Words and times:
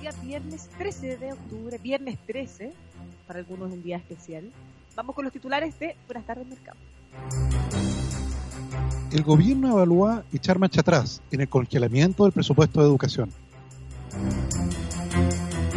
Día 0.00 0.12
viernes 0.22 0.68
13 0.78 1.16
de 1.16 1.32
octubre, 1.32 1.78
viernes 1.78 2.16
13, 2.26 2.72
para 3.26 3.40
algunos 3.40 3.72
un 3.72 3.82
día 3.82 3.96
especial. 3.96 4.52
Vamos 4.94 5.16
con 5.16 5.24
los 5.24 5.32
titulares 5.32 5.76
de 5.80 5.96
Buenas 6.06 6.24
tardes 6.24 6.46
Mercado. 6.46 6.78
El 9.10 9.24
gobierno 9.24 9.72
evalúa 9.72 10.22
echar 10.32 10.60
marcha 10.60 10.82
atrás 10.82 11.20
en 11.32 11.40
el 11.40 11.48
congelamiento 11.48 12.22
del 12.22 12.32
presupuesto 12.32 12.80
de 12.80 12.86
educación. 12.86 13.32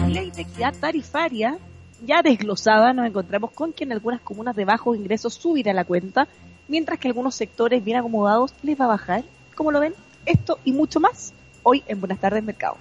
Ley 0.07 0.29
de 0.29 0.43
equidad 0.43 0.75
tarifaria 0.79 1.57
ya 2.05 2.21
desglosada, 2.21 2.93
nos 2.93 3.07
encontramos 3.07 3.51
con 3.51 3.73
que 3.73 3.83
en 3.83 3.91
algunas 3.91 4.21
comunas 4.21 4.55
de 4.55 4.65
bajos 4.65 4.95
ingresos 4.97 5.33
subirá 5.33 5.73
la 5.73 5.85
cuenta, 5.85 6.27
mientras 6.67 6.99
que 6.99 7.07
algunos 7.07 7.35
sectores 7.35 7.83
bien 7.83 7.97
acomodados 7.97 8.53
les 8.63 8.79
va 8.79 8.85
a 8.85 8.89
bajar. 8.89 9.23
¿Cómo 9.55 9.71
lo 9.71 9.79
ven? 9.79 9.93
Esto 10.25 10.59
y 10.63 10.73
mucho 10.73 10.99
más 10.99 11.33
hoy 11.63 11.83
en 11.87 11.99
Buenas 11.99 12.19
tardes 12.19 12.43
Mercado. 12.43 12.77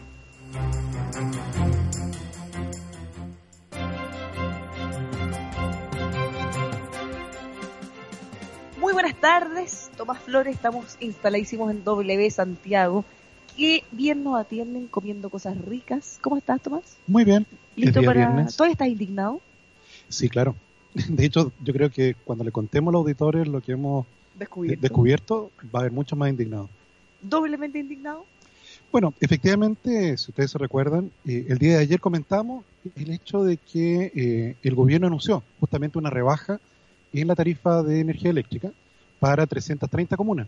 Muy 8.79 8.93
buenas 8.93 9.15
tardes, 9.21 9.91
Tomás 9.97 10.21
Flores, 10.21 10.55
estamos 10.55 10.97
instaladísimos 11.01 11.71
en 11.71 11.83
W 11.83 12.31
Santiago. 12.31 13.05
Qué 13.57 13.85
bien 13.91 14.23
nos 14.23 14.39
atienden 14.39 14.87
comiendo 14.87 15.31
cosas 15.31 15.57
ricas. 15.59 16.19
¿Cómo 16.21 16.37
estás, 16.37 16.61
Tomás? 16.61 16.99
Muy 17.07 17.25
bien. 17.25 17.47
¿Listo 17.75 18.03
para...? 18.03 18.29
viernes. 18.29 18.55
¿Todavía 18.55 18.73
estás 18.73 18.89
indignado? 18.89 19.41
Sí, 20.09 20.29
claro. 20.29 20.55
De 21.09 21.25
hecho, 21.25 21.53
yo 21.63 21.73
creo 21.73 21.91
que 21.91 22.15
cuando 22.25 22.45
le 22.45 22.53
contemos 22.53 22.91
a 22.91 22.93
los 22.93 23.01
auditores 23.01 23.47
lo 23.49 23.61
que 23.61 23.73
hemos 23.73 24.07
Descubierto. 24.39 24.81
descubierto, 24.83 25.51
va 25.75 25.79
a 25.79 25.83
haber 25.83 25.93
mucho 25.93 26.17
más 26.17 26.31
indignados. 26.31 26.69
¿Doblemente 27.23 27.79
indignado? 27.79 28.25
Bueno, 28.93 29.13
efectivamente, 29.21 30.17
si 30.17 30.31
ustedes 30.31 30.51
se 30.51 30.59
recuerdan, 30.59 31.11
eh, 31.27 31.47
el 31.49 31.59
día 31.59 31.77
de 31.77 31.83
ayer 31.83 32.01
comentamos 32.01 32.65
el 32.95 33.11
hecho 33.11 33.43
de 33.45 33.57
que 33.57 34.13
eh, 34.15 34.57
el 34.63 34.75
gobierno 34.75 35.07
anunció 35.09 35.43
justamente 35.61 35.99
una 35.99 36.11
rebaja 36.11 36.61
en 37.13 37.27
la 37.29 37.35
tarifa 37.35 37.83
de 37.83 38.01
energía 38.01 38.31
eléctrica 38.31 38.71
para 39.19 39.47
330 39.47 40.17
comunas. 40.17 40.47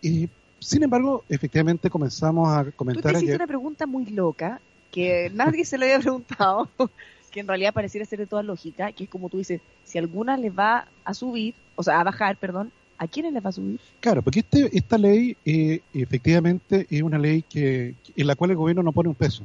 Y, 0.00 0.28
sin 0.60 0.82
embargo, 0.82 1.24
efectivamente 1.28 1.90
comenzamos 1.90 2.48
a 2.48 2.64
Tú 2.64 2.70
te 2.70 2.76
comentar 2.76 3.12
hiciste 3.12 3.26
ayer. 3.32 3.36
una 3.36 3.46
pregunta 3.46 3.86
muy 3.86 4.06
loca 4.06 4.60
que 4.90 5.30
nadie 5.34 5.64
se 5.64 5.78
lo 5.78 5.84
había 5.84 5.98
preguntado, 5.98 6.68
que 7.32 7.40
en 7.40 7.48
realidad 7.48 7.74
pareciera 7.74 8.06
ser 8.06 8.20
de 8.20 8.26
toda 8.26 8.44
lógica, 8.44 8.92
que 8.92 9.04
es 9.04 9.10
como 9.10 9.28
tú 9.28 9.38
dices, 9.38 9.60
si 9.84 9.98
alguna 9.98 10.36
les 10.36 10.56
va 10.56 10.86
a 11.04 11.14
subir, 11.14 11.54
o 11.74 11.82
sea, 11.82 11.98
a 12.00 12.04
bajar, 12.04 12.36
perdón, 12.36 12.70
¿a 12.98 13.08
quiénes 13.08 13.32
les 13.32 13.44
va 13.44 13.48
a 13.48 13.52
subir? 13.52 13.80
Claro, 13.98 14.22
porque 14.22 14.40
este, 14.40 14.76
esta 14.76 14.98
ley 14.98 15.36
eh, 15.44 15.80
efectivamente 15.94 16.86
es 16.88 17.02
una 17.02 17.18
ley 17.18 17.42
que, 17.42 17.94
en 18.14 18.26
la 18.26 18.36
cual 18.36 18.50
el 18.50 18.56
gobierno 18.56 18.82
no 18.82 18.92
pone 18.92 19.08
un 19.08 19.16
peso. 19.16 19.44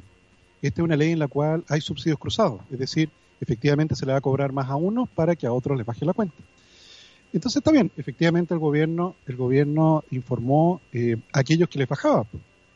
Esta 0.62 0.82
es 0.82 0.84
una 0.84 0.98
ley 0.98 1.12
en 1.12 1.20
la 1.20 1.28
cual 1.28 1.64
hay 1.70 1.82
subsidios 1.82 2.20
cruzados, 2.20 2.62
es 2.70 2.78
decir, 2.78 3.10
efectivamente 3.40 3.96
se 3.96 4.06
le 4.06 4.12
va 4.12 4.18
a 4.18 4.22
cobrar 4.22 4.52
más 4.52 4.70
a 4.70 4.76
unos 4.76 5.08
para 5.10 5.36
que 5.36 5.48
a 5.48 5.54
otros 5.54 5.78
les 5.78 5.86
baje 5.86 6.06
la 6.06 6.14
cuenta. 6.14 6.36
Entonces 7.34 7.58
está 7.58 7.72
bien, 7.72 7.92
efectivamente 7.98 8.54
el 8.54 8.60
gobierno, 8.60 9.16
el 9.28 9.36
gobierno 9.36 10.04
informó 10.12 10.82
eh, 10.92 11.18
a 11.34 11.40
aquellos 11.40 11.70
que 11.70 11.80
les 11.80 11.88
bajaba, 11.88 12.26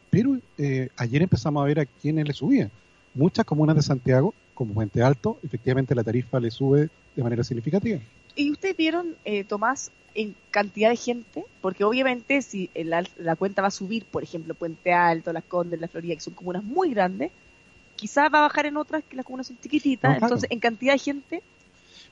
pero 0.10 0.38
eh, 0.58 0.90
ayer 0.98 1.22
empezamos 1.22 1.64
a 1.64 1.66
ver 1.66 1.80
a 1.80 1.86
quienes 1.86 2.28
le 2.28 2.34
subía. 2.34 2.70
Muchas 3.14 3.46
comunas 3.46 3.76
de 3.76 3.82
Santiago, 3.82 4.34
como 4.54 4.74
Puente 4.74 5.02
Alto, 5.02 5.40
efectivamente 5.44 5.96
la 5.96 6.04
tarifa 6.04 6.40
le 6.40 6.52
sube 6.52 6.90
de 7.16 7.24
manera 7.24 7.44
significativa. 7.44 8.00
¿Y 8.36 8.52
ustedes 8.52 8.78
vieron, 8.78 9.16
eh, 9.26 9.44
Tomás, 9.44 9.92
en 10.16 10.36
cantidad 10.52 10.90
de 10.90 10.96
gente? 10.96 11.44
Porque 11.62 11.84
obviamente 11.84 12.42
si 12.42 12.70
la, 12.76 13.04
la 13.18 13.36
cuenta 13.36 13.62
va 13.62 13.70
a 13.70 13.72
subir, 13.72 14.06
por 14.06 14.24
ejemplo, 14.24 14.54
Puente 14.54 14.94
Alto, 14.94 15.34
Las 15.34 15.44
Condes, 15.44 15.82
La 15.82 15.88
Florida, 15.88 16.16
que 16.16 16.22
son 16.22 16.34
comunas 16.34 16.64
muy 16.64 16.92
grandes, 16.94 17.32
quizás 17.96 18.32
va 18.34 18.40
a 18.40 18.42
bajar 18.44 18.66
en 18.66 18.78
otras 18.78 19.04
que 19.04 19.16
las 19.16 19.26
comunas 19.26 19.48
son 19.48 19.58
chiquititas, 19.60 20.10
No, 20.10 20.18
claro. 20.18 20.26
entonces 20.28 20.52
en 20.52 20.60
cantidad 20.60 20.94
de 20.94 21.00
gente, 21.00 21.44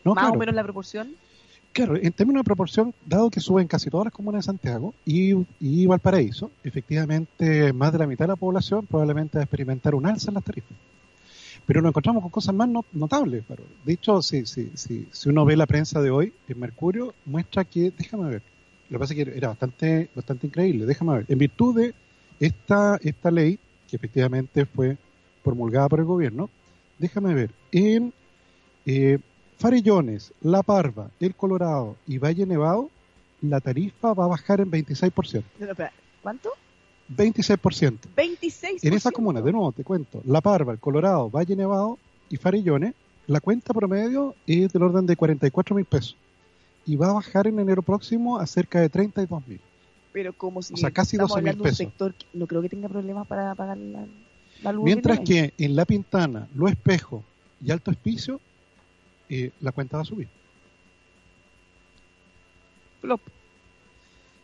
No, 0.03 0.13
más 0.13 0.23
claro. 0.23 0.35
o 0.35 0.39
menos 0.39 0.55
la 0.55 0.63
proporción. 0.63 1.15
Claro, 1.71 1.95
en 1.95 2.11
términos 2.13 2.41
de 2.41 2.45
proporción, 2.45 2.93
dado 3.05 3.29
que 3.29 3.39
suben 3.39 3.67
casi 3.67 3.89
todas 3.91 4.05
las 4.05 4.13
comunas 4.13 4.39
de 4.43 4.47
Santiago 4.47 4.93
y, 5.05 5.33
y 5.59 5.85
Valparaíso, 5.85 6.51
efectivamente 6.63 7.71
más 7.73 7.93
de 7.93 7.99
la 7.99 8.07
mitad 8.07 8.25
de 8.25 8.29
la 8.29 8.35
población 8.35 8.85
probablemente 8.87 9.37
va 9.37 9.41
a 9.41 9.45
experimentar 9.45 9.93
un 9.95 10.05
alza 10.07 10.31
en 10.31 10.35
las 10.35 10.43
tarifas. 10.43 10.71
Pero 11.69 11.83
nos 11.83 11.91
encontramos 11.91 12.23
con 12.23 12.31
cosas 12.31 12.55
más 12.55 12.67
no- 12.67 12.83
notables. 12.93 13.43
Paro. 13.45 13.61
De 13.85 13.93
hecho, 13.93 14.23
si, 14.23 14.43
si, 14.47 14.71
si, 14.73 15.07
si 15.11 15.29
uno 15.29 15.45
ve 15.45 15.55
la 15.55 15.67
prensa 15.67 16.01
de 16.01 16.09
hoy, 16.09 16.33
en 16.47 16.59
Mercurio 16.59 17.13
muestra 17.27 17.63
que, 17.63 17.93
déjame 17.95 18.27
ver, 18.27 18.41
lo 18.89 18.97
que 18.97 18.99
pasa 18.99 19.13
es 19.13 19.23
que 19.23 19.37
era 19.37 19.49
bastante, 19.49 20.09
bastante 20.15 20.47
increíble, 20.47 20.87
déjame 20.87 21.17
ver, 21.17 21.25
en 21.27 21.37
virtud 21.37 21.79
de 21.79 21.93
esta, 22.39 22.97
esta 23.03 23.29
ley, 23.29 23.59
que 23.87 23.97
efectivamente 23.97 24.65
fue 24.65 24.97
promulgada 25.43 25.87
por 25.89 25.99
el 25.99 26.05
gobierno, 26.05 26.49
déjame 26.97 27.35
ver, 27.35 27.51
en 27.71 28.11
eh, 28.87 29.19
Farellones, 29.59 30.33
La 30.41 30.63
Parva, 30.63 31.11
El 31.19 31.35
Colorado 31.35 31.97
y 32.07 32.17
Valle 32.17 32.47
Nevado, 32.47 32.89
la 33.43 33.59
tarifa 33.59 34.15
va 34.15 34.25
a 34.25 34.29
bajar 34.29 34.59
en 34.61 34.71
26%. 34.71 35.43
No, 35.59 35.65
no, 35.67 35.71
espera, 35.73 35.91
¿Cuánto? 36.23 36.49
26%. 37.15 37.99
26%. 38.15 38.79
En 38.83 38.93
esa 38.93 39.11
comuna, 39.11 39.41
de 39.41 39.51
nuevo 39.51 39.71
te 39.71 39.83
cuento, 39.83 40.21
La 40.25 40.41
Parva, 40.41 40.73
El 40.73 40.79
Colorado, 40.79 41.29
Valle 41.29 41.55
Nevado 41.55 41.97
y 42.29 42.37
Farellones, 42.37 42.93
la 43.27 43.39
cuenta 43.39 43.73
promedio 43.73 44.35
es 44.47 44.71
del 44.73 44.83
orden 44.83 45.05
de 45.05 45.15
44 45.15 45.75
mil 45.75 45.85
pesos. 45.85 46.15
Y 46.85 46.95
va 46.95 47.09
a 47.09 47.13
bajar 47.13 47.47
en 47.47 47.59
enero 47.59 47.81
próximo 47.81 48.39
a 48.39 48.47
cerca 48.47 48.79
de 48.79 48.89
32 48.89 49.47
mil. 49.47 49.59
Pero 50.11 50.33
como 50.33 50.61
si 50.61 50.73
O 50.73 50.77
sea, 50.77 50.91
casi 50.91 51.15
estamos 51.15 51.33
12.000 51.33 51.37
hablando 51.37 51.63
de 51.63 51.69
un 51.69 51.75
sector 51.75 52.13
que 52.15 52.25
no 52.33 52.47
creo 52.47 52.61
que 52.61 52.69
tenga 52.69 52.89
problemas 52.89 53.27
para 53.27 53.53
pagar 53.53 53.77
la, 53.77 54.05
la 54.63 54.71
luz. 54.71 54.83
Mientras 54.83 55.19
que 55.19 55.53
en 55.57 55.75
La 55.75 55.85
Pintana, 55.85 56.47
Los 56.55 56.71
Espejos 56.71 57.23
y 57.63 57.71
Alto 57.71 57.91
Espicio, 57.91 58.39
eh, 59.29 59.51
la 59.61 59.71
cuenta 59.71 59.97
va 59.97 60.03
a 60.03 60.05
subir. 60.05 60.27
Plop. 63.01 63.21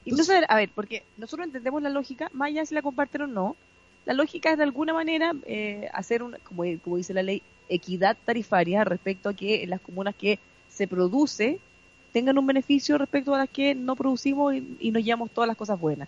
Entonces, 0.06 0.44
a 0.48 0.56
ver, 0.56 0.70
porque 0.74 1.04
nosotros 1.18 1.48
entendemos 1.48 1.82
la 1.82 1.90
lógica, 1.90 2.30
más 2.34 2.48
allá 2.48 2.66
si 2.66 2.76
la 2.76 2.82
comparten 2.82 3.24
o 3.24 3.28
no, 3.28 3.56
la 4.06 4.14
lógica 4.14 4.52
es 4.52 4.58
de 4.58 4.64
alguna 4.64 4.94
manera 4.94 5.34
eh, 5.46 5.90
hacer, 5.94 6.22
una, 6.22 6.38
como, 6.40 6.64
como 6.84 6.98
dice 6.98 7.14
la 7.14 7.24
ley, 7.24 7.42
equidad 7.70 8.16
tarifaria 8.24 8.84
respecto 8.84 9.30
a 9.30 9.34
que 9.34 9.64
en 9.64 9.72
las 9.72 9.82
comunas 9.82 10.14
que 10.16 10.38
se 10.70 10.88
produce 10.88 11.60
tengan 12.12 12.38
un 12.38 12.46
beneficio 12.46 12.98
respecto 12.98 13.34
a 13.34 13.40
las 13.40 13.50
que 13.50 13.74
no 13.74 13.96
producimos 13.96 14.54
y, 14.54 14.78
y 14.80 14.92
nos 14.92 15.04
llevamos 15.04 15.32
todas 15.32 15.48
las 15.48 15.58
cosas 15.58 15.80
buenas. 15.80 16.08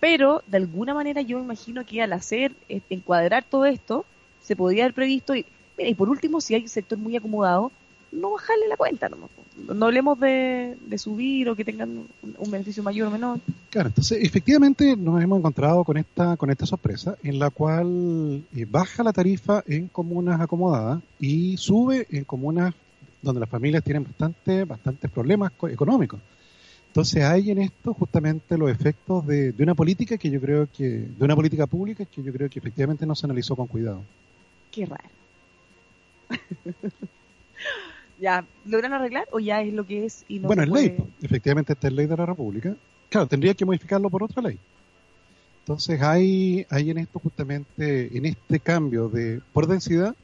Pero, 0.00 0.42
de 0.46 0.58
alguna 0.58 0.92
manera, 0.92 1.22
yo 1.22 1.38
me 1.38 1.44
imagino 1.44 1.84
que 1.86 2.02
al 2.02 2.12
hacer, 2.12 2.52
eh, 2.68 2.80
encuadrar 2.90 3.44
todo 3.44 3.64
esto, 3.64 4.04
se 4.42 4.56
podría 4.56 4.84
haber 4.84 4.94
previsto, 4.94 5.34
y, 5.34 5.46
mira, 5.78 5.88
y 5.88 5.94
por 5.94 6.10
último, 6.10 6.40
si 6.40 6.54
hay 6.54 6.62
un 6.62 6.68
sector 6.68 6.98
muy 6.98 7.16
acomodado, 7.16 7.72
no 8.14 8.30
bajarle 8.32 8.68
la 8.68 8.76
cuenta, 8.76 9.08
no, 9.08 9.28
no 9.74 9.86
hablemos 9.86 10.18
de, 10.20 10.76
de 10.88 10.98
subir 10.98 11.48
o 11.48 11.56
que 11.56 11.64
tengan 11.64 12.06
un, 12.38 12.50
beneficio 12.50 12.82
mayor 12.82 13.08
o 13.08 13.10
menor. 13.10 13.38
Claro, 13.70 13.88
entonces 13.88 14.18
efectivamente 14.22 14.96
nos 14.96 15.22
hemos 15.22 15.38
encontrado 15.38 15.84
con 15.84 15.96
esta, 15.96 16.36
con 16.36 16.50
esta 16.50 16.66
sorpresa 16.66 17.16
en 17.22 17.38
la 17.38 17.50
cual 17.50 18.44
eh, 18.56 18.66
baja 18.68 19.02
la 19.02 19.12
tarifa 19.12 19.62
en 19.66 19.88
comunas 19.88 20.40
acomodadas 20.40 21.00
y 21.18 21.56
sube 21.56 22.06
en 22.10 22.24
comunas 22.24 22.72
donde 23.22 23.40
las 23.40 23.48
familias 23.48 23.82
tienen 23.82 24.04
bastante, 24.04 24.64
bastantes 24.64 25.10
problemas 25.10 25.52
co- 25.56 25.68
económicos. 25.68 26.20
Entonces 26.88 27.24
hay 27.24 27.50
en 27.50 27.58
esto 27.58 27.92
justamente 27.92 28.56
los 28.56 28.70
efectos 28.70 29.26
de, 29.26 29.50
de 29.50 29.62
una 29.64 29.74
política 29.74 30.16
que 30.16 30.30
yo 30.30 30.40
creo 30.40 30.68
que, 30.76 30.84
de 30.84 31.24
una 31.24 31.34
política 31.34 31.66
pública 31.66 32.04
que 32.04 32.22
yo 32.22 32.32
creo 32.32 32.48
que 32.48 32.60
efectivamente 32.60 33.04
no 33.04 33.16
se 33.16 33.26
analizó 33.26 33.56
con 33.56 33.66
cuidado. 33.66 34.02
Qué 34.70 34.86
raro. 34.86 35.02
ya, 38.24 38.44
¿logran 38.64 38.92
arreglar 38.94 39.26
o 39.32 39.38
ya 39.38 39.60
es 39.60 39.72
lo 39.74 39.84
que 39.86 40.06
es 40.06 40.24
y 40.28 40.38
no 40.38 40.46
bueno, 40.48 40.62
es 40.62 40.68
ley, 40.70 40.88
puede- 40.90 40.98
po. 40.98 41.08
efectivamente 41.22 41.72
esta 41.74 41.88
es 41.88 41.92
ley 41.94 42.06
de 42.06 42.16
la 42.16 42.26
República. 42.26 42.74
Claro, 43.10 43.26
tendría 43.26 43.52
que 43.54 43.64
modificarlo 43.66 44.08
por 44.10 44.22
otra 44.22 44.40
ley. 44.42 44.58
Entonces 45.60 46.00
hay, 46.02 46.66
hay 46.70 46.90
en 46.90 46.98
esto 46.98 47.18
justamente, 47.18 48.16
en 48.16 48.24
este 48.26 48.60
cambio 48.60 49.08
de 49.08 49.40
por 49.52 49.66
densidad, 49.66 50.14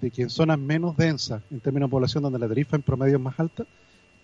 de 0.00 0.10
que 0.10 0.22
en 0.22 0.30
zonas 0.30 0.58
menos 0.58 0.96
densas, 0.96 1.42
en 1.50 1.60
términos 1.60 1.88
de 1.88 1.90
población 1.90 2.22
donde 2.22 2.38
la 2.38 2.48
tarifa 2.48 2.76
en 2.76 2.82
promedio 2.82 3.16
es 3.16 3.22
más 3.22 3.38
alta, 3.40 3.64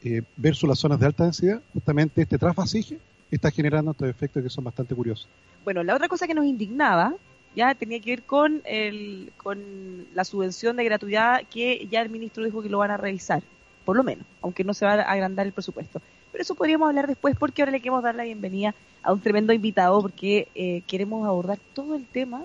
eh, 0.03 0.23
versus 0.37 0.69
las 0.69 0.79
zonas 0.79 1.01
de 1.01 1.07
alta 1.07 1.25
densidad, 1.25 1.61
justamente 1.73 2.23
este 2.23 2.39
trasvasije 2.39 2.99
está 3.31 3.51
generando 3.51 3.91
estos 3.93 4.09
efectos 4.09 4.43
que 4.43 4.51
son 4.51 4.65
bastante 4.65 4.95
curiosos. 4.95 5.29
Bueno, 5.65 5.83
la 5.83 5.95
otra 5.95 6.09
cosa 6.09 6.27
que 6.27 6.35
nos 6.35 6.45
indignaba 6.45 7.15
ya 7.55 7.75
tenía 7.75 8.01
que 8.01 8.11
ver 8.11 8.23
con 8.23 8.63
el 8.65 9.33
con 9.37 10.07
la 10.15 10.25
subvención 10.25 10.77
de 10.77 10.85
gratuidad 10.85 11.43
que 11.51 11.87
ya 11.91 12.01
el 12.03 12.11
ministro 12.11 12.45
dijo 12.45 12.63
que 12.63 12.69
lo 12.69 12.79
van 12.79 12.91
a 12.91 12.97
revisar, 12.97 13.43
por 13.85 13.97
lo 13.97 14.05
menos, 14.05 14.27
aunque 14.43 14.65
no 14.65 14.75
se 14.75 14.85
va 14.85 14.95
a 14.95 15.13
agrandar 15.13 15.47
el 15.47 15.53
presupuesto. 15.53 16.01
Pero 16.33 16.43
eso 16.43 16.55
podríamos 16.55 16.89
hablar 16.89 17.07
después 17.07 17.37
porque 17.39 17.63
ahora 17.63 17.73
le 17.73 17.81
queremos 17.81 18.03
dar 18.03 18.15
la 18.15 18.25
bienvenida 18.25 18.75
a 19.03 19.13
un 19.13 19.21
tremendo 19.21 19.53
invitado 19.53 20.01
porque 20.03 20.49
eh, 20.55 20.83
queremos 20.87 21.27
abordar 21.27 21.59
todo 21.75 21.95
el 21.95 22.07
tema 22.07 22.45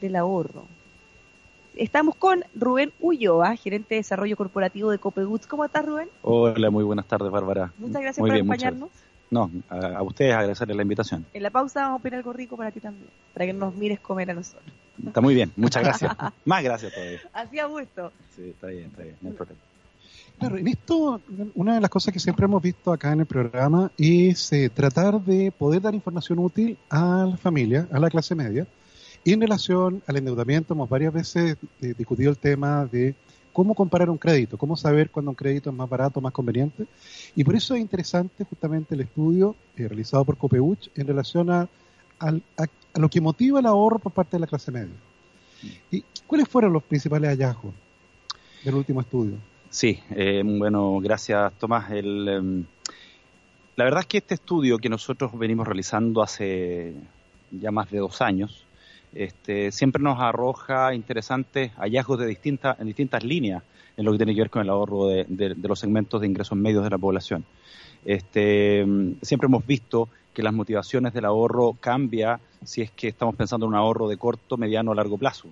del 0.00 0.16
ahorro. 0.16 0.64
Estamos 1.74 2.16
con 2.16 2.44
Rubén 2.54 2.92
Ulloa, 2.98 3.54
gerente 3.54 3.94
de 3.94 4.00
desarrollo 4.00 4.36
corporativo 4.36 4.90
de 4.90 4.98
Copegoods. 4.98 5.46
¿Cómo 5.46 5.64
estás, 5.64 5.86
Rubén? 5.86 6.08
Hola, 6.22 6.70
muy 6.70 6.82
buenas 6.82 7.06
tardes, 7.06 7.30
Bárbara. 7.30 7.72
Muchas 7.78 8.02
gracias 8.02 8.18
Muy 8.18 8.30
por 8.30 8.34
bien, 8.34 8.46
acompañarnos. 8.46 8.90
No, 9.30 9.50
a, 9.68 10.02
ustedes 10.02 10.34
agradecerles 10.34 10.76
la 10.76 10.82
invitación. 10.82 11.26
En 11.32 11.42
la 11.42 11.50
pausa 11.50 11.82
vamos 11.82 12.00
a 12.00 12.02
pedir 12.02 12.16
algo 12.16 12.32
rico 12.32 12.56
para 12.56 12.70
ti 12.70 12.80
también, 12.80 13.08
para 13.34 13.46
que 13.46 13.52
nos 13.52 13.74
mires 13.74 14.00
comer 14.00 14.30
a 14.30 14.34
nosotros. 14.34 14.72
Está 15.04 15.20
muy 15.20 15.34
bien, 15.34 15.52
muchas 15.56 15.82
gracias. 15.82 16.12
Más 16.44 16.62
gracias 16.62 16.92
todavía. 16.92 17.20
Hacía 17.32 17.66
gusto. 17.66 18.12
Sí, 18.34 18.50
está 18.50 18.68
bien, 18.68 18.86
está 18.86 19.02
bien, 19.02 19.16
no 19.20 19.30
hay 19.30 19.34
problema. 19.34 19.60
Claro, 20.38 20.56
en 20.56 20.68
esto, 20.68 21.20
una 21.56 21.74
de 21.74 21.80
las 21.80 21.90
cosas 21.90 22.14
que 22.14 22.20
siempre 22.20 22.44
hemos 22.44 22.62
visto 22.62 22.92
acá 22.92 23.12
en 23.12 23.20
el 23.20 23.26
programa 23.26 23.90
es 23.98 24.52
eh, 24.52 24.70
tratar 24.70 25.20
de 25.20 25.50
poder 25.50 25.82
dar 25.82 25.94
información 25.94 26.38
útil 26.38 26.78
a 26.90 27.26
la 27.28 27.36
familia, 27.36 27.88
a 27.90 27.98
la 27.98 28.08
clase 28.08 28.36
media, 28.36 28.64
y 29.24 29.32
en 29.32 29.40
relación 29.40 30.00
al 30.06 30.16
endeudamiento 30.16 30.74
hemos 30.74 30.88
varias 30.88 31.12
veces 31.12 31.56
eh, 31.82 31.94
discutido 31.98 32.30
el 32.30 32.38
tema 32.38 32.86
de 32.86 33.16
cómo 33.58 33.74
comparar 33.74 34.08
un 34.08 34.18
crédito, 34.18 34.56
cómo 34.56 34.76
saber 34.76 35.10
cuándo 35.10 35.32
un 35.32 35.34
crédito 35.34 35.68
es 35.68 35.74
más 35.74 35.88
barato, 35.88 36.20
más 36.20 36.32
conveniente. 36.32 36.86
Y 37.34 37.42
por 37.42 37.56
eso 37.56 37.74
es 37.74 37.80
interesante 37.80 38.44
justamente 38.44 38.94
el 38.94 39.00
estudio 39.00 39.56
eh, 39.76 39.88
realizado 39.88 40.24
por 40.24 40.36
Copeuch 40.36 40.88
en 40.94 41.08
relación 41.08 41.50
a, 41.50 41.68
lo 42.94 43.08
que 43.08 43.20
motiva 43.20 43.58
el 43.58 43.66
ahorro 43.66 43.98
por 43.98 44.12
parte 44.12 44.36
de 44.36 44.42
la 44.42 44.46
clase 44.46 44.70
media. 44.70 44.94
¿Y 45.90 46.04
cuáles 46.24 46.46
fueron 46.48 46.72
los 46.72 46.84
principales 46.84 47.30
hallazgos 47.30 47.74
del 48.62 48.76
último 48.76 49.00
estudio? 49.00 49.34
Sí, 49.70 49.98
eh, 50.10 50.40
bueno, 50.44 51.00
gracias 51.00 51.52
Tomás. 51.54 51.90
Em, 51.90 52.64
la 53.74 53.84
verdad 53.84 54.02
es 54.02 54.06
que 54.06 54.18
este 54.18 54.34
estudio 54.34 54.78
que 54.78 54.88
nosotros 54.88 55.36
venimos 55.36 55.66
realizando 55.66 56.22
hace 56.22 56.94
ya 57.50 57.72
más 57.72 57.90
de 57.90 57.98
dos 57.98 58.22
años, 58.22 58.67
este, 59.14 59.72
siempre 59.72 60.02
nos 60.02 60.20
arroja 60.20 60.94
interesantes 60.94 61.72
hallazgos 61.76 62.18
de 62.18 62.26
distintas, 62.26 62.78
en 62.80 62.86
distintas 62.86 63.24
líneas 63.24 63.62
en 63.96 64.04
lo 64.04 64.12
que 64.12 64.18
tiene 64.18 64.34
que 64.34 64.42
ver 64.42 64.50
con 64.50 64.62
el 64.62 64.70
ahorro 64.70 65.08
de, 65.08 65.56
los 65.60 65.80
segmentos 65.80 66.20
de 66.20 66.28
ingresos 66.28 66.56
medios 66.56 66.84
de 66.84 66.90
la 66.90 66.98
población. 66.98 67.44
Este, 68.04 68.86
siempre 69.22 69.46
hemos 69.46 69.66
visto 69.66 70.08
que 70.32 70.42
las 70.42 70.54
motivaciones 70.54 71.12
del 71.12 71.24
ahorro 71.24 71.76
cambia 71.80 72.38
si 72.64 72.80
es 72.82 72.92
que 72.92 73.08
estamos 73.08 73.34
pensando 73.34 73.66
en 73.66 73.70
un 73.70 73.76
ahorro 73.76 74.08
de 74.08 74.16
corto, 74.16 74.56
mediano 74.56 74.92
o 74.92 74.94
largo 74.94 75.18
plazo. 75.18 75.48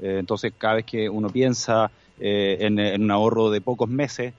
Eh, 0.00 0.16
entonces, 0.18 0.54
cada 0.56 0.74
vez 0.74 0.86
que 0.86 1.08
uno 1.08 1.28
piensa 1.28 1.90
eh, 2.18 2.56
en, 2.60 3.02
un 3.02 3.10
ahorro 3.10 3.50
de 3.50 3.60
pocos 3.60 3.90
meses, 3.90 4.32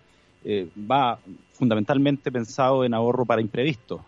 eh, 0.44 0.68
va 0.89 1.19
fundamentalmente 1.54 2.31
pensado 2.31 2.83
en 2.83 2.95
ahorro 2.95 3.24
para 3.24 3.39
imprevistos. 3.42 4.01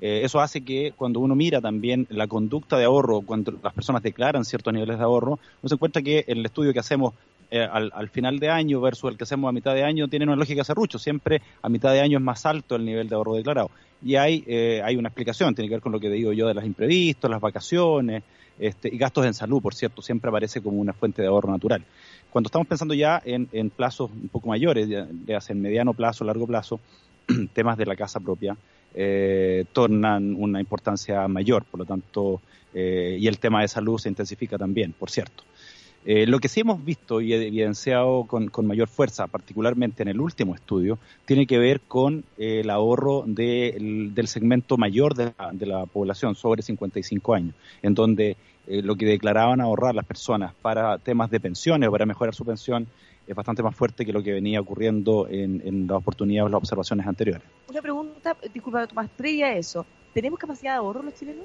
Eh, 0.00 0.22
eso 0.24 0.40
hace 0.40 0.62
que 0.62 0.92
cuando 0.96 1.20
uno 1.20 1.34
mira 1.34 1.60
también 1.60 2.06
la 2.10 2.26
conducta 2.26 2.76
de 2.76 2.84
ahorro, 2.84 3.22
cuando 3.22 3.52
las 3.62 3.72
personas 3.72 4.02
declaran 4.02 4.44
ciertos 4.44 4.72
niveles 4.72 4.98
de 4.98 5.04
ahorro, 5.04 5.38
uno 5.62 5.68
se 5.68 5.74
encuentra 5.74 6.02
que 6.02 6.24
el 6.26 6.44
estudio 6.44 6.72
que 6.72 6.80
hacemos 6.80 7.14
eh, 7.50 7.60
al, 7.70 8.08
final 8.08 8.38
de 8.40 8.50
año 8.50 8.80
versus 8.80 9.12
el 9.12 9.16
que 9.16 9.24
hacemos 9.24 9.48
a 9.48 9.52
mitad 9.52 9.74
de 9.74 9.84
año 9.84 10.08
tiene 10.08 10.24
una 10.24 10.36
lógica 10.36 10.64
cerrucho. 10.64 10.98
Siempre 10.98 11.40
a 11.62 11.68
mitad 11.68 11.92
de 11.92 12.00
año 12.00 12.18
es 12.18 12.24
más 12.24 12.44
alto 12.46 12.74
el 12.74 12.84
nivel 12.84 13.08
de 13.08 13.14
ahorro 13.14 13.34
declarado. 13.34 13.70
Y 14.04 14.16
hay, 14.16 14.44
eh, 14.46 14.82
hay 14.84 14.96
una 14.96 15.08
explicación, 15.08 15.54
tiene 15.54 15.68
que 15.68 15.76
ver 15.76 15.82
con 15.82 15.92
lo 15.92 16.00
que 16.00 16.10
digo 16.10 16.32
yo 16.32 16.48
de 16.48 16.54
los 16.54 16.64
imprevistos, 16.64 17.30
las 17.30 17.40
vacaciones 17.40 18.22
este, 18.58 18.92
y 18.92 18.98
gastos 18.98 19.26
en 19.26 19.34
salud, 19.34 19.62
por 19.62 19.74
cierto, 19.74 20.02
siempre 20.02 20.28
aparece 20.28 20.60
como 20.60 20.80
una 20.80 20.92
fuente 20.92 21.22
de 21.22 21.28
ahorro 21.28 21.50
natural. 21.50 21.84
Cuando 22.30 22.48
estamos 22.48 22.66
pensando 22.66 22.94
ya 22.94 23.22
en, 23.24 23.70
plazos 23.70 24.10
un 24.10 24.28
poco 24.28 24.48
mayores, 24.48 24.88
ya, 24.88 25.06
ya 25.26 25.40
sea 25.40 25.54
en 25.54 25.62
mediano 25.62 25.94
plazo, 25.94 26.24
largo 26.24 26.46
plazo, 26.46 26.80
temas 27.52 27.78
de 27.78 27.86
la 27.86 27.96
casa 27.96 28.20
propia, 28.20 28.56
eh, 28.96 29.64
tornan 29.72 30.36
una 30.38 30.60
importancia 30.60 31.26
mayor, 31.26 31.64
por 31.64 31.80
lo 31.80 31.86
tanto, 31.86 32.40
eh, 32.72 33.16
y 33.20 33.26
el 33.26 33.40
tema 33.40 33.62
de 33.62 33.68
salud 33.68 33.98
se 33.98 34.08
intensifica 34.08 34.56
también, 34.56 34.92
por 34.92 35.10
cierto. 35.10 35.42
Eh, 36.06 36.26
lo 36.26 36.38
que 36.38 36.48
sí 36.48 36.60
hemos 36.60 36.84
visto 36.84 37.20
y 37.20 37.32
evidenciado 37.32 38.24
con, 38.24 38.50
mayor 38.66 38.88
fuerza, 38.88 39.26
particularmente 39.26 40.02
en 40.02 40.08
el 40.08 40.20
último 40.20 40.54
estudio, 40.54 40.98
tiene 41.24 41.46
que 41.46 41.58
ver 41.58 41.80
con 41.80 42.24
el 42.36 42.70
ahorro 42.70 43.24
del 43.26 44.28
segmento 44.28 44.76
mayor 44.76 45.14
de 45.14 45.32
la, 45.66 45.86
población, 45.86 46.36
sobre 46.36 46.62
55 46.62 47.34
años, 47.34 47.54
en 47.82 47.94
donde 47.94 48.36
lo 48.66 48.96
que 48.96 49.06
declaraban 49.06 49.60
ahorrar 49.60 49.94
las 49.94 50.04
personas 50.04 50.52
para 50.60 50.98
temas 50.98 51.30
de 51.30 51.40
pensiones 51.40 51.88
o 51.88 51.92
para 51.92 52.06
mejorar 52.06 52.34
su 52.34 52.44
pensión 52.44 52.86
es 53.26 53.34
bastante 53.34 53.62
más 53.62 53.74
fuerte 53.74 54.04
que 54.04 54.12
lo 54.12 54.22
que 54.22 54.32
venía 54.32 54.60
ocurriendo 54.60 55.26
en, 55.28 55.62
en 55.64 55.86
las 55.86 55.98
oportunidades 55.98 56.46
o 56.46 56.48
las 56.50 56.58
observaciones 56.58 57.06
anteriores. 57.06 57.42
Una 57.68 57.82
pregunta, 57.82 58.36
disculpa 58.52 58.86
Tomás, 58.86 59.08
previa 59.16 59.46
a 59.46 59.56
eso, 59.56 59.86
¿tenemos 60.12 60.38
capacidad 60.38 60.72
de 60.72 60.78
ahorro 60.78 61.02
los 61.02 61.14
chilenos? 61.14 61.44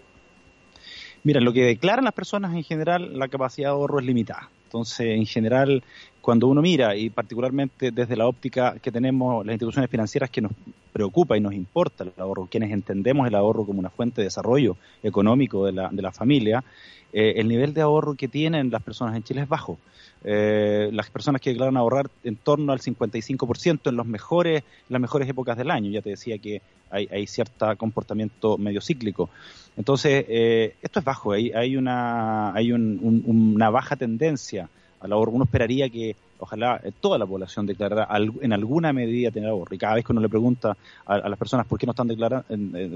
Mira, 1.24 1.42
lo 1.42 1.52
que 1.52 1.64
declaran 1.64 2.06
las 2.06 2.14
personas 2.14 2.54
en 2.54 2.64
general, 2.64 3.18
la 3.18 3.28
capacidad 3.28 3.70
de 3.70 3.74
ahorro 3.74 4.00
es 4.00 4.06
limitada. 4.06 4.50
Entonces, 4.66 5.18
en 5.18 5.26
general, 5.26 5.84
cuando 6.22 6.48
uno 6.48 6.62
mira, 6.62 6.96
y 6.96 7.10
particularmente 7.10 7.92
desde 7.92 8.16
la 8.16 8.28
óptica 8.28 8.76
que 8.80 8.92
tenemos 8.92 9.46
las 9.46 9.54
instituciones 9.54 9.90
financieras 9.90 10.30
que 10.30 10.42
nos 10.42 10.52
preocupa 10.94 11.36
y 11.36 11.42
nos 11.42 11.54
importa 11.54 12.04
el 12.04 12.14
ahorro, 12.18 12.48
quienes 12.50 12.72
entendemos 12.72 13.28
el 13.28 13.36
ahorro 13.36 13.66
como 13.66 13.80
una 13.80 13.90
fuente 13.90 14.22
de 14.22 14.26
desarrollo 14.26 14.78
económico 15.02 15.66
de 15.66 15.72
la, 15.72 15.90
de 15.90 16.02
la 16.02 16.12
familia, 16.12 16.64
eh, 17.12 17.34
el 17.38 17.48
nivel 17.48 17.74
de 17.74 17.82
ahorro 17.82 18.14
que 18.14 18.28
tienen 18.28 18.70
las 18.70 18.84
personas 18.84 19.16
en 19.16 19.24
Chile 19.24 19.42
es 19.42 19.50
bajo. 19.50 19.80
Eh, 20.24 20.90
las 20.92 21.10
personas 21.10 21.40
que 21.40 21.52
declaran 21.52 21.78
ahorrar 21.78 22.10
en 22.24 22.36
torno 22.36 22.74
al 22.74 22.80
55% 22.80 23.90
en 23.90 23.96
los 23.96 24.06
mejores, 24.06 24.64
las 24.90 25.00
mejores 25.00 25.30
épocas 25.30 25.58
del 25.58 25.72
año. 25.72 25.90
Ya 25.90 26.02
te 26.02 26.10
decía 26.10 26.38
que 26.38 26.62
hay, 26.90 27.08
hay 27.12 27.28
cierto 27.28 27.76
comportamiento 27.78 28.58
medio 28.58 28.82
cíclico. 28.82 29.30
Entonces, 29.78 30.26
eh, 30.28 30.76
esto 30.82 31.00
es 31.00 31.06
bajo, 31.06 31.32
hay, 31.32 31.52
hay, 31.52 31.78
una, 31.78 32.54
hay 32.54 32.72
una 32.74 33.70
baja 33.70 33.96
tendencia 33.96 34.70
al 35.00 35.14
ahorro. 35.14 35.32
Uno 35.32 35.46
esperaría 35.46 35.90
que 35.90 36.16
ojalá 36.40 36.82
eh, 36.84 36.92
toda 37.00 37.18
la 37.18 37.26
población 37.26 37.66
declarara 37.66 38.08
en 38.42 38.52
alguna 38.52 38.92
medida 38.92 39.32
tener 39.32 39.50
ahorro. 39.50 39.74
Y 39.74 39.78
cada 39.78 39.96
vez 39.96 40.06
que 40.06 40.12
uno 40.12 40.22
le 40.22 40.30
pregunta 40.30 40.76
a, 41.06 41.30
las 41.30 41.40
personas 41.40 41.66
por 41.66 41.80
qué 41.80 41.86
no 41.86 41.92
están 41.92 42.08
declarando, 42.08 42.46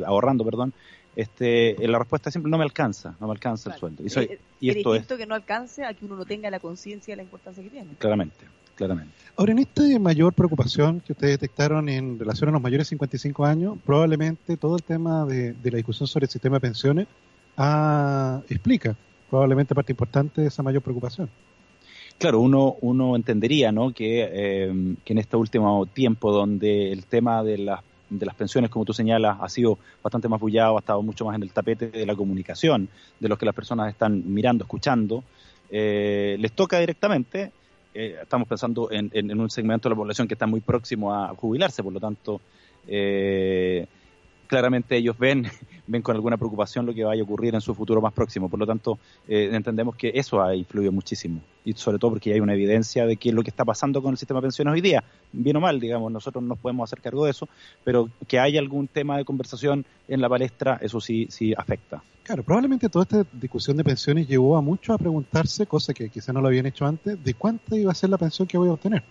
ahorrando, 0.05 0.43
perdón, 0.43 0.73
este, 1.15 1.75
la 1.87 1.99
respuesta 1.99 2.31
siempre 2.31 2.49
no 2.49 2.57
me 2.57 2.63
alcanza, 2.63 3.15
no 3.19 3.27
me 3.27 3.33
alcanza 3.33 3.71
el 3.73 3.79
sueldo. 3.79 4.03
Y, 4.03 4.19
eh, 4.19 4.39
y 4.59 4.69
esto 4.69 4.95
es 4.95 5.05
que 5.05 5.25
no 5.25 5.35
alcance 5.35 5.85
a 5.85 5.93
que 5.93 6.05
uno 6.05 6.15
no 6.15 6.25
tenga 6.25 6.49
la 6.49 6.59
conciencia 6.59 7.11
de 7.11 7.17
la 7.17 7.23
importancia 7.23 7.63
que 7.63 7.69
tiene. 7.69 7.91
Claramente, 7.99 8.45
claramente. 8.75 9.13
Ahora, 9.35 9.51
en 9.51 9.59
esta 9.59 9.83
mayor 9.99 10.33
preocupación 10.33 11.01
que 11.01 11.13
ustedes 11.13 11.39
detectaron 11.39 11.89
en 11.89 12.19
relación 12.19 12.49
a 12.49 12.53
los 12.53 12.61
mayores 12.61 12.87
de 12.87 12.89
55 12.89 13.45
años, 13.45 13.77
probablemente 13.85 14.57
todo 14.57 14.75
el 14.75 14.83
tema 14.83 15.25
de, 15.25 15.55
la 15.63 15.77
discusión 15.77 16.07
sobre 16.07 16.25
el 16.25 16.31
sistema 16.31 16.57
de 16.57 16.61
pensiones 16.61 17.07
ah, 17.57 18.41
explica 18.49 18.95
probablemente 19.29 19.73
parte 19.73 19.91
importante 19.91 20.41
de 20.41 20.47
esa 20.47 20.61
mayor 20.61 20.81
preocupación. 20.81 21.29
Claro, 22.19 22.39
uno, 22.39 22.75
uno 22.81 23.15
entendería 23.15 23.71
¿no? 23.71 23.91
que, 23.91 24.29
eh, 24.31 24.95
que 25.03 25.13
en 25.13 25.19
este 25.19 25.35
último 25.35 25.85
tiempo 25.87 26.31
donde 26.31 26.91
el 26.91 27.05
tema 27.05 27.43
de 27.43 27.57
las 27.57 27.81
de 28.19 28.25
las 28.25 28.35
pensiones, 28.35 28.69
como 28.69 28.85
tú 28.85 28.93
señalas, 28.93 29.37
ha 29.39 29.49
sido 29.49 29.77
bastante 30.01 30.27
más 30.27 30.39
bullado, 30.39 30.77
ha 30.77 30.79
estado 30.79 31.01
mucho 31.01 31.25
más 31.25 31.35
en 31.35 31.43
el 31.43 31.51
tapete 31.51 31.89
de 31.89 32.05
la 32.05 32.15
comunicación, 32.15 32.89
de 33.19 33.29
los 33.29 33.37
que 33.37 33.45
las 33.45 33.55
personas 33.55 33.89
están 33.89 34.23
mirando, 34.33 34.63
escuchando, 34.63 35.23
eh, 35.69 36.37
les 36.39 36.51
toca 36.51 36.79
directamente. 36.79 37.51
Eh, 37.93 38.17
estamos 38.21 38.47
pensando 38.47 38.89
en, 38.91 39.39
un 39.39 39.49
segmento 39.49 39.87
de 39.87 39.93
la 39.93 39.97
población 39.97 40.27
que 40.27 40.33
está 40.33 40.47
muy 40.47 40.61
próximo 40.61 41.13
a 41.13 41.29
jubilarse, 41.35 41.83
por 41.83 41.93
lo 41.93 41.99
tanto, 41.99 42.41
eh, 42.87 43.85
claramente 44.47 44.97
ellos 44.97 45.17
ven, 45.17 45.47
ven 45.87 46.01
con 46.01 46.15
alguna 46.15 46.37
preocupación 46.37 46.85
lo 46.85 46.93
que 46.93 47.03
vaya 47.03 47.21
a 47.21 47.25
ocurrir 47.25 47.53
en 47.55 47.61
su 47.61 47.73
futuro 47.73 48.01
más 48.01 48.13
próximo. 48.13 48.49
Por 48.49 48.59
lo 48.59 48.65
tanto, 48.65 48.99
eh, 49.27 49.49
entendemos 49.51 49.95
que 49.95 50.11
eso 50.13 50.41
ha 50.41 50.55
influido 50.55 50.91
muchísimo. 50.91 51.41
Y 51.65 51.73
sobre 51.73 51.97
todo 51.97 52.11
porque 52.11 52.33
hay 52.33 52.39
una 52.39 52.53
evidencia 52.53 53.05
de 53.05 53.17
qué 53.17 53.29
es 53.29 53.35
lo 53.35 53.43
que 53.43 53.49
está 53.49 53.65
pasando 53.65 54.01
con 54.01 54.11
el 54.11 54.17
sistema 54.17 54.39
de 54.39 54.43
pensiones 54.43 54.73
hoy 54.73 54.81
día. 54.81 55.03
Bien 55.31 55.55
o 55.57 55.59
mal, 55.59 55.79
digamos, 55.79 56.11
nosotros 56.11 56.43
nos 56.43 56.57
podemos 56.57 56.89
hacer 56.89 57.01
cargo 57.01 57.25
de 57.25 57.31
eso, 57.31 57.47
pero 57.83 58.09
que 58.27 58.39
haya 58.39 58.59
algún 58.59 58.87
tema 58.87 59.17
de 59.17 59.25
conversación 59.25 59.85
en 60.07 60.21
la 60.21 60.29
palestra, 60.29 60.79
eso 60.81 60.99
sí, 60.99 61.27
sí 61.29 61.53
afecta. 61.55 62.03
Claro, 62.23 62.43
probablemente 62.43 62.87
toda 62.87 63.03
esta 63.03 63.25
discusión 63.33 63.75
de 63.75 63.83
pensiones 63.83 64.27
llevó 64.27 64.55
a 64.55 64.61
muchos 64.61 64.95
a 64.95 64.97
preguntarse, 64.97 65.65
cosa 65.65 65.93
que 65.93 66.09
quizá 66.09 66.31
no 66.31 66.39
lo 66.39 66.47
habían 66.47 66.65
hecho 66.65 66.85
antes, 66.85 67.21
de 67.21 67.33
cuánta 67.33 67.75
iba 67.75 67.91
a 67.91 67.95
ser 67.95 68.09
la 68.09 68.17
pensión 68.17 68.47
que 68.47 68.57
voy 68.57 68.69
a 68.69 68.73
obtener. 68.73 69.03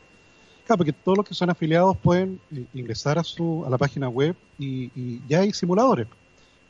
Claro, 0.65 0.79
porque 0.79 0.93
todos 0.93 1.19
los 1.19 1.29
que 1.29 1.35
son 1.35 1.51
afiliados 1.51 1.97
pueden 1.99 2.41
eh, 2.55 2.65
ingresar 2.73 3.19
a 3.19 3.25
su 3.25 3.65
a 3.67 3.71
la 3.71 3.77
página 3.77 4.09
web 4.09 4.35
y, 4.59 5.21
ya 5.29 5.41
hay 5.41 5.53
simuladores 5.53 6.07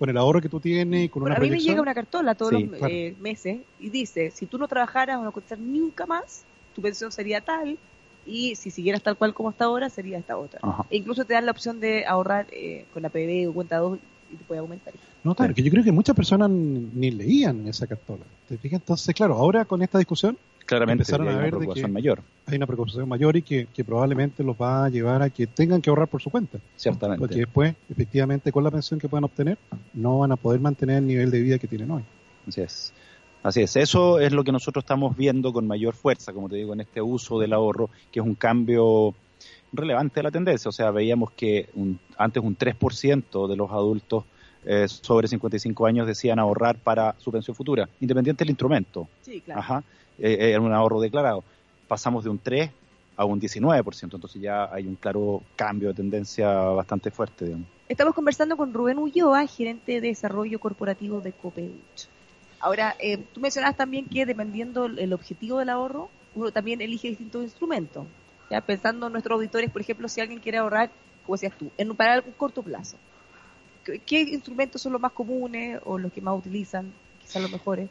con 0.03 0.11
el 0.11 0.17
ahorro 0.17 0.41
que 0.41 0.49
tú 0.49 0.59
tienes 0.59 1.05
y 1.05 1.09
con 1.09 1.23
una 1.23 1.37
A 1.37 1.39
mí 1.39 1.49
me 1.49 1.61
llega 1.61 1.81
una 1.81 1.95
cartola 1.95 2.35
todos 2.35 2.55
los 2.55 2.63
eh, 2.89 3.15
meses 3.21 3.61
y 3.79 3.89
dice, 3.89 4.33
si 4.33 4.47
tú 4.47 4.59
no 4.59 4.67
trabajaras 4.67 5.17
o 5.17 5.23
no 5.23 5.31
costar 5.31 5.61
nunca 5.61 6.07
más, 6.07 6.43
tu 6.75 6.83
pensión 6.83 7.13
sería 7.13 7.41
tal 7.41 7.79
y 8.27 8.57
si 8.57 8.73
siguieras 8.73 9.01
tal 9.01 9.17
cual 9.17 9.33
como 9.33 9.51
hasta 9.51 9.67
ahora, 9.67 9.89
sería 9.91 10.19
esta 10.19 10.37
otra. 10.37 10.59
E 10.91 10.97
incluso 10.97 11.25
te 11.25 11.35
dan 11.35 11.47
la 11.47 11.53
opción 11.53 11.79
de 11.79 12.05
ahorrar 12.05 12.49
eh, 12.51 12.85
con 12.93 13.05
la 13.05 13.11
PB 13.11 13.49
o 13.49 13.53
cuenta 13.53 13.79
2 13.79 14.01
y 14.33 14.35
te 14.35 14.43
puede 14.43 14.59
aumentar. 14.59 14.93
No, 15.23 15.37
claro, 15.37 15.55
que 15.55 15.63
yo 15.63 15.71
creo 15.71 15.85
que 15.85 15.93
muchas 15.93 16.17
personas 16.17 16.51
ni 16.51 17.13
leían 17.13 17.69
esa 17.69 17.87
cartola. 17.87 18.25
¿Te 18.49 18.59
fijas? 18.59 18.81
Entonces, 18.81 19.15
claro, 19.15 19.35
ahora 19.35 19.67
con 19.67 19.83
esta 19.83 19.99
discusión 19.99 20.37
claramente 20.77 21.05
hay 21.15 21.21
una 21.21 21.47
preocupación 21.49 21.93
mayor. 21.93 22.23
Hay 22.47 22.57
una 22.57 22.67
preocupación 22.67 23.09
mayor 23.09 23.37
y 23.37 23.43
que, 23.43 23.85
probablemente 23.85 24.43
los 24.43 24.57
va 24.57 24.85
a 24.85 24.89
llevar 24.89 25.23
a 25.23 25.31
que 25.31 25.47
tengan 25.47 25.81
que 25.81 25.91
ahorrar 25.91 26.09
por 26.09 26.23
su 26.23 26.31
cuenta. 26.31 26.59
Ciertamente. 26.77 27.21
Porque 27.21 27.37
después, 27.37 27.75
efectivamente, 27.91 28.53
con 28.53 28.65
la 28.65 28.71
pensión 28.71 28.99
que 28.99 29.09
puedan 29.09 29.25
obtener, 29.25 29.59
no 29.93 30.21
van 30.21 30.33
a 30.33 30.37
poder 30.37 30.61
mantener 30.61 30.99
el 30.99 31.07
nivel 31.07 31.31
de 31.31 31.41
vida 31.41 31.59
que 31.59 31.67
tienen 31.67 31.91
hoy. 31.91 32.05
Así 32.47 32.61
es. 32.61 32.93
Así 33.43 33.61
es, 33.61 33.75
eso 33.75 34.21
es 34.21 34.33
lo 34.33 34.45
que 34.45 34.53
nosotros 34.53 34.85
estamos 34.85 35.17
viendo 35.17 35.53
con 35.53 35.67
mayor 35.67 35.95
fuerza, 35.95 36.33
como 36.33 36.49
te 36.49 36.55
digo, 36.55 36.75
en 36.75 36.81
este 36.81 37.03
uso 37.03 37.41
del 37.41 37.53
ahorro, 37.53 37.91
que 38.13 38.21
es 38.21 38.27
un 38.27 38.37
cambio 38.37 39.17
relevante 39.73 40.21
de 40.21 40.23
la 40.23 40.31
tendencia. 40.31 40.69
O 40.69 40.73
sea, 40.73 40.93
veíamos 40.93 41.33
que 41.33 41.69
un, 41.75 41.99
antes 42.17 42.41
un 42.41 42.57
3% 42.57 43.49
de 43.49 43.57
los 43.57 43.71
adultos 43.73 44.25
eh, 44.65 44.87
sobre 44.87 45.27
55 45.27 45.87
años 45.87 46.07
decían 46.07 46.39
ahorrar 46.39 46.77
para 46.77 47.17
su 47.19 47.33
pensión 47.33 47.57
futura, 47.57 47.89
independiente 48.01 48.45
del 48.45 48.51
instrumento. 48.51 49.09
Sí, 49.23 49.41
claro. 49.41 49.61
Ajá, 49.61 49.85
era 50.19 50.61
un 50.61 50.73
ahorro 50.73 51.01
declarado. 51.01 51.45
Pasamos 51.89 52.25
de 52.25 52.31
un 52.31 52.39
3 52.39 52.71
a 53.17 53.25
un 53.25 53.41
19%, 53.41 54.15
entonces 54.15 54.41
ya 54.41 54.73
hay 54.73 54.87
un 54.87 54.97
claro 54.97 55.43
cambio 55.57 55.89
de 55.89 55.95
tendencia 55.95 56.49
bastante 56.49 57.11
fuerte. 57.11 57.47
Digamos. 57.47 57.69
Estamos 57.89 58.15
conversando 58.15 58.57
con 58.57 58.73
Rubén 58.73 58.99
Ulloa, 58.99 59.47
gerente 59.47 60.01
de 60.01 60.09
desarrollo 60.09 60.59
corporativo 60.59 61.21
de 61.21 61.33
Copeuch. 61.33 62.09
Ahora, 62.59 62.95
eh, 62.99 63.19
tú 63.35 63.41
mencionabas 63.41 63.77
también 63.77 64.07
que 64.07 64.25
dependiendo 64.25 64.87
el 64.87 65.13
objetivo 65.13 65.59
del 65.59 65.69
ahorro, 65.69 66.09
uno 66.35 66.51
también 66.53 66.81
elige 66.81 67.09
distintos 67.09 67.43
instrumentos. 67.43 68.07
Ya 68.51 68.61
pensando 68.61 69.07
en 69.07 69.13
nuestros 69.13 69.37
auditores, 69.37 69.71
por 69.71 69.81
ejemplo, 69.81 70.09
si 70.09 70.21
alguien 70.21 70.39
quiere 70.39 70.59
ahorrar, 70.59 70.91
como 71.27 71.37
decías 71.37 71.57
tú, 71.59 71.71
en, 71.77 71.95
para 71.95 72.21
un 72.21 72.33
corto 72.33 72.63
plazo, 72.63 72.97
¿qué, 73.85 73.99
¿qué, 73.99 74.21
instrumentos 74.21 74.81
son 74.81 74.93
los 74.93 75.01
más 75.01 75.13
comunes 75.13 75.81
o 75.85 75.99
los 75.99 76.13
que 76.13 76.21
más 76.21 76.39
utilizan, 76.39 76.93
quizás 77.21 77.43
los 77.43 77.51
mejores? 77.51 77.91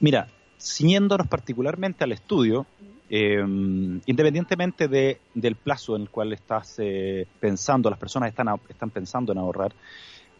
Mira, 0.00 0.28
ciñéndonos 0.62 1.26
particularmente 1.26 2.04
al 2.04 2.12
estudio, 2.12 2.66
eh, 3.10 3.40
independientemente 3.40 4.88
de, 4.88 5.18
del 5.34 5.56
plazo 5.56 5.96
en 5.96 6.02
el 6.02 6.10
cual 6.10 6.32
estás 6.32 6.76
eh, 6.78 7.26
pensando, 7.40 7.90
las 7.90 7.98
personas 7.98 8.30
están, 8.30 8.48
están 8.68 8.90
pensando 8.90 9.32
en 9.32 9.38
ahorrar, 9.38 9.72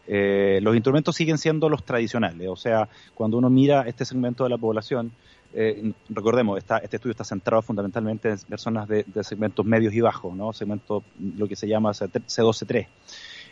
eh, 0.07 0.59
los 0.61 0.75
instrumentos 0.75 1.15
siguen 1.15 1.37
siendo 1.37 1.69
los 1.69 1.83
tradicionales. 1.83 2.47
O 2.49 2.55
sea, 2.55 2.87
cuando 3.13 3.37
uno 3.37 3.49
mira 3.49 3.83
este 3.87 4.05
segmento 4.05 4.43
de 4.43 4.49
la 4.49 4.57
población, 4.57 5.11
recordemos, 6.09 6.57
está, 6.57 6.79
este 6.79 6.95
estudio 6.95 7.11
está 7.11 7.23
centrado 7.23 7.61
fundamentalmente 7.61 8.31
en 8.31 8.39
personas 8.39 8.87
de, 8.87 9.05
segmentos 9.21 9.63
medios 9.63 9.93
y 9.93 10.01
bajos, 10.01 10.35
¿no? 10.35 10.51
Segmento, 10.51 11.03
lo 11.37 11.47
que 11.47 11.55
se 11.55 11.67
llama 11.67 11.91
C2C3. 11.91 12.87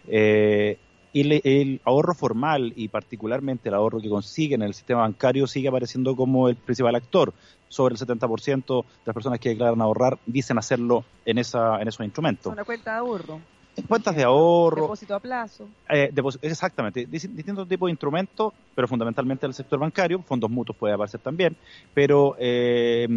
Eh, 0.07 0.77
y 1.13 1.24
le, 1.24 1.41
el 1.44 1.82
ahorro 1.84 2.13
formal 2.13 2.74
y 2.75 2.88
particularmente 2.88 3.70
el 3.70 3.75
ahorro 3.75 4.00
que 4.00 4.10
consiguen 4.10 4.62
en 4.62 4.68
el 4.68 4.74
sistema 4.74 5.01
bancario 5.01 5.48
sigue 5.48 5.68
apareciendo 5.68 6.15
como 6.15 6.50
el 6.50 6.56
principal 6.56 6.96
actor. 6.96 7.34
Sobre 7.68 7.96
el 7.96 8.00
70% 8.00 8.84
de 8.84 8.89
las 9.06 9.13
personas 9.13 9.39
que 9.39 9.50
declaran 9.50 9.82
ahorrar 9.82 10.20
dicen 10.25 10.58
hacerlo 10.58 11.06
en, 11.25 11.38
esa, 11.38 11.82
en 11.82 11.88
esos 11.88 12.06
instrumentos. 12.06 12.51
Una 12.51 12.65
cuenta 12.65 12.91
de 12.91 12.98
ahorro. 12.98 13.39
Cuentas 13.88 14.15
de 14.15 14.24
ahorro. 14.24 14.82
Depósito 14.82 15.15
a 15.15 15.20
plazo. 15.20 15.70
Eh, 15.89 16.12
exactamente. 16.41 17.06
Distintos 17.06 17.68
tipos 17.68 17.88
de 17.88 17.91
instrumentos, 17.91 18.53
pero 18.75 18.88
fundamentalmente 18.88 19.46
el 19.46 19.53
sector 19.53 19.80
bancario. 19.80 20.22
Fondos 20.22 20.50
mutuos 20.50 20.77
puede 20.77 20.94
aparecer 20.94 21.22
también. 21.22 21.56
Pero 21.94 22.36
eh, 22.38 23.08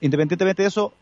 independientemente 0.00 0.62
de 0.62 0.68
eso, 0.68 0.92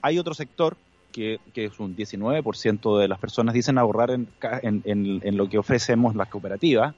hay 0.00 0.18
otro 0.18 0.32
sector 0.32 0.76
que, 1.12 1.40
que, 1.52 1.66
es 1.66 1.80
un 1.80 1.96
19% 1.96 2.98
de 2.98 3.08
las 3.08 3.18
personas 3.18 3.54
dicen 3.54 3.78
ahorrar 3.78 4.10
en, 4.10 4.28
en, 4.62 4.82
en, 4.84 5.20
en 5.22 5.36
lo 5.36 5.48
que 5.48 5.58
ofrecemos 5.58 6.14
las 6.14 6.28
cooperativas. 6.28 6.94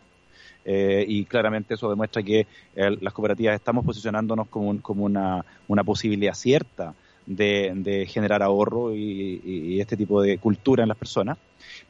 Eh, 0.64 1.04
y 1.08 1.24
claramente 1.24 1.74
eso 1.74 1.88
demuestra 1.88 2.22
que 2.22 2.46
eh, 2.76 2.96
las 3.00 3.14
cooperativas 3.14 3.54
estamos 3.54 3.84
posicionándonos 3.84 4.48
como, 4.48 4.68
un, 4.68 4.78
como 4.78 5.04
una, 5.04 5.42
una, 5.68 5.84
posibilidad 5.84 6.34
cierta 6.34 6.94
de, 7.24 7.72
de 7.76 8.04
generar 8.04 8.42
ahorro 8.42 8.94
y, 8.94 9.40
y, 9.42 9.80
este 9.80 9.96
tipo 9.96 10.20
de 10.20 10.36
cultura 10.36 10.82
en 10.82 10.88
las 10.90 10.98
personas. 10.98 11.38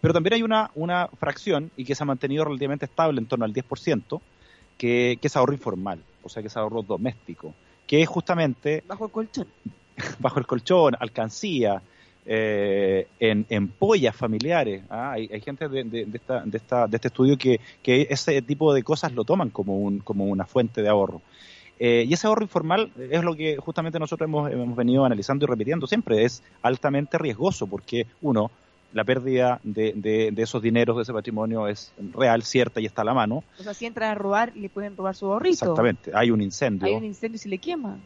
Pero 0.00 0.15
también 0.15 0.35
hay 0.35 0.43
una, 0.43 0.71
una 0.77 1.09
fracción 1.19 1.73
y 1.77 1.85
que 1.85 1.97
se 1.97 2.05
ha 2.05 2.07
mantenido 2.07 2.45
relativamente 2.45 2.85
estable 2.85 3.19
en 3.19 3.27
torno 3.27 3.45
al 3.45 3.53
10%, 3.53 4.21
que, 4.79 5.19
que 5.21 5.27
es 5.27 5.37
ahorro 5.37 5.53
informal, 5.53 6.00
o 6.23 6.29
sea 6.29 6.41
que 6.41 6.49
es 6.49 6.57
ahorro 6.57 6.83
doméstico, 6.83 7.55
que 7.89 8.03
es 8.03 8.09
justamente... 8.09 8.85
Bajo 8.87 9.07
el 9.07 9.11
colchón. 9.11 9.49
bajo 10.21 10.39
el 10.39 10.47
colchón, 10.47 10.97
alcancía, 10.99 11.83
eh, 12.32 13.08
en, 13.18 13.44
en, 13.49 13.66
pollas 13.66 14.14
familiares. 14.14 14.84
¿ah? 14.88 15.10
Hay, 15.10 15.28
hay, 15.32 15.40
gente 15.40 15.68
de, 15.68 15.82
de, 15.82 16.04
de, 16.04 16.16
esta, 16.16 16.42
de, 16.44 16.56
esta, 16.58 16.87
de 16.87 16.96
este 16.96 17.08
estudio 17.08 17.37
que, 17.37 17.58
que, 17.82 18.06
ese 18.08 18.40
tipo 18.40 18.72
de 18.72 18.84
cosas 18.84 19.12
lo 19.14 19.25
toman 19.25 19.50
como, 19.50 19.78
un, 19.78 19.99
como 19.99 20.26
una 20.26 20.46
fuente 20.46 20.80
de 20.80 20.88
ahorro. 20.88 21.22
Eh, 21.80 22.04
y 22.06 22.12
ese 22.12 22.28
ahorro 22.28 22.42
informal 22.42 22.92
es 23.10 23.25
lo 23.25 23.34
que 23.34 23.56
justamente 23.56 23.99
nosotros 23.99 24.28
hemos, 24.28 24.49
hemos 24.49 24.76
venido 24.76 25.04
analizando 25.04 25.44
y 25.44 25.49
repitiendo 25.49 25.88
siempre. 25.88 26.25
Es 26.25 26.44
altamente 26.62 27.18
riesgoso 27.18 27.66
porque, 27.66 28.06
uno, 28.22 28.52
la 28.92 29.02
pérdida 29.02 29.58
de, 29.64 29.92
de, 29.96 30.30
de, 30.30 30.42
esos 30.42 30.62
dineros, 30.62 30.99
de 30.99 31.02
ese 31.02 31.12
patrimonio 31.12 31.66
es 31.66 31.92
real, 32.14 32.44
cierta 32.44 32.80
y 32.80 32.87
está 32.87 33.02
a 33.02 33.06
la 33.06 33.14
mano. 33.14 33.42
O 33.58 33.62
sea, 33.64 33.75
si 33.75 33.87
entran 33.87 34.08
a 34.08 34.14
robar, 34.14 34.52
le 34.54 34.68
pueden 34.68 34.96
robar 34.96 35.16
su 35.16 35.26
ahorrito. 35.26 35.64
Exactamente, 35.64 36.12
hay 36.14 36.30
un 36.30 36.40
incendio. 36.40 36.87
Hay 36.87 36.94
un 36.94 37.04
incendio 37.04 37.34
y 37.34 37.38
se 37.40 37.49
le 37.49 37.58
quema. 37.58 37.99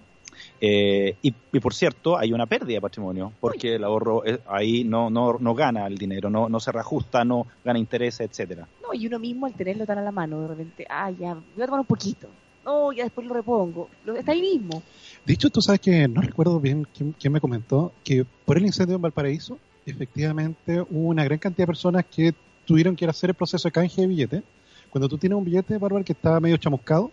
Eh, 0.66 1.16
y, 1.20 1.34
y, 1.52 1.60
por 1.60 1.74
cierto, 1.74 2.16
hay 2.16 2.32
una 2.32 2.46
pérdida 2.46 2.76
de 2.76 2.80
patrimonio, 2.80 3.34
porque 3.38 3.68
Uy. 3.68 3.74
el 3.74 3.84
ahorro 3.84 4.24
es, 4.24 4.38
ahí 4.48 4.82
no, 4.82 5.10
no, 5.10 5.36
no 5.38 5.54
gana 5.54 5.86
el 5.86 5.98
dinero, 5.98 6.30
no, 6.30 6.48
no 6.48 6.58
se 6.58 6.72
reajusta, 6.72 7.22
no 7.22 7.46
gana 7.62 7.78
intereses, 7.78 8.30
etcétera. 8.30 8.66
No, 8.80 8.94
y 8.94 9.06
uno 9.06 9.18
mismo 9.18 9.44
al 9.44 9.52
tenerlo 9.52 9.84
tan 9.84 9.98
a 9.98 10.00
la 10.00 10.10
mano, 10.10 10.40
de 10.40 10.48
repente, 10.48 10.86
ah, 10.88 11.10
ya, 11.10 11.34
voy 11.34 11.62
a 11.62 11.66
tomar 11.66 11.80
un 11.80 11.86
poquito. 11.86 12.28
No, 12.64 12.92
ya 12.92 13.04
después 13.04 13.26
lo 13.26 13.34
repongo. 13.34 13.90
Lo, 14.06 14.16
está 14.16 14.32
ahí 14.32 14.40
mismo. 14.40 14.82
De 15.26 15.34
hecho, 15.34 15.50
tú 15.50 15.60
sabes 15.60 15.82
que 15.82 16.08
no 16.08 16.22
recuerdo 16.22 16.58
bien 16.58 16.86
quién, 16.96 17.14
quién 17.20 17.34
me 17.34 17.42
comentó 17.42 17.92
que 18.02 18.24
por 18.46 18.56
el 18.56 18.64
incendio 18.64 18.96
en 18.96 19.02
Valparaíso, 19.02 19.58
efectivamente 19.84 20.80
hubo 20.80 21.08
una 21.08 21.24
gran 21.24 21.38
cantidad 21.38 21.64
de 21.64 21.72
personas 21.72 22.06
que 22.06 22.32
tuvieron 22.64 22.96
que 22.96 23.04
ir 23.04 23.08
a 23.08 23.10
hacer 23.10 23.28
el 23.28 23.36
proceso 23.36 23.68
de 23.68 23.72
canje 23.72 24.00
de 24.00 24.06
billete. 24.06 24.42
Cuando 24.88 25.10
tú 25.10 25.18
tienes 25.18 25.36
un 25.36 25.44
billete, 25.44 25.76
Bárbara, 25.76 26.04
que 26.04 26.14
está 26.14 26.40
medio 26.40 26.56
chamuscado, 26.56 27.10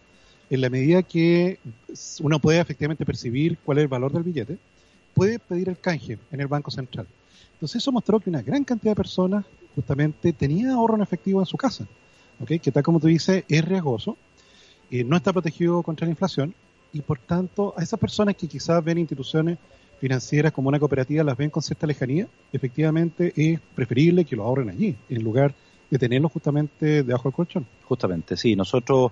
en 0.51 0.59
la 0.59 0.69
medida 0.69 1.01
que 1.01 1.59
uno 2.19 2.37
puede 2.39 2.59
efectivamente 2.59 3.05
percibir 3.05 3.57
cuál 3.63 3.77
es 3.77 3.83
el 3.83 3.87
valor 3.87 4.11
del 4.11 4.23
billete, 4.23 4.57
puede 5.13 5.39
pedir 5.39 5.69
el 5.69 5.79
canje 5.79 6.19
en 6.29 6.41
el 6.41 6.47
Banco 6.47 6.69
Central. 6.69 7.07
Entonces 7.53 7.81
eso 7.81 7.91
mostró 7.93 8.19
que 8.19 8.29
una 8.29 8.41
gran 8.41 8.65
cantidad 8.65 8.91
de 8.91 8.97
personas 8.97 9.45
justamente 9.73 10.33
tenía 10.33 10.73
ahorro 10.73 10.95
en 10.95 11.03
efectivo 11.03 11.39
en 11.39 11.45
su 11.45 11.55
casa, 11.55 11.87
¿okay? 12.41 12.59
que 12.59 12.69
tal 12.69 12.83
como 12.83 12.99
tú 12.99 13.07
dices 13.07 13.45
es 13.47 13.63
riesgoso, 13.63 14.17
eh, 14.91 15.05
no 15.05 15.15
está 15.15 15.31
protegido 15.31 15.81
contra 15.83 16.05
la 16.05 16.11
inflación 16.11 16.53
y 16.91 16.99
por 16.99 17.17
tanto 17.19 17.73
a 17.77 17.81
esas 17.81 17.97
personas 17.97 18.35
que 18.35 18.49
quizás 18.49 18.83
ven 18.83 18.97
instituciones 18.97 19.57
financieras 20.01 20.51
como 20.51 20.67
una 20.67 20.79
cooperativa 20.79 21.23
las 21.23 21.37
ven 21.37 21.49
con 21.49 21.63
cierta 21.63 21.87
lejanía, 21.87 22.27
efectivamente 22.51 23.31
es 23.37 23.57
preferible 23.73 24.25
que 24.25 24.35
lo 24.35 24.43
ahorren 24.43 24.69
allí 24.69 24.97
en 25.07 25.23
lugar 25.23 25.55
de 25.89 25.97
tenerlo 25.97 26.27
justamente 26.27 27.03
debajo 27.03 27.29
del 27.29 27.35
colchón. 27.35 27.65
Justamente, 27.85 28.35
sí, 28.35 28.55
nosotros 28.55 29.11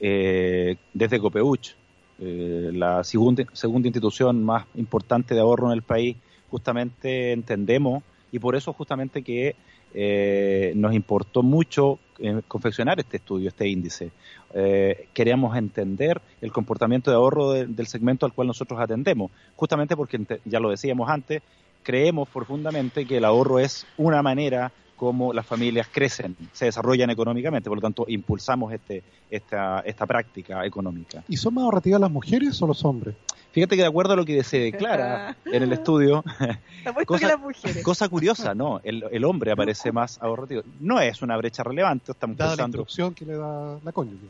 eh, 0.00 0.76
desde 0.92 1.18
Copeuch, 1.18 1.74
eh, 2.18 2.70
la 2.72 3.04
segunda, 3.04 3.42
institución 3.84 4.44
más 4.44 4.66
importante 4.74 5.34
de 5.34 5.40
ahorro 5.40 5.68
en 5.68 5.74
el 5.74 5.82
país, 5.82 6.16
justamente 6.50 7.32
entendemos 7.32 8.02
y 8.32 8.38
por 8.38 8.56
eso 8.56 8.72
justamente 8.72 9.22
que 9.22 9.54
eh, 9.94 10.72
nos 10.76 10.94
importó 10.94 11.42
mucho 11.42 11.98
eh, 12.18 12.42
confeccionar 12.48 12.98
este 12.98 13.18
estudio, 13.18 13.48
este 13.48 13.68
índice. 13.68 14.10
Eh, 14.54 15.08
queríamos 15.12 15.56
entender 15.56 16.20
el 16.40 16.52
comportamiento 16.52 17.10
de 17.10 17.16
ahorro 17.16 17.52
de, 17.52 17.66
del 17.66 17.86
segmento 17.86 18.26
al 18.26 18.32
cual 18.32 18.48
nosotros 18.48 18.80
atendemos, 18.80 19.30
justamente 19.54 19.96
porque, 19.96 20.20
ya 20.44 20.60
lo 20.60 20.70
decíamos 20.70 21.10
antes, 21.10 21.42
creemos 21.82 22.28
profundamente 22.28 23.06
que 23.06 23.18
el 23.18 23.24
ahorro 23.24 23.58
es 23.58 23.86
una 23.96 24.22
manera 24.22 24.72
cómo 24.96 25.32
las 25.32 25.46
familias 25.46 25.88
crecen, 25.92 26.36
se 26.52 26.66
desarrollan 26.66 27.10
económicamente, 27.10 27.68
por 27.68 27.78
lo 27.78 27.82
tanto 27.82 28.04
impulsamos 28.08 28.72
este, 28.72 29.02
esta, 29.30 29.80
esta 29.80 30.06
práctica 30.06 30.64
económica. 30.64 31.22
¿Y 31.28 31.36
son 31.36 31.54
más 31.54 31.64
ahorrativas 31.64 32.00
las 32.00 32.10
mujeres 32.10 32.60
o 32.62 32.66
los 32.66 32.84
hombres? 32.84 33.14
Fíjate 33.52 33.76
que 33.76 33.82
de 33.82 33.88
acuerdo 33.88 34.12
a 34.12 34.16
lo 34.16 34.24
que 34.26 34.44
se 34.44 34.58
declara 34.58 35.36
en 35.46 35.62
el 35.62 35.72
estudio, 35.72 36.22
cosa, 37.06 37.40
cosa, 37.82 38.08
curiosa, 38.08 38.54
¿no? 38.54 38.80
El, 38.84 39.04
el, 39.10 39.24
hombre 39.24 39.50
aparece 39.50 39.92
más 39.92 40.20
ahorrativo. 40.20 40.62
No 40.80 41.00
es 41.00 41.22
una 41.22 41.36
brecha 41.38 41.62
relevante, 41.62 42.12
estamos 42.12 42.36
Dada 42.36 42.50
pensando... 42.50 42.76
la 42.76 42.82
instrucción 42.82 43.14
que 43.14 43.24
le 43.24 43.36
da 43.36 43.78
la 43.82 43.92
cónyuge 43.92 44.26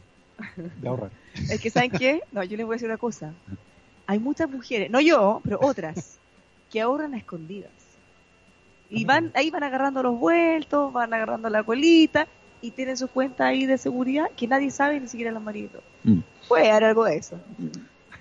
de 0.80 0.88
ahorrar. 0.88 1.10
Es 1.50 1.60
que, 1.60 1.70
¿saben 1.70 1.90
qué? 1.90 2.22
No, 2.32 2.42
yo 2.44 2.56
les 2.56 2.66
voy 2.66 2.74
a 2.74 2.76
decir 2.76 2.88
una 2.88 2.98
cosa. 2.98 3.32
Hay 4.06 4.18
muchas 4.18 4.48
mujeres, 4.48 4.90
no 4.90 5.00
yo, 5.00 5.40
pero 5.42 5.58
otras, 5.60 6.18
que 6.70 6.80
ahorran 6.80 7.14
a 7.14 7.18
escondidas. 7.18 7.72
Y 8.88 9.04
van, 9.04 9.32
ahí 9.34 9.50
van 9.50 9.62
agarrando 9.62 10.02
los 10.02 10.18
vueltos, 10.18 10.92
van 10.92 11.12
agarrando 11.12 11.48
la 11.48 11.62
colita 11.62 12.28
y 12.60 12.70
tienen 12.70 12.96
sus 12.96 13.10
cuentas 13.10 13.48
ahí 13.48 13.66
de 13.66 13.78
seguridad 13.78 14.26
que 14.36 14.46
nadie 14.46 14.70
sabe, 14.70 15.00
ni 15.00 15.08
siquiera 15.08 15.32
los 15.32 15.42
maridos. 15.42 15.82
Mm. 16.04 16.20
Puede 16.48 16.70
haber 16.70 16.84
algo 16.84 17.04
de 17.04 17.16
eso. 17.16 17.40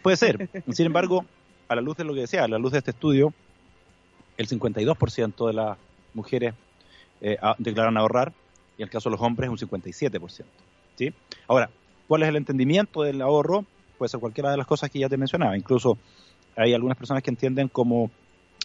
Puede 0.02 0.18
ser. 0.18 0.50
Sin 0.72 0.86
embargo, 0.88 1.26
a 1.68 1.76
la 1.76 1.82
luz 1.82 1.98
de 1.98 2.04
lo 2.04 2.14
que 2.14 2.22
decía, 2.22 2.44
a 2.44 2.48
la 2.48 2.58
luz 2.58 2.72
de 2.72 2.80
este 2.80 2.92
estudio, 2.92 3.34
el 4.38 4.48
52% 4.48 5.48
de 5.48 5.54
las 5.54 5.78
mujeres 6.14 6.54
eh, 7.22 7.38
declaran 7.58 7.98
ahorrar 7.98 8.34
y 8.78 8.82
en 8.82 8.88
el 8.88 8.90
caso 8.90 9.10
de 9.10 9.16
los 9.16 9.22
hombres 9.22 9.50
un 9.50 9.58
57%. 9.58 10.44
¿sí? 10.96 11.14
Ahora, 11.48 11.70
¿cuál 12.08 12.24
es 12.24 12.30
el 12.30 12.36
entendimiento 12.36 13.04
del 13.04 13.22
ahorro? 13.22 13.66
Puede 13.98 14.10
ser 14.10 14.20
cualquiera 14.20 14.52
de 14.52 14.58
las 14.58 14.68
cosas 14.68 14.90
que 14.90 15.00
ya 15.00 15.10
te 15.10 15.18
mencionaba. 15.18 15.58
Incluso 15.58 15.98
hay 16.56 16.74
algunas 16.74 16.98
personas 16.98 17.24
que 17.24 17.30
entienden 17.30 17.70
como 17.70 18.12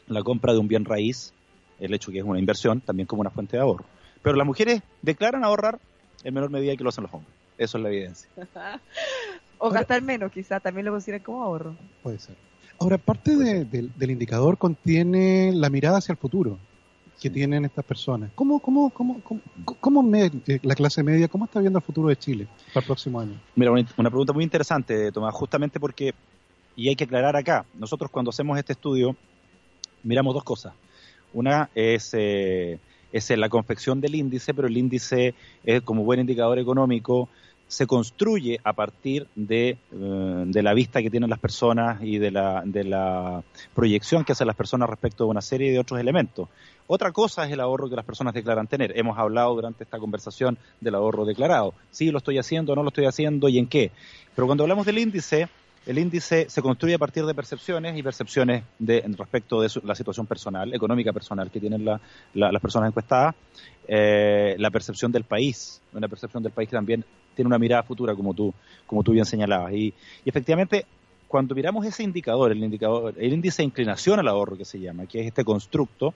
la 0.09 0.23
compra 0.23 0.53
de 0.53 0.59
un 0.59 0.69
bien 0.69 0.85
raíz 0.85 1.33
el 1.81 1.95
hecho 1.95 2.13
que 2.13 2.19
es 2.19 2.25
una 2.25 2.39
inversión, 2.39 2.81
también 2.81 3.07
como 3.07 3.21
una 3.21 3.31
fuente 3.31 3.57
de 3.57 3.63
ahorro. 3.63 3.85
Pero 4.23 4.37
las 4.37 4.47
mujeres 4.47 4.83
declaran 5.03 5.45
ahorrar 5.45 5.79
en 6.23 6.35
menor 6.35 6.51
medida 6.51 6.77
que 6.77 6.85
lo 6.85 6.91
hacen 6.91 7.05
los 7.05 7.15
hombres. 7.15 7.35
Eso 7.59 7.79
es 7.79 7.83
la 7.83 7.91
evidencia. 7.91 8.29
o 9.59 9.71
gastar 9.71 10.03
menos, 10.03 10.31
quizás, 10.31 10.63
también 10.63 10.87
lo 10.87 10.93
consideran 10.93 11.23
como 11.23 11.43
ahorro. 11.43 11.77
Puede 12.03 12.19
ser. 12.19 12.37
Ahora, 12.79 12.97
parte 12.97 13.37
del 13.37 14.11
indicador 14.11 14.57
contiene 14.57 15.53
la 15.53 15.69
mirada 15.69 15.99
hacia 15.99 16.13
el 16.13 16.19
futuro 16.19 16.59
que 17.21 17.29
tienen 17.29 17.67
estas 17.67 17.85
personas. 17.85 18.31
¿Cómo, 18.35 18.59
cómo, 18.61 18.89
cómo, 18.91 19.21
cómo, 19.79 20.17
eh, 20.17 20.31
la 20.63 20.75
clase 20.75 21.03
media, 21.03 21.29
cómo 21.29 21.45
está 21.45 21.61
viendo 21.61 21.79
el 21.79 21.85
futuro 21.85 22.09
de 22.09 22.17
Chile 22.17 22.49
para 22.73 22.81
el 22.81 22.87
próximo 22.87 23.21
año? 23.21 23.39
Mira, 23.55 23.71
una, 23.71 23.85
pregunta 24.11 24.33
muy 24.33 24.43
interesante, 24.43 25.13
Tomás, 25.13 25.35
justamente 25.35 25.79
porque, 25.79 26.15
y 26.75 26.89
hay 26.89 26.97
que 26.97 27.05
aclarar 27.05 27.37
acá, 27.37 27.67
nosotros 27.75 28.11
cuando 28.11 28.31
hacemos 28.31 28.59
este 28.59 28.73
estudio 28.73 29.15
miramos 30.03 30.33
dos 30.33 30.45
cosas. 30.45 30.73
Una 31.33 31.71
es, 31.75 32.11
eh, 32.15 32.79
es 33.13 33.31
la 33.31 33.49
confección 33.49 34.01
del 34.01 34.15
índice, 34.15 34.55
pero 34.55 34.69
el 34.69 34.77
índice 34.77 35.35
es 35.65 35.83
como 35.83 36.05
buen 36.05 36.21
indicador 36.21 36.59
económico 36.59 37.29
se 37.71 37.87
construye 37.87 38.59
a 38.65 38.73
partir 38.73 39.29
de, 39.37 39.79
eh, 39.93 40.45
de, 40.47 40.63
la 40.63 40.75
vista 40.75 41.01
que 41.03 41.09
tienen 41.09 41.31
las 41.31 41.39
personas 41.39 42.03
y 42.03 42.19
de 42.19 42.33
la, 42.33 42.63
de 42.65 42.83
la 42.83 43.45
proyección 43.77 44.25
que 44.25 44.33
hacen 44.33 44.49
las 44.49 44.57
personas 44.57 44.91
respecto 44.91 45.23
de 45.23 45.31
una 45.31 45.41
serie 45.41 45.71
de 45.71 45.79
otros 45.79 46.01
elementos. 46.01 46.49
Otra 46.89 47.13
cosa 47.13 47.47
es 47.47 47.53
el 47.53 47.61
ahorro 47.61 47.89
que 47.89 47.95
las 47.95 48.05
personas 48.05 48.35
declaran 48.35 48.67
tener. 48.67 48.99
Hemos 48.99 49.17
hablado 49.17 49.55
durante 49.55 49.85
esta 49.85 50.01
conversación 50.01 50.59
del 50.81 50.97
ahorro 50.97 51.25
declarado. 51.25 51.73
Sí, 51.93 52.11
lo 52.11 52.19
estoy 52.19 52.39
haciendo, 52.39 52.75
no 52.75 52.83
lo 52.83 52.89
estoy 52.89 53.05
haciendo 53.05 53.49
y 53.49 53.59
en 53.59 53.69
qué. 53.69 53.93
Pero 54.35 54.47
cuando 54.47 54.65
hablamos 54.65 54.85
del 54.85 54.99
índice, 54.99 55.49
el 55.87 55.99
índice 55.99 56.47
se 56.49 56.63
construye 56.63 56.95
a 56.95 56.99
partir 56.99 57.25
de 57.25 57.35
percepciones 57.35 57.97
y 57.97 58.03
percepciones 58.03 58.65
de, 58.79 59.03
respecto 59.17 59.61
de 59.63 59.71
la 59.83 59.95
situación 59.95 60.27
personal, 60.27 60.73
económica 60.75 61.13
personal 61.13 61.51
que 61.51 61.59
tienen 61.59 61.85
las 61.85 62.63
personas 62.63 62.89
encuestadas, 62.89 63.35
eh, 63.89 64.57
la 64.59 64.71
percepción 64.71 65.11
del 65.11 65.25
país, 65.25 65.81
una 65.93 66.07
percepción 66.09 66.43
del 66.43 66.53
país 66.53 66.69
que 66.69 66.77
también 66.77 67.05
tiene 67.35 67.47
una 67.47 67.59
mirada 67.59 67.83
futura, 67.83 68.15
como 68.15 68.35
tú, 68.35 68.53
como 68.87 69.03
tú 69.03 69.13
bien 69.13 69.25
señalabas. 69.25 69.73
Y, 69.73 69.95
y 70.25 70.29
efectivamente, 70.29 70.85
cuando 71.27 71.55
miramos 71.55 71.87
ese 71.87 72.03
indicador, 72.03 72.53
el 72.53 72.63
indicador, 72.63 73.15
el 73.17 73.33
índice 73.33 73.63
de 73.63 73.67
inclinación 73.67 74.21
al 74.21 74.29
ahorro 74.29 74.57
que 74.57 74.65
se 74.65 74.79
llama, 74.79 75.07
que 75.07 75.21
es 75.21 75.27
este 75.29 75.45
constructo, 75.45 76.13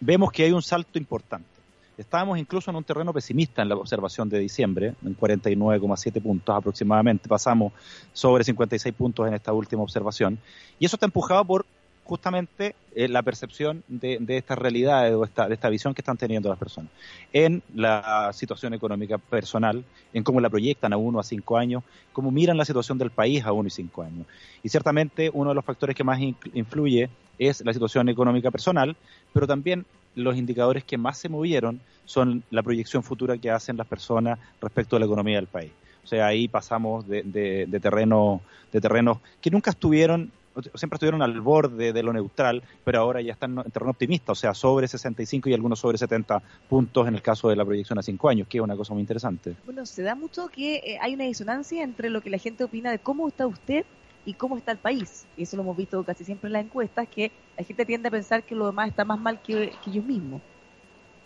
vemos 0.00 0.32
que 0.32 0.44
hay 0.44 0.52
un 0.52 0.62
salto 0.62 0.98
importante. 0.98 1.55
Estábamos 1.98 2.38
incluso 2.38 2.70
en 2.70 2.76
un 2.76 2.84
terreno 2.84 3.12
pesimista 3.12 3.62
en 3.62 3.70
la 3.70 3.76
observación 3.76 4.28
de 4.28 4.38
diciembre, 4.38 4.94
en 5.04 5.16
49,7 5.16 6.22
puntos 6.22 6.54
aproximadamente. 6.54 7.28
Pasamos 7.28 7.72
sobre 8.12 8.44
56 8.44 8.94
puntos 8.94 9.26
en 9.26 9.34
esta 9.34 9.52
última 9.52 9.82
observación. 9.82 10.38
Y 10.78 10.84
eso 10.84 10.96
está 10.96 11.06
empujado 11.06 11.44
por 11.44 11.66
justamente 12.04 12.76
eh, 12.94 13.08
la 13.08 13.22
percepción 13.22 13.82
de, 13.88 14.18
de 14.20 14.36
esta 14.36 14.54
realidad 14.54 15.12
o 15.16 15.24
esta, 15.24 15.48
de 15.48 15.54
esta 15.54 15.68
visión 15.68 15.92
que 15.92 16.02
están 16.02 16.16
teniendo 16.16 16.48
las 16.48 16.58
personas 16.58 16.90
en 17.32 17.62
la 17.74 18.30
situación 18.32 18.74
económica 18.74 19.18
personal, 19.18 19.84
en 20.12 20.22
cómo 20.22 20.40
la 20.40 20.48
proyectan 20.48 20.92
a 20.92 20.96
uno 20.96 21.18
a 21.18 21.24
cinco 21.24 21.56
años, 21.56 21.82
cómo 22.12 22.30
miran 22.30 22.56
la 22.56 22.64
situación 22.64 22.96
del 22.98 23.10
país 23.10 23.44
a 23.44 23.52
uno 23.52 23.66
y 23.66 23.70
cinco 23.70 24.02
años. 24.02 24.26
Y 24.62 24.68
ciertamente 24.68 25.30
uno 25.32 25.50
de 25.50 25.56
los 25.56 25.64
factores 25.64 25.96
que 25.96 26.04
más 26.04 26.20
influye 26.20 27.10
es 27.38 27.64
la 27.64 27.72
situación 27.72 28.08
económica 28.08 28.50
personal, 28.50 28.96
pero 29.32 29.46
también 29.46 29.86
los 30.14 30.36
indicadores 30.36 30.84
que 30.84 30.98
más 30.98 31.18
se 31.18 31.28
movieron 31.28 31.80
son 32.04 32.42
la 32.50 32.62
proyección 32.62 33.02
futura 33.02 33.36
que 33.36 33.50
hacen 33.50 33.76
las 33.76 33.86
personas 33.86 34.38
respecto 34.60 34.96
a 34.96 34.98
la 34.98 35.06
economía 35.06 35.36
del 35.36 35.46
país. 35.46 35.72
O 36.04 36.06
sea, 36.06 36.26
ahí 36.26 36.46
pasamos 36.46 37.06
de, 37.08 37.22
de, 37.24 37.80
terrenos 37.80 38.40
de 38.72 38.80
terrenos 38.80 39.18
que 39.40 39.50
nunca 39.50 39.70
estuvieron 39.70 40.30
siempre 40.74 40.96
estuvieron 40.96 41.22
al 41.22 41.40
borde 41.40 41.92
de 41.92 42.02
lo 42.02 42.12
neutral, 42.12 42.62
pero 42.84 43.00
ahora 43.00 43.20
ya 43.20 43.32
están 43.32 43.58
en 43.58 43.70
terreno 43.70 43.90
optimista, 43.90 44.32
o 44.32 44.34
sea, 44.34 44.54
sobre 44.54 44.88
65 44.88 45.48
y 45.50 45.54
algunos 45.54 45.78
sobre 45.78 45.98
70 45.98 46.40
puntos 46.68 47.06
en 47.06 47.14
el 47.14 47.22
caso 47.22 47.48
de 47.48 47.56
la 47.56 47.64
proyección 47.64 47.98
a 47.98 48.02
cinco 48.02 48.28
años, 48.28 48.48
que 48.48 48.58
es 48.58 48.64
una 48.64 48.76
cosa 48.76 48.94
muy 48.94 49.02
interesante. 49.02 49.54
Bueno, 49.64 49.84
se 49.84 50.02
da 50.02 50.14
mucho 50.14 50.48
que 50.48 50.76
eh, 50.76 50.98
hay 51.00 51.14
una 51.14 51.24
disonancia 51.24 51.82
entre 51.82 52.10
lo 52.10 52.20
que 52.22 52.30
la 52.30 52.38
gente 52.38 52.64
opina 52.64 52.90
de 52.90 52.98
cómo 52.98 53.28
está 53.28 53.46
usted 53.46 53.84
y 54.26 54.34
cómo 54.34 54.58
está 54.58 54.72
el 54.72 54.78
país. 54.78 55.24
Y 55.36 55.44
eso 55.44 55.56
lo 55.56 55.62
hemos 55.62 55.76
visto 55.76 56.02
casi 56.04 56.24
siempre 56.24 56.48
en 56.48 56.54
las 56.54 56.64
encuestas, 56.64 57.08
que 57.08 57.30
la 57.56 57.64
gente 57.64 57.86
tiende 57.86 58.08
a 58.08 58.10
pensar 58.10 58.42
que 58.42 58.54
lo 58.54 58.66
demás 58.66 58.88
está 58.88 59.04
más 59.04 59.18
mal 59.18 59.40
que, 59.40 59.72
ellos 59.86 60.04
mismos. 60.04 60.42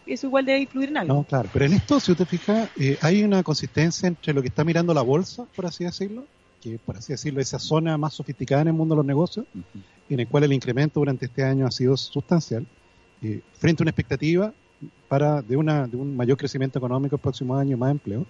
Y 0.07 0.13
eso 0.13 0.27
igual 0.27 0.45
debe 0.45 0.61
influir 0.61 0.91
en 0.91 0.99
algo. 0.99 1.15
No, 1.15 1.25
claro, 1.25 1.49
pero 1.53 1.65
en 1.65 1.73
esto, 1.73 1.99
si 1.99 2.13
usted 2.13 2.27
fija, 2.27 2.69
eh, 2.79 2.99
hay 3.01 3.23
una 3.23 3.43
consistencia 3.43 4.07
entre 4.07 4.33
lo 4.33 4.43
que 4.43 4.49
está 4.49 4.65
mirando 4.65 4.95
la 4.95 5.03
bolsa, 5.03 5.47
por 5.57 5.67
así 5.67 5.85
decirlo, 5.85 6.25
que 6.61 6.79
por 6.79 6.97
así 6.97 7.13
decirlo, 7.13 7.41
esa 7.41 7.59
zona 7.59 7.97
más 7.97 8.15
sofisticada 8.15 8.63
en 8.63 8.69
el 8.69 8.75
mundo 8.75 8.95
de 8.95 8.99
los 8.99 9.07
negocios, 9.07 9.47
en 10.09 10.21
el 10.21 10.29
cual 10.29 10.45
el 10.45 10.53
incremento 10.53 11.01
durante 11.01 11.27
este 11.27 11.43
año 11.43 11.67
ha 11.67 11.71
sido 11.71 11.97
sustancial, 11.97 12.67
eh, 13.23 13.41
frente 13.55 13.83
a 13.83 13.85
una 13.85 13.91
expectativa 13.91 14.53
para 15.11 15.43
de, 15.43 15.57
una, 15.57 15.89
de 15.89 15.97
un 15.97 16.17
mayor 16.17 16.37
crecimiento 16.37 16.79
económico 16.79 17.17
el 17.17 17.21
próximo 17.21 17.57
año, 17.57 17.77
más 17.77 17.91
empleo, 17.91 18.25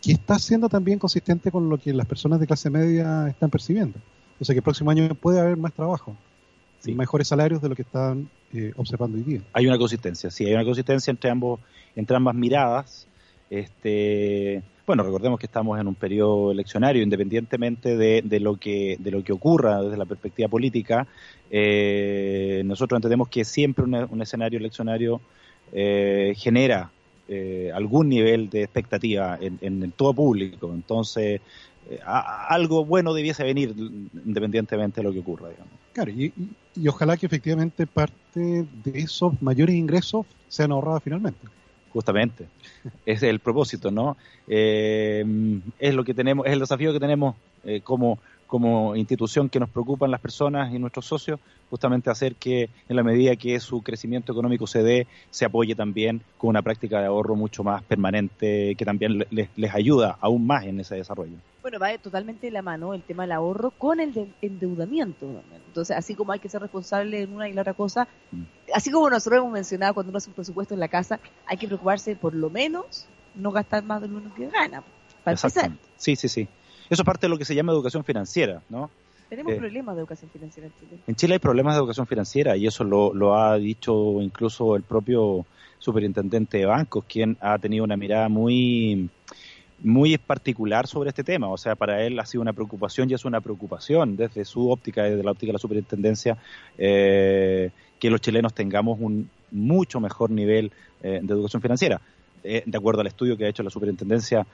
que 0.00 0.12
está 0.12 0.38
siendo 0.38 0.68
también 0.68 1.00
consistente 1.00 1.50
con 1.50 1.68
lo 1.68 1.76
que 1.76 1.92
las 1.92 2.06
personas 2.06 2.38
de 2.38 2.46
clase 2.46 2.70
media 2.70 3.26
están 3.26 3.50
percibiendo. 3.50 3.98
O 4.38 4.44
sea 4.44 4.54
que 4.54 4.60
el 4.60 4.62
próximo 4.62 4.92
año 4.92 5.12
puede 5.16 5.40
haber 5.40 5.56
más 5.56 5.72
trabajo, 5.72 6.16
y 6.84 6.94
mejores 6.94 7.26
salarios 7.26 7.60
de 7.60 7.68
lo 7.68 7.74
que 7.74 7.82
están 7.82 8.30
eh, 8.52 8.72
observando 8.76 9.18
hoy 9.18 9.24
día. 9.24 9.40
Hay 9.52 9.66
una 9.66 9.76
consistencia, 9.76 10.30
sí, 10.30 10.46
hay 10.46 10.54
una 10.54 10.64
consistencia 10.64 11.10
entre 11.10 11.30
ambos, 11.30 11.58
entre 11.96 12.16
ambas 12.16 12.36
miradas. 12.36 13.08
Este, 13.50 14.62
bueno, 14.86 15.02
recordemos 15.02 15.40
que 15.40 15.46
estamos 15.46 15.80
en 15.80 15.88
un 15.88 15.96
periodo 15.96 16.52
eleccionario, 16.52 17.02
independientemente 17.02 17.96
de, 17.96 18.40
lo 18.40 18.56
que 18.56 18.96
de 19.00 19.10
lo 19.10 19.24
que 19.24 19.32
ocurra 19.32 19.82
desde 19.82 19.96
la 19.96 20.06
perspectiva 20.06 20.48
política, 20.48 21.08
eh, 21.50 22.62
nosotros 22.64 22.98
entendemos 22.98 23.28
que 23.28 23.44
siempre 23.44 23.84
un, 23.84 24.22
escenario 24.22 24.60
eleccionario 24.60 25.20
eh, 25.72 26.34
genera 26.36 26.90
eh, 27.28 27.70
algún 27.74 28.08
nivel 28.08 28.50
de 28.50 28.62
expectativa 28.62 29.38
en, 29.40 29.92
todo 29.92 30.14
público. 30.14 30.72
Entonces, 30.72 31.40
algo 32.04 32.84
bueno 32.84 33.14
debiese 33.14 33.42
venir 33.44 33.74
independientemente 33.76 35.00
de 35.00 35.04
lo 35.04 35.12
que 35.12 35.20
ocurra. 35.20 35.48
Digamos. 35.48 35.72
Claro, 35.92 36.10
y, 36.10 36.32
y 36.74 36.88
ojalá 36.88 37.16
que 37.16 37.26
efectivamente 37.26 37.86
parte 37.86 38.20
de 38.34 38.98
esos 38.98 39.40
mayores 39.42 39.74
ingresos 39.74 40.26
sean 40.48 40.72
ahorrados 40.72 41.02
finalmente 41.02 41.46
justamente. 41.92 42.46
es 43.06 43.22
el 43.22 43.40
propósito, 43.40 43.90
¿no? 43.90 44.16
Eh, 44.48 45.24
es 45.78 45.94
lo 45.94 46.04
que 46.04 46.14
tenemos, 46.14 46.46
es 46.46 46.52
el 46.52 46.60
desafío 46.60 46.92
que 46.92 47.00
tenemos 47.00 47.36
eh, 47.64 47.80
como, 47.82 48.18
como 48.50 48.96
institución 48.96 49.48
que 49.48 49.60
nos 49.60 49.70
preocupan 49.70 50.10
las 50.10 50.20
personas 50.20 50.74
y 50.74 50.78
nuestros 50.80 51.06
socios, 51.06 51.38
justamente 51.70 52.10
hacer 52.10 52.34
que 52.34 52.68
en 52.88 52.96
la 52.96 53.04
medida 53.04 53.36
que 53.36 53.60
su 53.60 53.80
crecimiento 53.80 54.32
económico 54.32 54.66
se 54.66 54.82
dé, 54.82 55.06
se 55.30 55.44
apoye 55.44 55.76
también 55.76 56.20
con 56.36 56.50
una 56.50 56.60
práctica 56.60 56.98
de 56.98 57.06
ahorro 57.06 57.36
mucho 57.36 57.62
más 57.62 57.82
permanente 57.84 58.74
que 58.74 58.84
también 58.84 59.24
les, 59.30 59.48
les 59.54 59.74
ayuda 59.74 60.18
aún 60.20 60.48
más 60.48 60.64
en 60.64 60.80
ese 60.80 60.96
desarrollo. 60.96 61.36
Bueno, 61.62 61.78
va 61.78 61.96
totalmente 61.98 62.48
de 62.48 62.50
la 62.50 62.62
mano 62.62 62.92
el 62.92 63.02
tema 63.02 63.22
del 63.22 63.32
ahorro 63.32 63.70
con 63.70 64.00
el 64.00 64.34
endeudamiento. 64.42 65.42
Entonces, 65.68 65.96
así 65.96 66.16
como 66.16 66.32
hay 66.32 66.40
que 66.40 66.48
ser 66.48 66.60
responsable 66.60 67.22
en 67.22 67.32
una 67.32 67.48
y 67.48 67.52
la 67.52 67.60
otra 67.60 67.74
cosa, 67.74 68.08
mm. 68.32 68.42
así 68.74 68.90
como 68.90 69.08
nosotros 69.08 69.38
hemos 69.38 69.52
mencionado 69.52 69.94
cuando 69.94 70.10
uno 70.10 70.18
hace 70.18 70.30
un 70.30 70.34
presupuesto 70.34 70.74
en 70.74 70.80
la 70.80 70.88
casa, 70.88 71.20
hay 71.46 71.56
que 71.56 71.68
preocuparse 71.68 72.16
por 72.16 72.34
lo 72.34 72.50
menos 72.50 73.06
no 73.36 73.52
gastar 73.52 73.84
más 73.84 74.02
de 74.02 74.08
lo 74.08 74.34
que 74.34 74.48
gana. 74.48 74.82
Para 75.22 75.36
empezar. 75.36 75.70
Sí, 75.96 76.16
sí, 76.16 76.28
sí. 76.28 76.48
Eso 76.90 77.02
es 77.02 77.06
parte 77.06 77.26
de 77.26 77.30
lo 77.30 77.38
que 77.38 77.44
se 77.44 77.54
llama 77.54 77.70
educación 77.70 78.02
financiera, 78.02 78.62
¿no? 78.68 78.90
Tenemos 79.28 79.52
eh, 79.52 79.56
problemas 79.56 79.94
de 79.94 80.00
educación 80.00 80.28
financiera 80.28 80.66
en 80.66 80.74
Chile. 80.74 81.02
En 81.06 81.14
Chile 81.14 81.34
hay 81.34 81.38
problemas 81.38 81.74
de 81.74 81.78
educación 81.78 82.08
financiera 82.08 82.56
y 82.56 82.66
eso 82.66 82.82
lo, 82.82 83.14
lo 83.14 83.36
ha 83.36 83.56
dicho 83.58 84.20
incluso 84.20 84.74
el 84.74 84.82
propio 84.82 85.46
superintendente 85.78 86.58
de 86.58 86.66
bancos, 86.66 87.04
quien 87.08 87.36
ha 87.40 87.56
tenido 87.58 87.84
una 87.84 87.96
mirada 87.96 88.28
muy 88.28 89.08
muy 89.82 90.18
particular 90.18 90.88
sobre 90.88 91.10
este 91.10 91.22
tema. 91.22 91.48
O 91.48 91.56
sea, 91.56 91.76
para 91.76 92.02
él 92.04 92.18
ha 92.18 92.26
sido 92.26 92.42
una 92.42 92.52
preocupación 92.52 93.08
y 93.08 93.14
es 93.14 93.24
una 93.24 93.40
preocupación 93.40 94.16
desde 94.16 94.44
su 94.44 94.68
óptica, 94.68 95.04
desde 95.04 95.22
la 95.22 95.30
óptica 95.30 95.50
de 95.50 95.54
la 95.54 95.58
superintendencia, 95.60 96.36
eh, 96.76 97.70
que 98.00 98.10
los 98.10 98.20
chilenos 98.20 98.52
tengamos 98.52 98.98
un 99.00 99.30
mucho 99.52 100.00
mejor 100.00 100.30
nivel 100.30 100.72
eh, 101.02 101.20
de 101.22 101.32
educación 101.32 101.62
financiera. 101.62 102.00
de 102.42 102.76
acuerdo 102.76 103.00
al 103.02 103.06
estudio 103.06 103.36
que 103.36 103.44
ha 103.44 103.48
hecho 103.48 103.62
la 103.62 103.70
superintendencia, 103.70 104.46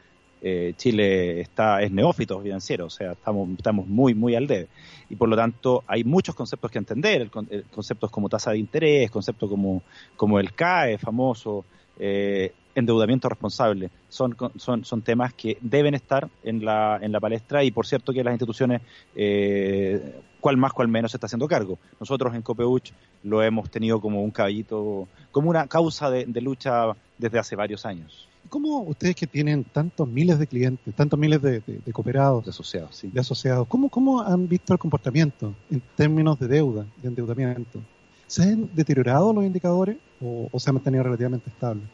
eh, 0.43 0.75
Chile 0.77 1.41
está 1.41 1.83
es 1.83 1.91
neófito 1.91 2.41
financiero, 2.41 2.87
o 2.87 2.91
sea, 2.91 3.13
estamos, 3.13 3.49
estamos 3.57 3.87
muy, 3.87 4.15
muy 4.15 4.35
al 4.35 4.47
debe. 4.47 4.69
Y 5.09 5.17
por 5.17 5.29
lo 5.29 5.37
tanto, 5.37 5.85
hay 5.87 6.05
muchos 6.05 6.35
conceptos 6.35 6.71
que 6.71 6.79
entender, 6.79 7.31
conceptos 7.71 8.11
como 8.11 8.29
tasa 8.29 8.51
de 8.51 8.59
interés, 8.59 9.11
conceptos 9.11 9.49
como, 9.49 9.83
como 10.17 10.41
el 10.41 10.53
CAE 10.53 10.99
famoso, 10.99 11.65
eh, 11.99 12.53
endeudamiento 12.75 13.29
responsable, 13.29 13.91
son, 14.09 14.37
son, 14.57 14.85
son 14.85 15.03
temas 15.03 15.33
que 15.33 15.57
deben 15.63 15.95
estar 15.95 16.29
en 16.45 16.65
la, 16.65 16.99
en 17.01 17.11
la 17.11 17.21
palestra 17.21 17.65
y 17.65 17.71
por 17.71 17.87
cierto 17.87 18.13
que 18.13 18.23
las 18.23 18.35
instituciones, 18.35 18.83
eh, 19.15 20.21
cual 20.41 20.59
más, 20.59 20.75
cual 20.75 20.89
menos, 20.89 21.11
se 21.11 21.17
está 21.17 21.27
haciendo 21.27 21.49
cargo. 21.49 21.79
Nosotros 21.99 22.35
en 22.35 22.43
Copeuch 22.43 22.93
lo 23.23 23.43
hemos 23.43 23.71
tenido 23.71 24.01
como 24.01 24.23
un 24.23 24.31
caballito, 24.31 25.09
como 25.33 25.49
una 25.49 25.67
causa 25.67 26.11
de 26.11 26.41
lucha 26.43 26.93
desde 27.17 27.39
hace 27.39 27.57
varios 27.57 27.87
años. 27.87 28.26
¿Cómo 28.49 28.81
ustedes 28.83 29.15
que 29.15 29.27
tienen 29.27 29.65
tantos 29.65 30.09
miles 30.09 30.39
de 30.39 30.47
clientes, 30.47 30.95
tantos 30.95 31.19
miles 31.19 31.41
de, 31.43 31.63
cooperados, 31.93 32.45
de 32.45 32.51
asociados, 32.51 33.01
de 33.03 33.21
asociados 33.21 33.67
¿cómo, 33.69 33.89
¿cómo 33.89 34.23
han 34.23 34.49
visto 34.49 34.73
el 34.73 34.79
comportamiento 34.79 35.55
en 35.71 35.83
términos 35.95 36.39
de 36.39 36.49
deuda, 36.49 36.87
de 37.03 37.09
endeudamiento? 37.09 37.81
¿Se 38.27 38.43
han 38.43 38.69
deteriorado 38.75 39.33
los 39.33 39.45
indicadores 39.45 39.97
o, 40.21 40.49
se 40.59 40.71
han 40.71 40.75
mantenido 40.75 41.05
relativamente 41.05 41.51
estables? 41.51 41.85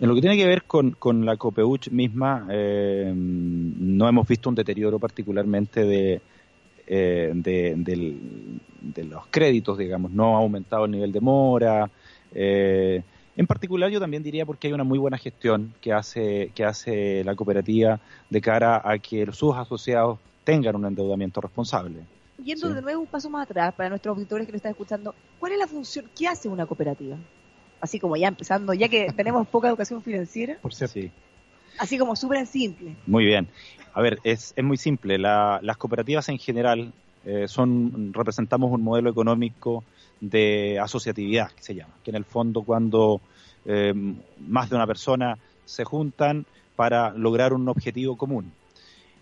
En 0.00 0.08
lo 0.08 0.14
que 0.14 0.20
tiene 0.20 0.36
que 0.36 0.46
ver 0.46 0.64
con, 0.64 1.24
la 1.24 1.36
COPEUCH 1.36 1.90
misma, 1.90 2.46
eh, 2.50 3.12
no 3.14 4.08
hemos 4.08 4.28
visto 4.28 4.48
un 4.48 4.54
deterioro 4.54 4.98
particularmente 4.98 5.84
de, 5.84 6.20
eh, 6.86 7.32
de, 7.34 9.04
los 9.04 9.26
créditos, 9.30 9.76
digamos, 9.76 10.10
no 10.10 10.36
ha 10.36 10.40
aumentado 10.40 10.84
el 10.84 10.92
nivel 10.92 11.12
de 11.12 11.20
mora. 11.20 11.90
Eh, 12.32 13.02
en 13.38 13.46
particular, 13.46 13.88
yo 13.88 14.00
también 14.00 14.24
diría 14.24 14.44
porque 14.44 14.66
hay 14.66 14.72
una 14.72 14.82
muy 14.82 14.98
buena 14.98 15.16
gestión 15.16 15.72
que 15.80 15.92
hace, 15.92 16.50
que 16.56 16.64
hace 16.64 17.22
la 17.22 17.36
cooperativa 17.36 18.00
de 18.28 18.40
cara 18.40 18.82
a 18.84 18.98
que 18.98 19.30
sus 19.30 19.54
asociados 19.54 20.18
tengan 20.42 20.74
un 20.74 20.86
endeudamiento 20.86 21.40
responsable. 21.40 22.00
Yendo 22.44 22.68
de 22.68 22.82
nuevo 22.82 23.00
un 23.00 23.06
paso 23.06 23.30
más 23.30 23.48
atrás 23.48 23.72
para 23.74 23.90
nuestros 23.90 24.16
auditores 24.16 24.44
que 24.44 24.52
nos 24.52 24.58
están 24.58 24.72
escuchando, 24.72 25.14
¿cuál 25.38 25.52
es 25.52 25.58
la 25.58 25.68
función, 25.68 26.06
qué 26.18 26.26
hace 26.26 26.48
una 26.48 26.66
cooperativa? 26.66 27.16
Así 27.80 28.00
como 28.00 28.16
ya 28.16 28.26
empezando, 28.26 28.74
ya 28.74 28.88
que 28.88 29.12
tenemos 29.12 29.46
poca 29.46 29.68
educación 29.68 30.02
financiera. 30.02 30.58
Por 30.60 30.74
cierto. 30.74 30.94
Sí. 30.94 31.12
Así 31.78 31.96
como 31.96 32.16
súper 32.16 32.44
simple. 32.44 32.96
Muy 33.06 33.24
bien. 33.24 33.46
A 33.94 34.02
ver, 34.02 34.18
es, 34.24 34.52
es 34.56 34.64
muy 34.64 34.78
simple. 34.78 35.16
las 35.16 35.76
cooperativas 35.76 36.28
en 36.28 36.38
general 36.38 36.92
eh, 37.24 37.46
son 37.46 38.12
representamos 38.12 38.72
un 38.72 38.82
modelo 38.82 39.10
económico 39.10 39.84
de 40.20 40.78
asociatividad, 40.80 41.50
que 41.52 41.62
se 41.62 41.74
llama, 41.74 41.94
que 42.02 42.10
en 42.10 42.16
el 42.16 42.24
fondo 42.24 42.62
cuando 42.62 43.20
eh, 43.64 43.92
más 44.46 44.70
de 44.70 44.76
una 44.76 44.86
persona 44.86 45.38
se 45.64 45.84
juntan 45.84 46.46
para 46.76 47.10
lograr 47.12 47.52
un 47.52 47.68
objetivo 47.68 48.16
común. 48.16 48.52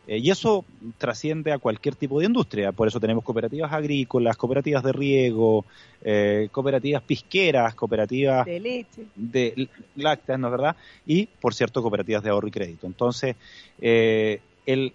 Eh, 0.06 0.18
y 0.18 0.30
eso 0.30 0.64
trasciende 0.98 1.52
a 1.52 1.58
cualquier 1.58 1.96
tipo 1.96 2.20
de 2.20 2.26
industria. 2.26 2.70
Por 2.70 2.86
eso 2.86 3.00
tenemos 3.00 3.24
cooperativas 3.24 3.72
agrícolas, 3.72 4.36
cooperativas 4.36 4.84
de 4.84 4.92
riego, 4.92 5.64
eh, 6.02 6.48
cooperativas 6.52 7.02
pisqueras, 7.02 7.74
cooperativas 7.74 8.46
de 8.46 8.60
leche, 8.60 9.06
de 9.16 9.68
lácteas, 9.96 10.38
¿no 10.38 10.46
es 10.46 10.52
verdad? 10.52 10.76
Y, 11.06 11.26
por 11.26 11.54
cierto, 11.54 11.82
cooperativas 11.82 12.22
de 12.22 12.30
ahorro 12.30 12.46
y 12.46 12.52
crédito. 12.52 12.86
Entonces, 12.86 13.34
el, 13.80 14.40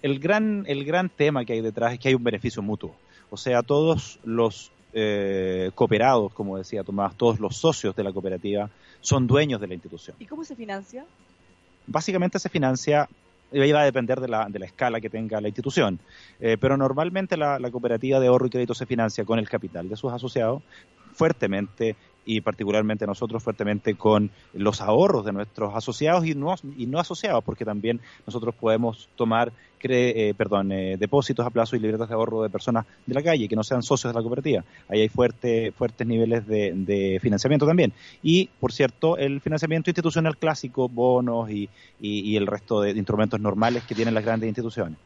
el, 0.01 0.19
gran, 0.19 0.63
el 0.67 0.85
gran 0.85 1.09
tema 1.09 1.43
que 1.43 1.53
hay 1.53 1.61
detrás 1.61 1.91
es 1.93 1.99
que 1.99 2.07
hay 2.07 2.15
un 2.15 2.23
beneficio 2.23 2.61
mutuo. 2.61 2.95
O 3.29 3.35
sea, 3.35 3.63
todos 3.63 4.17
los 4.23 4.71
eh, 4.93 5.71
cooperados, 5.75 6.33
como 6.33 6.57
decía 6.57 6.83
Tomás, 6.83 7.15
todos 7.15 7.39
los 7.39 7.55
socios 7.55 7.95
de 7.95 8.03
la 8.03 8.11
cooperativa 8.11 8.69
son 8.99 9.27
dueños 9.27 9.59
de 9.61 9.67
la 9.67 9.73
institución. 9.73 10.15
¿Y 10.19 10.25
cómo 10.25 10.43
se 10.43 10.55
financia? 10.55 11.05
Básicamente 11.87 12.39
se 12.39 12.49
financia, 12.49 13.09
y 13.51 13.71
va 13.71 13.81
a 13.81 13.85
depender 13.85 14.19
de 14.19 14.27
la, 14.27 14.47
de 14.47 14.59
la 14.59 14.65
escala 14.65 15.01
que 15.01 15.09
tenga 15.09 15.41
la 15.41 15.47
institución, 15.47 15.99
eh, 16.39 16.57
pero 16.59 16.77
normalmente 16.77 17.37
la, 17.37 17.59
la 17.59 17.71
cooperativa 17.71 18.19
de 18.19 18.27
ahorro 18.27 18.47
y 18.47 18.49
crédito 18.49 18.73
se 18.73 18.85
financia 18.85 19.25
con 19.25 19.39
el 19.39 19.49
capital 19.49 19.89
de 19.89 19.95
sus 19.95 20.11
asociados, 20.11 20.61
fuertemente 21.13 21.95
y 22.25 22.41
particularmente 22.41 23.07
nosotros 23.07 23.43
fuertemente 23.43 23.95
con 23.95 24.29
los 24.53 24.81
ahorros 24.81 25.25
de 25.25 25.33
nuestros 25.33 25.75
asociados 25.75 26.25
y 26.25 26.35
no, 26.35 26.53
y 26.77 26.85
no 26.85 26.99
asociados, 26.99 27.43
porque 27.43 27.65
también 27.65 27.99
nosotros 28.25 28.53
podemos 28.55 29.09
tomar 29.15 29.51
eh, 29.83 30.33
perdón, 30.37 30.71
eh, 30.71 30.97
depósitos 30.97 31.45
a 31.45 31.49
plazo 31.49 31.75
y 31.75 31.79
libretas 31.79 32.07
de 32.07 32.13
ahorro 32.13 32.43
de 32.43 32.49
personas 32.49 32.85
de 33.05 33.13
la 33.13 33.23
calle 33.23 33.47
que 33.47 33.55
no 33.55 33.63
sean 33.63 33.81
socios 33.81 34.13
de 34.13 34.19
la 34.19 34.21
cooperativa. 34.21 34.63
Ahí 34.87 35.01
hay 35.01 35.09
fuerte, 35.09 35.71
fuertes 35.71 36.05
niveles 36.05 36.45
de, 36.45 37.19
financiamiento 37.21 37.65
también. 37.65 37.93
Y, 38.21 38.49
por 38.59 38.71
cierto, 38.71 39.17
el 39.17 39.41
financiamiento 39.41 39.89
institucional 39.89 40.37
clásico, 40.37 40.87
bonos 40.87 41.49
y, 41.49 41.69
y, 41.99 42.35
el 42.35 42.47
resto 42.47 42.81
de 42.81 42.91
instrumentos 42.91 43.39
normales 43.39 43.83
que 43.83 43.95
tienen 43.95 44.13
las 44.13 44.23
grandes 44.23 44.47
instituciones. 44.47 44.97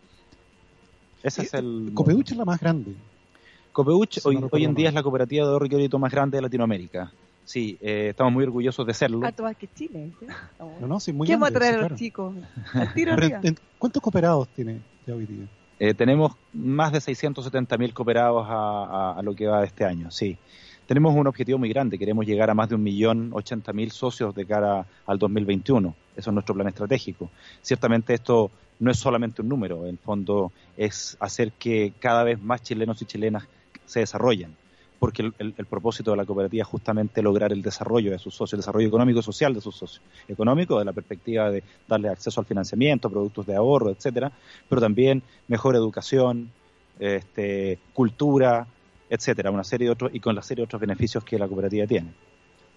Ese 1.23 1.43
es 1.43 1.53
el... 1.53 1.91
Copeuch 1.93 2.31
es 2.31 2.37
la 2.37 2.45
más 2.45 2.59
grande. 2.59 2.93
Copeuch 3.75 4.19
hoy, 4.23 4.39
hoy 4.51 4.63
en 4.63 4.73
día 4.73 4.87
es 4.87 4.93
la 4.93 5.03
cooperativa 5.03 5.45
de 5.45 5.51
ahorro 5.51 5.65
y 5.65 5.69
crédito 5.69 5.99
más 5.99 6.09
grande 6.09 6.37
de 6.37 6.41
Latinoamérica. 6.41 7.11
Sí, 7.43 7.77
eh, 7.81 8.07
estamos 8.11 8.31
muy 8.31 8.45
orgullosos 8.45 8.87
de 8.87 8.93
serlo. 8.93 9.19
Ah, 9.21 9.33
todas 9.33 9.57
que 9.57 9.67
Chile. 9.67 10.11
¿sí? 10.21 10.27
No, 10.79 10.87
no, 10.87 10.99
sí, 11.01 11.11
muy 11.11 11.27
¿Qué 11.27 11.33
vamos 11.33 11.49
a 11.49 11.51
traer 11.51 11.75
a 11.75 11.89
los 11.89 11.99
chicos? 11.99 12.33
¿Cuántos 13.77 14.01
cooperados 14.01 14.47
tiene 14.55 14.79
ya 15.05 15.13
hoy 15.13 15.25
día? 15.25 15.45
Eh, 15.77 15.93
tenemos 15.93 16.31
más 16.53 16.93
de 16.93 17.01
670 17.01 17.77
mil 17.77 17.93
cooperados 17.93 18.45
a, 18.47 19.19
lo 19.21 19.35
que 19.35 19.45
va 19.45 19.59
de 19.59 19.67
este 19.67 19.83
año, 19.83 20.09
sí. 20.09 20.37
Tenemos 20.85 21.13
un 21.13 21.27
objetivo 21.27 21.57
muy 21.57 21.67
grande, 21.67 21.97
queremos 21.97 22.25
llegar 22.25 22.49
a 22.49 22.53
más 22.53 22.69
de 22.69 22.75
un 22.75 22.83
millón 22.83 23.31
ochenta 23.33 23.73
mil 23.73 23.91
socios 23.91 24.33
de 24.33 24.45
cara 24.45 24.85
al 25.05 25.19
2021. 25.19 25.93
Eso 26.15 26.29
es 26.29 26.33
nuestro 26.33 26.55
plan 26.55 26.69
estratégico. 26.69 27.29
Ciertamente 27.61 28.13
esto 28.13 28.51
no 28.79 28.89
es 28.89 28.97
solamente 28.97 29.41
un 29.41 29.49
número, 29.49 29.83
en 29.83 29.89
el 29.89 29.97
fondo 29.97 30.53
es 30.77 31.17
hacer 31.19 31.51
que 31.51 31.91
cada 31.99 32.23
vez 32.23 32.41
más 32.41 32.61
chilenos 32.61 33.01
y 33.01 33.05
chilenas 33.05 33.45
se 33.85 34.01
desarrollen, 34.01 34.55
porque 34.99 35.31
el, 35.37 35.53
propósito 35.65 36.11
de 36.11 36.17
la 36.17 36.25
cooperativa 36.25 36.61
es 36.61 36.67
justamente 36.67 37.21
lograr 37.21 37.51
el 37.51 37.61
desarrollo 37.61 38.11
de 38.11 38.19
sus 38.19 38.33
socios, 38.33 38.53
el 38.53 38.59
desarrollo 38.59 38.87
económico 38.87 39.19
y 39.19 39.23
social 39.23 39.53
de 39.53 39.61
sus 39.61 39.75
socios. 39.75 40.01
Económico, 40.27 40.79
de 40.79 40.85
la 40.85 40.93
perspectiva 40.93 41.51
de 41.51 41.63
darle 41.87 42.09
acceso 42.09 42.39
al 42.39 42.45
financiamiento, 42.45 43.09
productos 43.09 43.45
de 43.45 43.55
ahorro, 43.55 43.89
etcétera, 43.89 44.31
pero 44.67 44.81
también 44.81 45.21
mejor 45.47 45.75
educación, 45.75 46.51
este, 46.99 47.79
cultura, 47.93 48.67
etcétera, 49.09 49.51
una 49.51 49.63
serie 49.63 49.87
de 49.87 49.91
otros, 49.91 50.11
y 50.13 50.19
con 50.19 50.35
la 50.35 50.41
serie 50.41 50.61
de 50.61 50.65
otros 50.65 50.79
beneficios 50.79 51.23
que 51.23 51.37
la 51.37 51.47
cooperativa 51.47 51.85
tiene. 51.85 52.13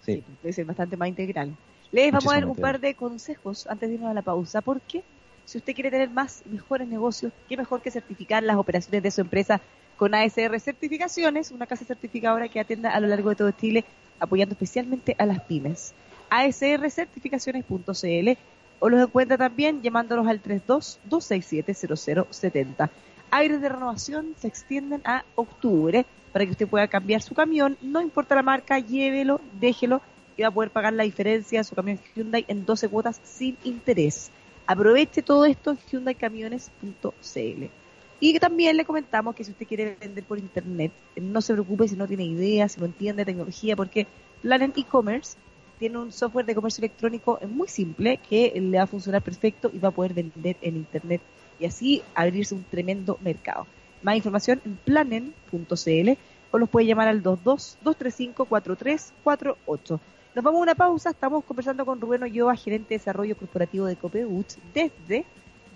Sí, 0.04 0.22
puede 0.42 0.52
ser 0.52 0.64
bastante 0.64 0.96
más 0.96 1.08
integral. 1.08 1.56
Les 1.92 2.12
vamos 2.12 2.32
a 2.32 2.34
dar 2.34 2.46
un 2.46 2.56
par 2.56 2.80
de 2.80 2.94
consejos 2.94 3.66
antes 3.66 3.88
de 3.88 3.94
irnos 3.94 4.10
a 4.10 4.14
la 4.14 4.22
pausa, 4.22 4.60
porque 4.60 5.02
si 5.44 5.58
usted 5.58 5.74
quiere 5.74 5.90
tener 5.90 6.10
más 6.10 6.42
y 6.44 6.50
mejores 6.50 6.86
negocios, 6.86 7.32
qué 7.48 7.56
mejor 7.56 7.80
que 7.80 7.90
certificar 7.90 8.42
las 8.42 8.56
operaciones 8.56 9.02
de 9.02 9.10
su 9.10 9.22
empresa 9.22 9.62
con 9.98 10.14
ASR 10.14 10.58
Certificaciones, 10.60 11.50
una 11.50 11.66
casa 11.66 11.84
certificadora 11.84 12.48
que 12.48 12.60
atienda 12.60 12.94
a 12.94 13.00
lo 13.00 13.08
largo 13.08 13.28
de 13.30 13.36
todo 13.36 13.50
Chile, 13.50 13.84
apoyando 14.20 14.52
especialmente 14.54 15.16
a 15.18 15.26
las 15.26 15.42
pymes. 15.42 15.92
asrcertificaciones.cl 16.30 18.38
o 18.78 18.88
los 18.88 19.02
encuentra 19.02 19.36
también 19.36 19.82
llamándolos 19.82 20.28
al 20.28 20.40
32-267-0070. 20.40 22.88
Aires 23.30 23.60
de 23.60 23.68
renovación 23.68 24.36
se 24.38 24.46
extienden 24.46 25.02
a 25.04 25.24
octubre 25.34 26.06
para 26.32 26.44
que 26.44 26.52
usted 26.52 26.68
pueda 26.68 26.86
cambiar 26.86 27.20
su 27.20 27.34
camión, 27.34 27.76
no 27.82 28.00
importa 28.00 28.36
la 28.36 28.42
marca, 28.42 28.78
llévelo, 28.78 29.40
déjelo 29.58 30.00
y 30.36 30.42
va 30.42 30.48
a 30.48 30.52
poder 30.52 30.70
pagar 30.70 30.92
la 30.92 31.02
diferencia 31.02 31.58
de 31.58 31.64
su 31.64 31.74
camión 31.74 31.98
Hyundai 32.14 32.44
en 32.46 32.64
12 32.64 32.88
cuotas 32.88 33.20
sin 33.24 33.58
interés. 33.64 34.30
Aproveche 34.64 35.22
todo 35.22 35.44
esto 35.44 35.72
en 35.72 35.78
hyundaicamiones.cl. 35.90 37.87
Y 38.20 38.38
también 38.40 38.76
le 38.76 38.84
comentamos 38.84 39.34
que 39.34 39.44
si 39.44 39.52
usted 39.52 39.66
quiere 39.66 39.96
vender 40.00 40.24
por 40.24 40.38
internet, 40.38 40.90
no 41.16 41.40
se 41.40 41.52
preocupe 41.52 41.86
si 41.86 41.94
no 41.94 42.08
tiene 42.08 42.24
idea, 42.24 42.68
si 42.68 42.80
no 42.80 42.86
entiende 42.86 43.24
tecnología, 43.24 43.76
porque 43.76 44.06
Planet 44.42 44.76
e-commerce 44.76 45.36
tiene 45.78 45.98
un 45.98 46.10
software 46.10 46.44
de 46.44 46.54
comercio 46.54 46.82
electrónico 46.82 47.38
muy 47.48 47.68
simple 47.68 48.18
que 48.28 48.52
le 48.60 48.76
va 48.76 48.84
a 48.84 48.86
funcionar 48.88 49.22
perfecto 49.22 49.70
y 49.72 49.78
va 49.78 49.88
a 49.88 49.92
poder 49.92 50.14
vender 50.14 50.56
en 50.60 50.76
internet 50.76 51.20
y 51.60 51.66
así 51.66 52.02
abrirse 52.14 52.54
un 52.54 52.64
tremendo 52.64 53.18
mercado. 53.22 53.66
Más 54.02 54.16
información 54.16 54.60
en 54.64 54.76
planen.cl 54.76 56.10
o 56.50 56.58
los 56.58 56.68
puede 56.68 56.86
llamar 56.86 57.08
al 57.08 57.20
22 57.20 57.78
235 57.82 58.44
4348. 58.46 60.00
Nos 60.34 60.44
vamos 60.44 60.58
a 60.60 60.62
una 60.62 60.74
pausa, 60.74 61.10
estamos 61.10 61.44
conversando 61.44 61.84
con 61.84 62.00
Rubén 62.00 62.22
Olloa, 62.22 62.56
gerente 62.56 62.90
de 62.90 62.98
desarrollo 62.98 63.36
corporativo 63.36 63.86
de 63.86 63.96
Copeuch 63.96 64.56
desde 64.74 65.24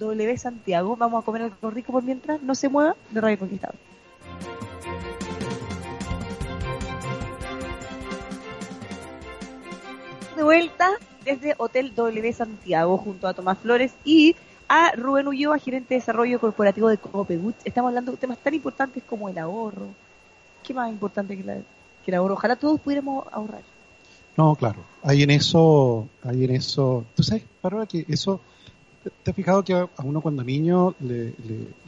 W 0.02 0.38
Santiago. 0.38 0.96
Vamos 0.96 1.22
a 1.22 1.24
comer 1.24 1.42
algo 1.42 1.70
rico 1.70 1.92
por 1.92 2.02
mientras. 2.02 2.42
No 2.42 2.54
se 2.54 2.68
mueva 2.68 2.96
de 3.10 3.20
Radio 3.20 3.38
Conquistador. 3.38 3.76
De 10.36 10.42
vuelta 10.42 10.90
desde 11.24 11.54
Hotel 11.58 11.94
W 11.94 12.32
Santiago 12.32 12.98
junto 12.98 13.28
a 13.28 13.34
Tomás 13.34 13.58
Flores 13.58 13.92
y 14.04 14.34
a 14.68 14.92
Rubén 14.96 15.28
Ulloa, 15.28 15.58
gerente 15.58 15.94
de 15.94 16.00
desarrollo 16.00 16.40
corporativo 16.40 16.88
de 16.88 16.98
Copeuch. 16.98 17.54
Estamos 17.64 17.90
hablando 17.90 18.12
de 18.12 18.18
temas 18.18 18.38
tan 18.38 18.54
importantes 18.54 19.02
como 19.04 19.28
el 19.28 19.36
ahorro. 19.38 19.88
¿Qué 20.62 20.72
más 20.72 20.90
importante 20.90 21.36
que, 21.36 21.42
el 22.06 22.14
ahorro? 22.14 22.34
Ojalá 22.34 22.56
todos 22.56 22.80
pudiéramos 22.80 23.26
ahorrar. 23.30 23.62
No, 24.36 24.54
claro. 24.56 24.80
Hay 25.02 25.22
en 25.22 25.30
eso, 25.30 26.08
hay 26.24 26.44
en 26.44 26.52
eso. 26.52 27.04
Tú 27.14 27.22
sabes, 27.22 27.44
Parola, 27.60 27.84
que 27.84 28.06
eso 28.08 28.40
¿Te 29.22 29.30
has 29.30 29.36
fijado 29.36 29.64
que 29.64 29.74
a 29.74 29.88
uno 30.02 30.20
cuando 30.20 30.44
niño 30.44 30.94
le, 31.00 31.34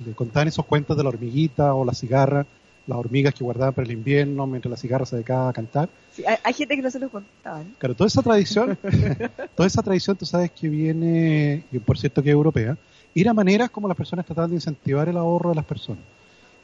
le, 0.04 0.12
contaban 0.14 0.48
esos 0.48 0.66
cuentos 0.66 0.96
de 0.96 1.02
la 1.02 1.10
hormiguita 1.10 1.74
o 1.74 1.84
la 1.84 1.94
cigarra, 1.94 2.46
las 2.86 2.98
hormigas 2.98 3.34
que 3.34 3.44
guardaban 3.44 3.72
para 3.72 3.86
el 3.86 3.92
invierno 3.92 4.46
mientras 4.46 4.70
la 4.70 4.76
cigarra 4.76 5.06
se 5.06 5.16
dedicaba 5.16 5.48
a 5.48 5.52
cantar? 5.52 5.88
Sí, 6.12 6.24
hay, 6.26 6.52
gente 6.52 6.76
que 6.76 6.82
no 6.82 6.90
se 6.90 6.98
lo 6.98 7.08
contaban. 7.08 7.74
Claro, 7.78 7.94
toda 7.94 8.08
esa 8.08 8.22
tradición, 8.22 8.76
toda 9.56 9.66
esa 9.66 9.82
tradición 9.82 10.16
tú 10.16 10.26
sabes 10.26 10.50
que 10.50 10.68
viene, 10.68 11.64
y 11.70 11.78
por 11.78 11.98
cierto 11.98 12.22
que 12.22 12.30
es 12.30 12.34
europea, 12.34 12.76
era 13.14 13.32
maneras 13.32 13.70
como 13.70 13.86
las 13.86 13.96
personas 13.96 14.26
trataban 14.26 14.50
de 14.50 14.56
incentivar 14.56 15.08
el 15.08 15.16
ahorro 15.16 15.50
de 15.50 15.56
las 15.56 15.64
personas. 15.64 16.02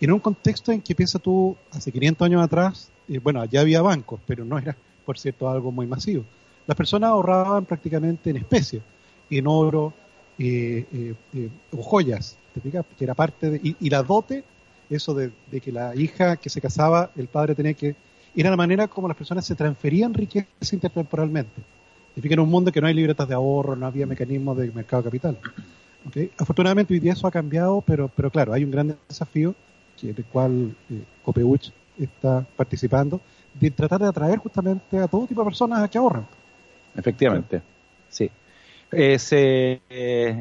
Y 0.01 0.07
en 0.07 0.13
un 0.13 0.21
contexto 0.21 0.73
en 0.73 0.81
que 0.81 0.95
piensa 0.95 1.19
tú, 1.19 1.57
hace 1.71 1.93
500 1.93 2.27
años 2.27 2.43
atrás, 2.43 2.91
eh, 3.09 3.19
bueno, 3.19 3.45
ya 3.45 3.61
había 3.61 3.83
bancos, 3.83 4.21
pero 4.27 4.45
no 4.45 4.59
era, 4.59 4.77
por 5.05 5.19
cierto, 5.19 5.49
algo 5.49 5.71
muy 5.71 5.87
masivo. 5.87 6.25
Las 6.67 6.77
personas 6.77 7.11
ahorraban 7.11 7.67
prácticamente 7.67 8.31
en 8.31 8.39
especie, 8.39 8.81
en 9.31 9.47
oro, 9.47 9.93
eh, 10.43 10.87
eh, 10.93 11.15
eh, 11.35 11.49
joyas, 11.77 12.39
que 12.99 13.05
era 13.05 13.15
parte 13.15 13.51
de, 13.51 13.77
y, 13.79 13.91
la 13.91 14.03
dote, 14.03 14.43
eso 14.89 15.13
de, 15.15 15.31
que 15.61 15.71
la 15.71 15.95
hija 15.95 16.37
que 16.37 16.49
se 16.49 16.61
casaba, 16.61 17.11
el 17.17 17.29
padre 17.29 17.55
tenía 17.55 17.75
que, 17.75 17.95
era 18.35 18.49
la 18.49 18.57
manera 18.57 18.89
como 18.89 19.07
las 19.07 19.17
personas 19.17 19.45
se 19.45 19.55
transferían 19.55 20.15
riqueza 20.15 20.47
intertemporalmente. 20.73 21.61
Significa 22.15 22.35
en 22.35 22.41
un 22.41 22.49
mundo 22.49 22.73
que 22.73 22.81
no 22.81 22.87
hay 22.87 22.95
libretas 22.95 23.29
de 23.29 23.35
ahorro, 23.35 23.77
no 23.77 23.87
había 23.87 24.07
mecanismos 24.07 24.57
de 24.57 24.71
mercado 24.73 25.05
capital. 25.05 25.39
Afortunadamente 26.39 26.95
hoy 26.95 27.01
día 27.01 27.13
eso 27.13 27.27
ha 27.27 27.31
cambiado, 27.31 27.83
pero, 27.83 28.09
pero 28.09 28.31
claro, 28.31 28.55
hay 28.55 28.65
un 28.65 28.71
gran 28.71 28.97
desafío 29.09 29.55
que 30.01 30.11
el 30.11 30.25
cual 30.25 30.75
eh, 30.91 31.03
Copeuch 31.23 31.71
está 31.99 32.47
participando, 32.57 33.21
de 33.53 33.71
tratar 33.71 34.01
de 34.01 34.07
atraer 34.07 34.39
justamente 34.39 34.99
a 34.99 35.07
todo 35.07 35.27
tipo 35.27 35.43
de 35.43 35.45
personas 35.45 35.83
a 35.83 35.89
que 35.89 35.99
ahorren. 35.99 36.25
Efectivamente, 36.97 37.61
sí. 38.09 38.31
Eh, 38.93 39.15
es 39.15 39.33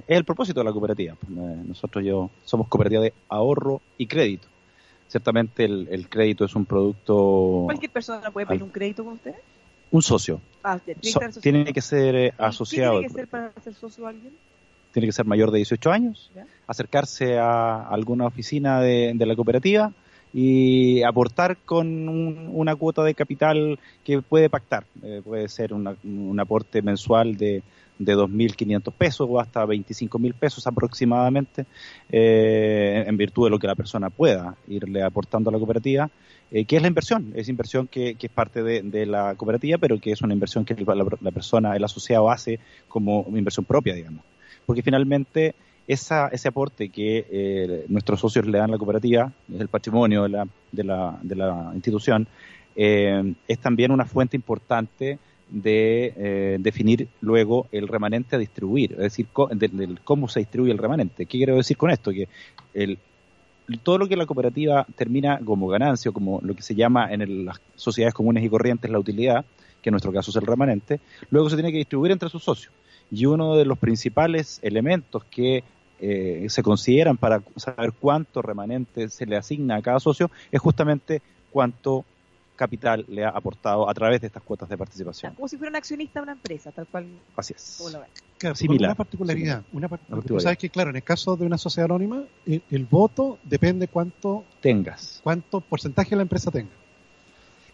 el 0.07 0.25
propósito 0.25 0.59
de 0.59 0.63
la 0.63 0.71
cooperativa. 0.71 1.15
Nosotros 1.27 2.03
yo 2.03 2.29
somos 2.43 2.67
cooperativa 2.67 3.01
de 3.01 3.13
ahorro 3.27 3.81
y 3.97 4.07
crédito. 4.07 4.47
Ciertamente 5.07 5.65
el, 5.65 6.07
crédito 6.07 6.45
es 6.45 6.55
un 6.55 6.65
producto... 6.65 7.63
¿Cualquier 7.65 7.91
persona 7.91 8.29
puede 8.29 8.45
pedir 8.45 8.63
un 8.63 8.69
crédito 8.69 9.03
con 9.03 9.13
usted? 9.13 9.33
Un 9.91 10.03
socio. 10.03 10.39
Ah, 10.63 10.79
tiene 11.41 11.73
que 11.73 11.81
ser 11.81 12.33
asociado. 12.37 12.99
¿Tiene 12.99 13.07
que 13.07 13.13
ser 13.13 13.27
para 13.27 13.51
ser 13.63 13.73
socio 13.73 14.05
alguien? 14.05 14.33
Tiene 14.91 15.07
que 15.07 15.11
ser 15.11 15.25
mayor 15.25 15.51
de 15.51 15.57
18 15.57 15.91
años, 15.91 16.31
acercarse 16.67 17.37
a 17.37 17.87
alguna 17.87 18.25
oficina 18.25 18.81
de, 18.81 19.13
la 19.17 19.35
cooperativa 19.35 19.93
y 20.33 21.01
aportar 21.03 21.57
con 21.57 22.07
una 22.07 22.75
cuota 22.75 23.03
de 23.03 23.15
capital 23.15 23.79
que 24.03 24.21
puede 24.21 24.49
pactar. 24.49 24.85
Eh, 25.03 25.21
puede 25.23 25.47
ser 25.49 25.73
un 25.73 26.39
aporte 26.39 26.81
mensual 26.81 27.35
de 27.35 27.63
de 27.99 28.15
2.500 28.15 28.93
pesos 28.93 29.27
o 29.29 29.39
hasta 29.39 29.65
25.000 29.65 30.33
pesos 30.33 30.65
aproximadamente, 30.65 31.65
eh, 32.09 33.03
en 33.05 33.17
virtud 33.17 33.45
de 33.45 33.49
lo 33.51 33.59
que 33.59 33.67
la 33.67 33.75
persona 33.75 34.09
pueda 34.09 34.55
irle 34.67 35.03
aportando 35.03 35.49
a 35.49 35.53
la 35.53 35.59
cooperativa, 35.59 36.09
eh, 36.49 36.65
que 36.65 36.77
es 36.77 36.81
la 36.81 36.87
inversión, 36.87 37.33
es 37.35 37.49
inversión 37.49 37.87
que, 37.87 38.15
es 38.19 38.31
parte 38.31 38.63
de, 38.63 39.05
la 39.05 39.35
cooperativa, 39.35 39.77
pero 39.77 39.99
que 39.99 40.11
es 40.11 40.21
una 40.21 40.33
inversión 40.33 40.65
que 40.65 40.75
la, 40.75 41.31
persona, 41.31 41.75
el 41.75 41.83
asociado 41.83 42.31
hace 42.31 42.59
como 42.87 43.25
inversión 43.35 43.65
propia, 43.65 43.93
digamos. 43.93 44.23
Porque 44.65 44.81
finalmente 44.81 45.53
esa, 45.89 46.27
ese 46.27 46.47
aporte 46.47 46.89
que 46.89 47.25
eh, 47.31 47.85
nuestros 47.89 48.19
socios 48.19 48.45
le 48.45 48.59
dan 48.59 48.69
a 48.69 48.73
la 48.73 48.77
cooperativa, 48.77 49.33
es 49.51 49.59
el 49.59 49.69
patrimonio 49.69 50.23
de 50.23 50.29
la, 50.29 50.47
de 50.71 51.35
de 51.35 51.75
institución, 51.75 52.27
es 52.75 53.59
también 53.59 53.91
una 53.91 54.05
fuente 54.05 54.37
importante 54.37 55.17
de 55.49 56.13
eh, 56.15 56.57
definir 56.59 57.07
luego 57.21 57.67
el 57.71 57.87
remanente 57.87 58.35
a 58.35 58.39
distribuir, 58.39 58.91
es 58.93 58.99
decir, 58.99 59.27
cómo 60.03 60.27
se 60.27 60.41
distribuye 60.41 60.71
el 60.71 60.77
remanente. 60.77 61.25
¿Qué 61.25 61.39
quiero 61.39 61.55
decir 61.55 61.75
con 61.75 61.89
esto? 61.89 62.11
Que 62.11 62.27
todo 63.81 63.97
lo 63.97 64.07
que 64.07 64.15
la 64.15 64.27
cooperativa 64.27 64.85
termina 64.95 65.39
como 65.43 65.67
ganancia, 65.67 66.11
como 66.11 66.39
lo 66.43 66.55
que 66.55 66.61
se 66.61 66.75
llama 66.75 67.11
en 67.11 67.45
las 67.45 67.59
sociedades 67.75 68.13
comunes 68.13 68.43
y 68.43 68.49
corrientes 68.49 68.91
la 68.91 68.99
utilidad, 68.99 69.43
que 69.81 69.89
en 69.89 69.93
nuestro 69.93 70.13
caso 70.13 70.29
es 70.29 70.37
el 70.37 70.45
remanente, 70.45 70.99
luego 71.31 71.49
se 71.49 71.55
tiene 71.55 71.71
que 71.71 71.79
distribuir 71.79 72.11
entre 72.11 72.29
sus 72.29 72.43
socios. 72.43 72.71
Y 73.11 73.25
uno 73.25 73.55
de 73.55 73.65
los 73.65 73.79
principales 73.79 74.59
elementos 74.61 75.23
que 75.25 75.63
eh, 75.99 76.45
se 76.49 76.63
consideran 76.63 77.17
para 77.17 77.41
saber 77.55 77.93
cuánto 77.93 78.41
remanente 78.41 79.09
se 79.09 79.25
le 79.25 79.35
asigna 79.35 79.75
a 79.75 79.81
cada 79.81 79.99
socio 79.99 80.31
es 80.51 80.61
justamente 80.61 81.21
cuánto 81.51 82.05
capital 82.59 83.05
le 83.07 83.23
ha 83.23 83.29
aportado 83.29 83.89
a 83.89 83.93
través 83.93 84.19
de 84.19 84.27
estas 84.27 84.43
cuotas 84.43 84.67
de 84.67 84.77
participación. 84.77 85.33
como 85.33 85.47
si 85.47 85.55
fuera 85.55 85.69
un 85.69 85.77
accionista 85.77 86.19
de 86.19 86.23
una 86.23 86.31
empresa, 86.33 86.71
tal 86.73 86.87
cual. 86.87 87.07
Así 87.37 87.53
es. 87.55 87.81
Claro, 88.37 88.55
Similar. 88.55 88.89
Una 88.89 88.95
particularidad. 88.95 89.63
Una 89.71 89.87
Tú 90.27 90.39
sabes 90.41 90.57
que, 90.57 90.69
claro, 90.69 90.89
en 90.89 90.97
el 90.97 91.03
caso 91.03 91.37
de 91.37 91.45
una 91.45 91.57
sociedad 91.57 91.85
anónima, 91.85 92.23
el, 92.45 92.85
voto 92.85 93.39
depende 93.43 93.87
cuánto 93.87 94.43
tengas, 94.59 95.21
cuánto 95.23 95.61
porcentaje 95.61 96.17
la 96.17 96.23
empresa 96.23 96.51
tenga. 96.51 96.71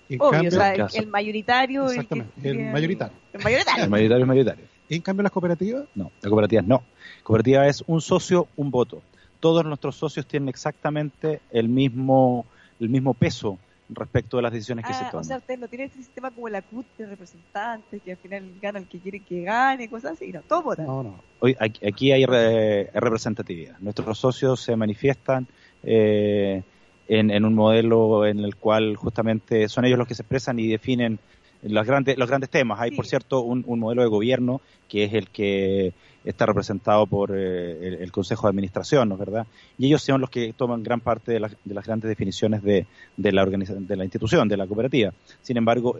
En 0.07 0.21
Obvio, 0.21 0.49
o 0.49 0.51
sea, 0.51 0.73
el, 0.73 1.07
mayoritario. 1.07 1.89
Exactamente, 1.89 2.47
el, 2.47 2.71
mayoritario. 2.71 3.17
El 3.33 3.43
mayoritario. 3.43 3.83
el 3.85 3.89
mayoritario 3.89 4.23
es 4.23 4.27
mayoritario. 4.27 4.74
En 4.89 5.01
cambio, 5.01 5.23
las 5.23 5.31
cooperativas. 5.31 5.85
No, 5.95 6.11
las 6.21 6.29
cooperativas 6.29 6.65
no. 6.65 6.83
Cooperativa 7.23 7.67
es 7.67 7.83
un 7.87 8.01
socio, 8.01 8.47
un 8.55 8.71
voto. 8.71 9.01
Todos 9.39 9.65
nuestros 9.65 9.95
socios 9.95 10.27
tienen 10.27 10.49
exactamente 10.49 11.41
el 11.51 11.69
mismo, 11.69 12.45
el 12.79 12.89
mismo 12.89 13.13
peso 13.13 13.57
respecto 13.89 14.37
de 14.37 14.43
las 14.43 14.51
decisiones 14.51 14.85
que 14.85 14.93
se 14.93 15.05
toman. 15.05 15.21
O 15.21 15.23
sea, 15.23 15.37
usted 15.37 15.59
no 15.59 15.67
tiene 15.67 15.85
ese 15.85 15.97
sistema 15.97 16.31
como 16.31 16.49
la 16.49 16.61
CUT 16.61 16.85
de 16.97 17.05
representantes, 17.05 18.01
que 18.01 18.11
al 18.11 18.17
final 18.17 18.51
gana 18.61 18.79
el 18.79 18.87
que 18.87 18.99
quiere 18.99 19.19
que 19.19 19.43
gane, 19.43 19.89
cosas 19.89 20.13
así, 20.13 20.31
no, 20.31 20.41
todo 20.41 20.63
votan. 20.63 20.85
No, 20.87 21.03
no. 21.03 21.23
Hoy, 21.39 21.55
aquí, 21.59 22.11
hay 22.11 22.25
representatividad. 22.25 23.77
Nuestros 23.79 24.17
socios 24.17 24.61
se 24.61 24.75
manifiestan 24.75 25.47
eh, 25.83 26.63
en, 27.07 27.45
un 27.45 27.53
modelo 27.53 28.25
en 28.25 28.39
el 28.39 28.55
cual 28.55 28.95
justamente 28.95 29.69
son 29.69 29.85
ellos 29.85 29.99
los 29.99 30.07
que 30.07 30.15
se 30.15 30.23
expresan 30.23 30.57
y 30.57 30.67
definen 30.67 31.19
los 31.69 31.85
grandes, 31.85 32.17
los 32.17 32.27
grandes 32.27 32.49
temas. 32.49 32.79
Hay, 32.79 32.91
por 32.91 33.05
cierto, 33.05 33.41
un, 33.41 33.63
modelo 33.79 34.01
de 34.01 34.07
gobierno 34.07 34.61
que 34.87 35.03
es 35.03 35.13
el 35.13 35.29
que 35.29 35.93
está 36.23 36.45
representado 36.45 37.05
por 37.07 37.31
eh, 37.35 37.97
el, 38.01 38.11
Consejo 38.11 38.47
de 38.47 38.51
Administración, 38.51 39.09
¿no 39.09 39.15
es 39.15 39.19
verdad? 39.19 39.47
Y 39.77 39.87
ellos 39.87 40.01
son 40.01 40.21
los 40.21 40.29
que 40.29 40.53
toman 40.53 40.83
gran 40.83 40.99
parte 40.99 41.33
de, 41.33 41.49
de 41.63 41.73
las 41.73 41.85
grandes 41.85 42.09
definiciones 42.09 42.63
de, 42.63 42.87
de 43.17 43.31
la 43.31 43.43
organización, 43.43 43.87
de 43.87 43.95
la 43.95 44.03
institución, 44.03 44.47
de 44.47 44.57
la 44.57 44.67
cooperativa. 44.67 45.13
Sin 45.41 45.57
embargo, 45.57 45.97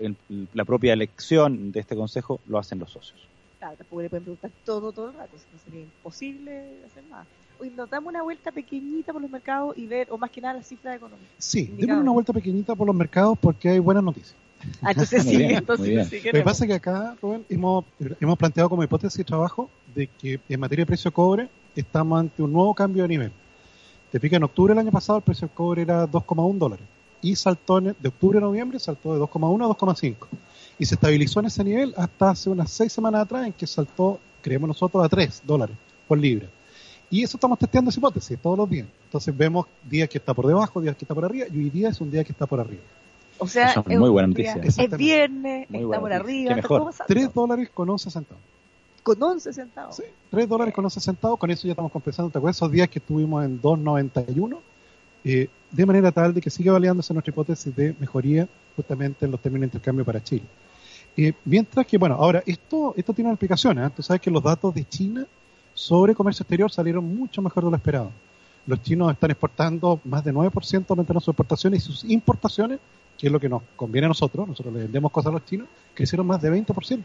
la 0.53 0.65
propia 0.65 0.93
elección 0.93 1.71
de 1.71 1.79
este 1.79 1.95
Consejo 1.95 2.39
lo 2.47 2.57
hacen 2.57 2.79
los 2.79 2.91
socios. 2.91 3.27
Claro, 3.59 3.75
tampoco 3.77 4.01
le 4.01 4.09
pueden 4.09 4.23
preguntar 4.23 4.51
todo, 4.63 4.91
todo 4.91 5.09
el 5.09 5.15
rato, 5.15 5.37
sería 5.63 5.81
imposible 5.81 6.83
hacer 6.85 7.03
nada. 7.09 7.25
Hoy 7.59 7.69
nos 7.69 7.89
damos 7.89 8.09
una 8.09 8.21
vuelta 8.21 8.51
pequeñita 8.51 9.13
por 9.13 9.21
los 9.21 9.31
mercados 9.31 9.77
y 9.77 9.87
ver, 9.87 10.07
o 10.11 10.17
más 10.17 10.29
que 10.29 10.41
nada, 10.41 10.55
las 10.55 10.67
cifras 10.67 10.97
económicas. 10.97 11.29
Sí, 11.37 11.73
demos 11.77 12.01
una 12.01 12.11
vuelta 12.11 12.33
pequeñita 12.33 12.75
por 12.75 12.85
los 12.85 12.95
mercados 12.95 13.37
porque 13.39 13.69
hay 13.69 13.79
buenas 13.79 14.03
noticias. 14.03 14.35
Ah, 14.81 14.91
entonces 14.91 15.23
sí, 15.23 15.35
entonces 15.43 16.07
sí. 16.09 16.21
Lo 16.25 16.31
que 16.31 16.41
pasa 16.41 16.65
es 16.65 16.69
que 16.69 16.75
acá, 16.75 17.15
Rubén, 17.21 17.45
hemos, 17.49 17.85
hemos 18.19 18.37
planteado 18.37 18.69
como 18.69 18.83
hipótesis 18.83 19.17
de 19.17 19.23
trabajo 19.23 19.69
de 19.93 20.07
que 20.07 20.39
en 20.49 20.59
materia 20.59 20.83
de 20.83 20.87
precio 20.87 21.09
de 21.09 21.15
cobre 21.15 21.49
estamos 21.75 22.19
ante 22.19 22.41
un 22.41 22.51
nuevo 22.51 22.73
cambio 22.73 23.03
de 23.03 23.09
nivel. 23.09 23.31
Te 24.11 24.19
fijas, 24.19 24.37
en 24.37 24.43
octubre 24.43 24.73
del 24.73 24.79
año 24.79 24.91
pasado 24.91 25.17
el 25.17 25.23
precio 25.23 25.47
del 25.47 25.55
cobre 25.55 25.81
era 25.81 26.07
2,1 26.07 26.57
dólares 26.57 26.85
y 27.21 27.35
saltó 27.35 27.81
de 27.81 28.07
octubre 28.07 28.37
a 28.37 28.41
noviembre, 28.41 28.79
saltó 28.79 29.13
de 29.13 29.19
2,1 29.19 29.65
a 29.65 29.75
2,5 29.75 30.15
y 30.77 30.85
se 30.85 30.95
estabilizó 30.95 31.39
en 31.39 31.47
ese 31.47 31.63
nivel 31.63 31.93
hasta 31.97 32.29
hace 32.29 32.49
unas 32.49 32.69
seis 32.69 32.93
semanas 32.93 33.21
atrás 33.21 33.47
en 33.47 33.53
que 33.53 33.65
saltó, 33.65 34.19
creemos 34.41 34.67
nosotros, 34.67 35.03
a 35.03 35.09
3 35.09 35.41
dólares 35.45 35.75
por 36.07 36.17
libra. 36.17 36.47
Y 37.09 37.23
eso 37.23 37.37
estamos 37.37 37.57
testeando 37.57 37.89
esa 37.89 37.99
hipótesis 37.99 38.37
todos 38.39 38.57
los 38.57 38.69
días. 38.69 38.87
Entonces 39.05 39.35
vemos 39.35 39.65
días 39.83 40.09
que 40.09 40.17
está 40.17 40.33
por 40.33 40.47
debajo, 40.47 40.81
días 40.81 40.95
que 40.95 41.05
está 41.05 41.15
por 41.15 41.25
arriba 41.25 41.47
y 41.51 41.57
hoy 41.57 41.69
día 41.69 41.89
es 41.89 42.01
un 42.01 42.11
día 42.11 42.23
que 42.23 42.31
está 42.31 42.45
por 42.45 42.59
arriba. 42.59 42.83
O 43.37 43.47
sea, 43.47 43.83
es 43.87 43.99
muy 43.99 44.09
buena 44.09 44.27
noticia. 44.27 44.61
Es 44.63 44.97
viernes, 44.97 45.67
está 45.71 45.99
por 45.99 46.13
arriba. 46.13 46.55
Mejor. 46.55 46.93
3 47.07 47.33
dólares 47.33 47.69
con 47.73 47.89
11 47.89 48.09
centavos. 48.09 48.43
Con 49.03 49.21
11 49.21 49.53
centavos. 49.53 49.95
Sí, 49.95 50.03
3 50.31 50.49
dólares 50.49 50.73
con 50.73 50.85
11 50.85 50.99
centavos. 50.99 51.39
Con 51.39 51.51
eso 51.51 51.67
ya 51.67 51.71
estamos 51.71 51.91
compensando. 51.91 52.31
¿Te 52.31 52.37
acuerdas 52.37 52.57
esos 52.57 52.71
días 52.71 52.89
que 52.89 52.99
estuvimos 52.99 53.43
en 53.45 53.61
2.91? 53.61 54.57
Eh, 55.23 55.49
de 55.71 55.85
manera 55.85 56.11
tal 56.11 56.33
de 56.33 56.41
que 56.41 56.49
sigue 56.49 56.69
validándose 56.69 57.13
nuestra 57.13 57.31
hipótesis 57.31 57.75
de 57.75 57.95
mejoría 57.99 58.47
justamente 58.75 59.25
en 59.25 59.31
los 59.31 59.41
términos 59.41 59.61
de 59.61 59.65
intercambio 59.67 60.05
para 60.05 60.23
Chile. 60.23 60.45
Eh, 61.17 61.33
mientras 61.45 61.85
que, 61.85 61.97
bueno, 61.97 62.15
ahora, 62.15 62.43
esto, 62.45 62.93
esto 62.97 63.13
tiene 63.13 63.29
implicaciones. 63.31 63.87
¿eh? 63.87 63.93
Tú 63.95 64.03
sabes 64.03 64.21
que 64.21 64.31
los 64.31 64.43
datos 64.43 64.73
de 64.73 64.85
China 64.85 65.25
sobre 65.73 66.15
comercio 66.15 66.43
exterior 66.43 66.71
salieron 66.71 67.15
mucho 67.15 67.41
mejor 67.41 67.65
de 67.65 67.69
lo 67.69 67.75
esperado. 67.75 68.11
Los 68.67 68.81
chinos 68.81 69.11
están 69.11 69.31
exportando 69.31 69.99
más 70.05 70.23
de 70.23 70.33
9% 70.33 70.85
aumentaron 70.89 71.21
sus 71.21 71.29
exportaciones 71.29 71.83
y 71.83 71.85
sus 71.85 72.03
importaciones 72.05 72.79
que 73.17 73.27
es 73.27 73.31
lo 73.31 73.39
que 73.39 73.49
nos 73.49 73.63
conviene 73.75 74.05
a 74.05 74.09
nosotros, 74.09 74.47
nosotros 74.47 74.73
le 74.73 74.81
vendemos 74.81 75.11
cosas 75.11 75.29
a 75.29 75.33
los 75.33 75.45
chinos, 75.45 75.67
crecieron 75.93 76.27
más 76.27 76.41
de 76.41 76.51
20%. 76.51 77.03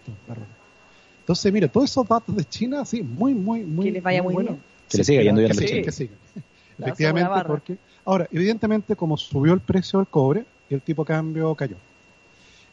Entonces, 1.20 1.52
mire, 1.52 1.68
todos 1.68 1.90
esos 1.90 2.06
datos 2.08 2.34
de 2.34 2.44
China, 2.44 2.84
sí, 2.84 3.02
muy, 3.02 3.34
muy, 3.34 3.60
muy. 3.62 3.86
Que 3.86 3.92
les 3.92 4.02
vaya 4.02 4.22
muy, 4.22 4.34
bueno. 4.34 4.58
Que 4.88 4.98
le 4.98 5.04
siga 5.04 5.22
yendo 5.22 5.40
bien 5.40 5.56
que, 5.56 5.82
que 5.82 5.92
siga. 5.92 6.12
Efectivamente, 6.78 7.30
porque. 7.46 7.76
Ahora, 8.04 8.26
evidentemente, 8.32 8.96
como 8.96 9.16
subió 9.16 9.52
el 9.52 9.60
precio 9.60 9.98
del 9.98 10.08
cobre, 10.08 10.44
el 10.68 10.80
tipo 10.80 11.04
de 11.04 11.08
cambio 11.08 11.54
cayó. 11.54 11.76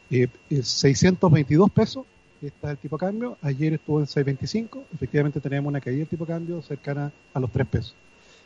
Eh, 0.10 0.28
622 0.50 1.70
pesos 1.70 2.06
está 2.42 2.72
el 2.72 2.78
tipo 2.78 2.98
de 2.98 3.06
cambio. 3.06 3.38
Ayer 3.42 3.74
estuvo 3.74 4.00
en 4.00 4.08
625. 4.08 4.86
Efectivamente, 4.94 5.40
tenemos 5.40 5.70
una 5.70 5.82
caída 5.82 6.00
del 6.00 6.08
tipo 6.08 6.26
de 6.26 6.34
cambio 6.34 6.62
cercana 6.62 7.12
a 7.34 7.40
los 7.40 7.52
3 7.52 7.68
pesos. 7.68 7.96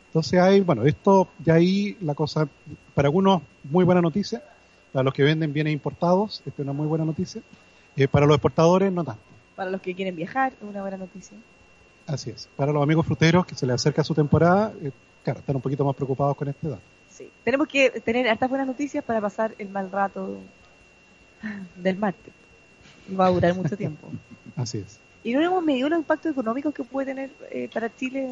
Entonces, 0.08 0.38
hay, 0.40 0.60
bueno, 0.60 0.84
esto 0.84 1.28
ya 1.42 1.54
ahí 1.54 1.96
la 2.02 2.14
cosa, 2.14 2.46
para 2.94 3.08
algunos, 3.08 3.40
muy 3.64 3.84
buena 3.84 4.02
noticia 4.02 4.42
para 4.92 5.04
los 5.04 5.14
que 5.14 5.22
venden 5.22 5.52
bienes 5.52 5.72
importados, 5.72 6.42
esta 6.46 6.62
es 6.62 6.64
una 6.64 6.72
muy 6.72 6.86
buena 6.86 7.04
noticia. 7.04 7.42
Eh, 7.96 8.08
para 8.08 8.26
los 8.26 8.36
exportadores, 8.36 8.92
no 8.92 9.04
tanto. 9.04 9.22
Para 9.56 9.70
los 9.70 9.80
que 9.80 9.94
quieren 9.94 10.16
viajar, 10.16 10.52
es 10.52 10.68
una 10.68 10.80
buena 10.82 10.96
noticia. 10.96 11.36
Así 12.06 12.30
es. 12.30 12.48
Para 12.56 12.72
los 12.72 12.82
amigos 12.82 13.06
fruteros 13.06 13.46
que 13.46 13.54
se 13.54 13.66
les 13.66 13.74
acerca 13.74 14.04
su 14.04 14.14
temporada, 14.14 14.72
eh, 14.82 14.90
claro, 15.24 15.40
están 15.40 15.56
un 15.56 15.62
poquito 15.62 15.84
más 15.84 15.94
preocupados 15.94 16.36
con 16.36 16.48
este 16.48 16.68
dato. 16.68 16.82
Sí. 17.10 17.30
Tenemos 17.44 17.68
que 17.68 17.90
tener 17.90 18.28
hartas 18.28 18.48
buenas 18.48 18.66
noticias 18.66 19.04
para 19.04 19.20
pasar 19.20 19.54
el 19.58 19.68
mal 19.68 19.90
rato 19.90 20.38
del 21.76 21.96
martes. 21.96 22.32
Va 23.18 23.26
a 23.26 23.30
durar 23.30 23.54
mucho 23.54 23.76
tiempo. 23.76 24.08
Así 24.56 24.78
es. 24.78 24.98
Y 25.24 25.32
no 25.32 25.40
hemos 25.40 25.62
medido 25.62 25.88
los 25.88 25.98
impactos 25.98 26.32
económicos 26.32 26.74
que 26.74 26.84
puede 26.84 27.06
tener 27.06 27.30
eh, 27.50 27.68
para 27.72 27.94
Chile 27.94 28.28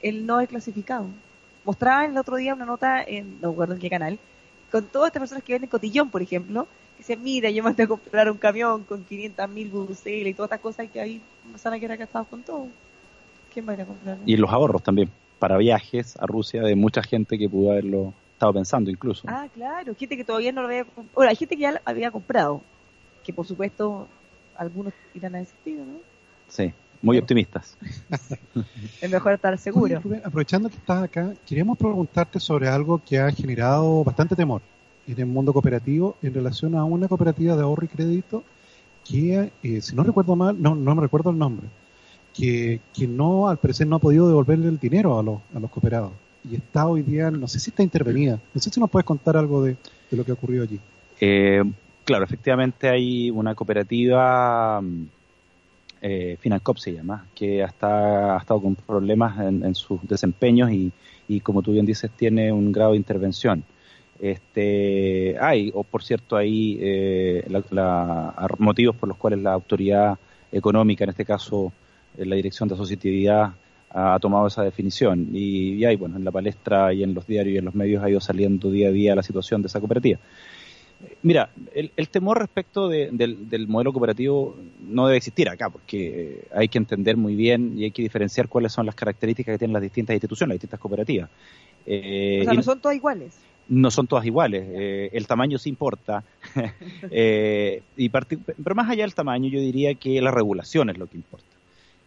el 0.00 0.26
no 0.26 0.44
clasificado. 0.46 1.06
Mostraba 1.64 2.04
el 2.04 2.16
otro 2.16 2.36
día 2.36 2.54
una 2.54 2.66
nota 2.66 3.02
en, 3.02 3.40
no 3.40 3.50
recuerdo 3.50 3.74
en 3.74 3.80
qué 3.80 3.90
canal, 3.90 4.18
con 4.72 4.86
todas 4.86 5.08
estas 5.08 5.20
personas 5.20 5.44
que 5.44 5.52
venden 5.52 5.68
cotillón, 5.68 6.08
por 6.08 6.22
ejemplo, 6.22 6.66
que 6.96 7.02
dicen, 7.02 7.22
mira, 7.22 7.50
yo 7.50 7.62
me 7.62 7.72
voy 7.72 7.84
a 7.84 7.86
comprar 7.86 8.30
un 8.30 8.38
camión 8.38 8.84
con 8.84 9.04
500 9.04 9.48
mil 9.50 9.66
y 9.66 10.34
todas 10.34 10.46
estas 10.48 10.60
cosas 10.60 10.90
que 10.90 10.98
ahí 10.98 11.20
van 11.62 11.74
a 11.74 11.78
quedar 11.78 11.98
gastados 11.98 12.26
con 12.28 12.42
todo. 12.42 12.68
¿Quién 13.52 13.68
va 13.68 13.72
a 13.72 13.74
ir 13.74 13.82
a 13.82 13.84
comprar? 13.84 14.16
Y 14.24 14.36
los 14.38 14.50
ahorros 14.50 14.82
también. 14.82 15.10
para 15.38 15.58
viajes 15.58 16.16
a 16.18 16.26
Rusia 16.26 16.62
de 16.62 16.74
mucha 16.74 17.02
gente 17.02 17.36
que 17.36 17.50
pudo 17.50 17.72
haberlo 17.72 18.14
estado 18.32 18.54
pensando 18.54 18.90
incluso. 18.90 19.24
Ah, 19.28 19.46
claro, 19.52 19.94
gente 19.94 20.16
que 20.16 20.24
todavía 20.24 20.52
no 20.52 20.62
lo 20.62 20.68
había 20.68 20.84
comprado. 20.84 21.28
hay 21.28 21.36
gente 21.36 21.56
que 21.56 21.62
ya 21.62 21.72
lo 21.72 21.78
había 21.84 22.10
comprado, 22.10 22.62
que 23.24 23.32
por 23.32 23.46
supuesto 23.46 24.08
algunos 24.56 24.94
irán 25.12 25.34
a 25.34 25.44
sentido, 25.44 25.84
¿no? 25.84 25.98
Sí, 26.48 26.72
muy 27.02 27.18
optimistas. 27.18 27.76
es 29.00 29.10
mejor 29.10 29.32
estar 29.32 29.58
seguro. 29.58 30.00
aprovechando 30.24 30.68
que 30.68 30.76
estás 30.76 31.02
acá, 31.02 31.34
queríamos 31.46 31.76
preguntarte 31.76 32.40
sobre 32.40 32.68
algo 32.68 33.02
que 33.04 33.18
ha 33.18 33.30
generado 33.30 34.02
bastante 34.04 34.34
temor 34.36 34.62
en 35.06 35.18
el 35.18 35.26
mundo 35.26 35.52
cooperativo 35.52 36.16
en 36.22 36.32
relación 36.32 36.76
a 36.76 36.84
una 36.84 37.08
cooperativa 37.08 37.56
de 37.56 37.62
ahorro 37.62 37.84
y 37.84 37.88
crédito 37.88 38.44
que, 39.04 39.50
eh, 39.62 39.80
si 39.80 39.96
no 39.96 40.04
recuerdo 40.04 40.36
mal, 40.36 40.60
no, 40.60 40.74
no 40.74 40.94
me 40.94 41.02
recuerdo 41.02 41.30
el 41.30 41.38
nombre, 41.38 41.66
que, 42.32 42.80
que 42.94 43.06
no, 43.06 43.48
al 43.48 43.58
parecer 43.58 43.86
no 43.86 43.96
ha 43.96 43.98
podido 43.98 44.28
devolverle 44.28 44.68
el 44.68 44.78
dinero 44.78 45.18
a 45.18 45.22
los, 45.22 45.40
a 45.54 45.58
los 45.58 45.70
cooperados. 45.70 46.12
Y 46.48 46.56
está 46.56 46.86
hoy 46.86 47.02
día, 47.02 47.30
no 47.30 47.46
sé 47.46 47.60
si 47.60 47.70
está 47.70 47.82
intervenida. 47.82 48.40
No 48.52 48.60
sé 48.60 48.70
si 48.70 48.80
nos 48.80 48.90
puedes 48.90 49.04
contar 49.04 49.36
algo 49.36 49.62
de, 49.62 49.76
lo 50.10 50.24
que 50.24 50.32
ha 50.32 50.34
ocurrido 50.34 50.64
allí. 50.64 50.80
Eh, 51.20 51.62
claro, 52.04 52.24
efectivamente 52.24 52.88
hay 52.88 53.30
una 53.30 53.54
cooperativa, 53.54 54.80
mm, 54.80 55.06
eh, 56.04 56.36
Financop 56.40 56.78
se 56.78 56.92
llama, 56.92 57.26
que 57.34 57.62
hasta, 57.62 58.34
ha 58.34 58.38
estado 58.38 58.60
con 58.60 58.74
problemas 58.74 59.38
en, 59.40 59.74
sus 59.74 60.00
desempeños 60.02 60.72
y, 60.72 60.92
y, 61.28 61.40
como 61.40 61.62
tú 61.62 61.72
bien 61.72 61.86
dices, 61.86 62.10
tiene 62.10 62.52
un 62.52 62.72
grado 62.72 62.90
de 62.90 62.98
intervención. 62.98 63.64
Este, 64.18 65.36
hay, 65.40 65.70
o 65.74 65.84
por 65.84 66.02
cierto, 66.02 66.36
hay 66.36 66.76
eh, 66.80 67.44
motivos 68.58 68.96
por 68.96 69.08
los 69.08 69.16
cuales 69.16 69.40
la 69.40 69.52
autoridad 69.52 70.18
económica, 70.50 71.04
en 71.04 71.10
este 71.10 71.24
caso 71.24 71.72
la 72.16 72.36
Dirección 72.36 72.68
de 72.68 72.74
Asociatividad, 72.74 73.52
ha 73.90 74.18
tomado 74.20 74.46
esa 74.46 74.62
definición. 74.62 75.28
Y, 75.32 75.84
hay, 75.84 75.96
bueno, 75.96 76.16
en 76.16 76.24
la 76.24 76.30
palestra 76.30 76.92
y 76.92 77.02
en 77.02 77.14
los 77.14 77.26
diarios 77.26 77.54
y 77.54 77.58
en 77.58 77.64
los 77.64 77.74
medios 77.74 78.02
ha 78.02 78.10
ido 78.10 78.20
saliendo 78.20 78.70
día 78.70 78.88
a 78.88 78.92
día 78.92 79.14
la 79.14 79.22
situación 79.22 79.62
de 79.62 79.68
esa 79.68 79.80
cooperativa. 79.80 80.18
Mira, 81.22 81.50
el, 81.74 82.08
temor 82.08 82.38
respecto 82.38 82.88
del, 82.88 83.66
modelo 83.68 83.92
cooperativo 83.92 84.56
no 84.80 85.06
debe 85.06 85.18
existir 85.18 85.48
acá, 85.48 85.70
porque 85.70 86.44
hay 86.54 86.68
que 86.68 86.78
entender 86.78 87.16
muy 87.16 87.34
bien 87.34 87.78
y 87.78 87.84
hay 87.84 87.90
que 87.90 88.02
diferenciar 88.02 88.48
cuáles 88.48 88.72
son 88.72 88.86
las 88.86 88.94
características 88.94 89.54
que 89.54 89.58
tienen 89.58 89.72
las 89.72 89.82
distintas 89.82 90.14
instituciones, 90.14 90.50
las 90.50 90.56
distintas 90.56 90.80
cooperativas. 90.80 91.30
Eh, 91.86 92.40
o 92.42 92.44
sea, 92.44 92.54
no 92.54 92.62
son 92.62 92.80
todas 92.80 92.96
iguales. 92.96 93.38
No 93.68 93.90
son 93.90 94.06
todas 94.06 94.26
iguales. 94.26 94.64
Eh, 94.68 95.10
el 95.12 95.26
tamaño 95.26 95.58
sí 95.58 95.68
importa. 95.68 96.24
eh, 97.10 97.82
y 97.96 98.08
pero 98.08 98.74
más 98.74 98.90
allá 98.90 99.04
del 99.04 99.14
tamaño, 99.14 99.48
yo 99.48 99.60
diría 99.60 99.94
que 99.94 100.20
la 100.20 100.30
regulación 100.30 100.90
es 100.90 100.98
lo 100.98 101.06
que 101.06 101.16
importa. 101.16 101.46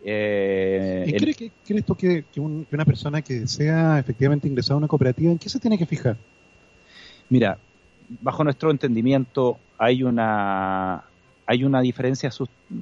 Eh, 0.08 1.16
crees, 1.18 1.36
que, 1.36 1.82
tú 1.82 1.96
que, 1.96 2.24
una 2.38 2.86
persona 2.86 3.24
que 3.24 3.40
desea 3.40 3.98
efectivamente 3.98 4.48
ingresar 4.48 4.76
a 4.76 4.78
una 4.78 4.88
cooperativa, 4.88 5.32
¿en 5.32 5.40
qué 5.40 5.50
se 5.50 5.60
tiene 5.60 5.80
que 5.80 5.88
fijar? 5.88 6.16
Mira, 7.28 7.58
bajo 8.22 8.44
nuestro 8.44 8.72
entendimiento 8.72 9.58
hay 9.78 10.04
una 10.04 11.04
hay 11.48 11.64
una 11.64 11.82
diferencia 11.82 12.32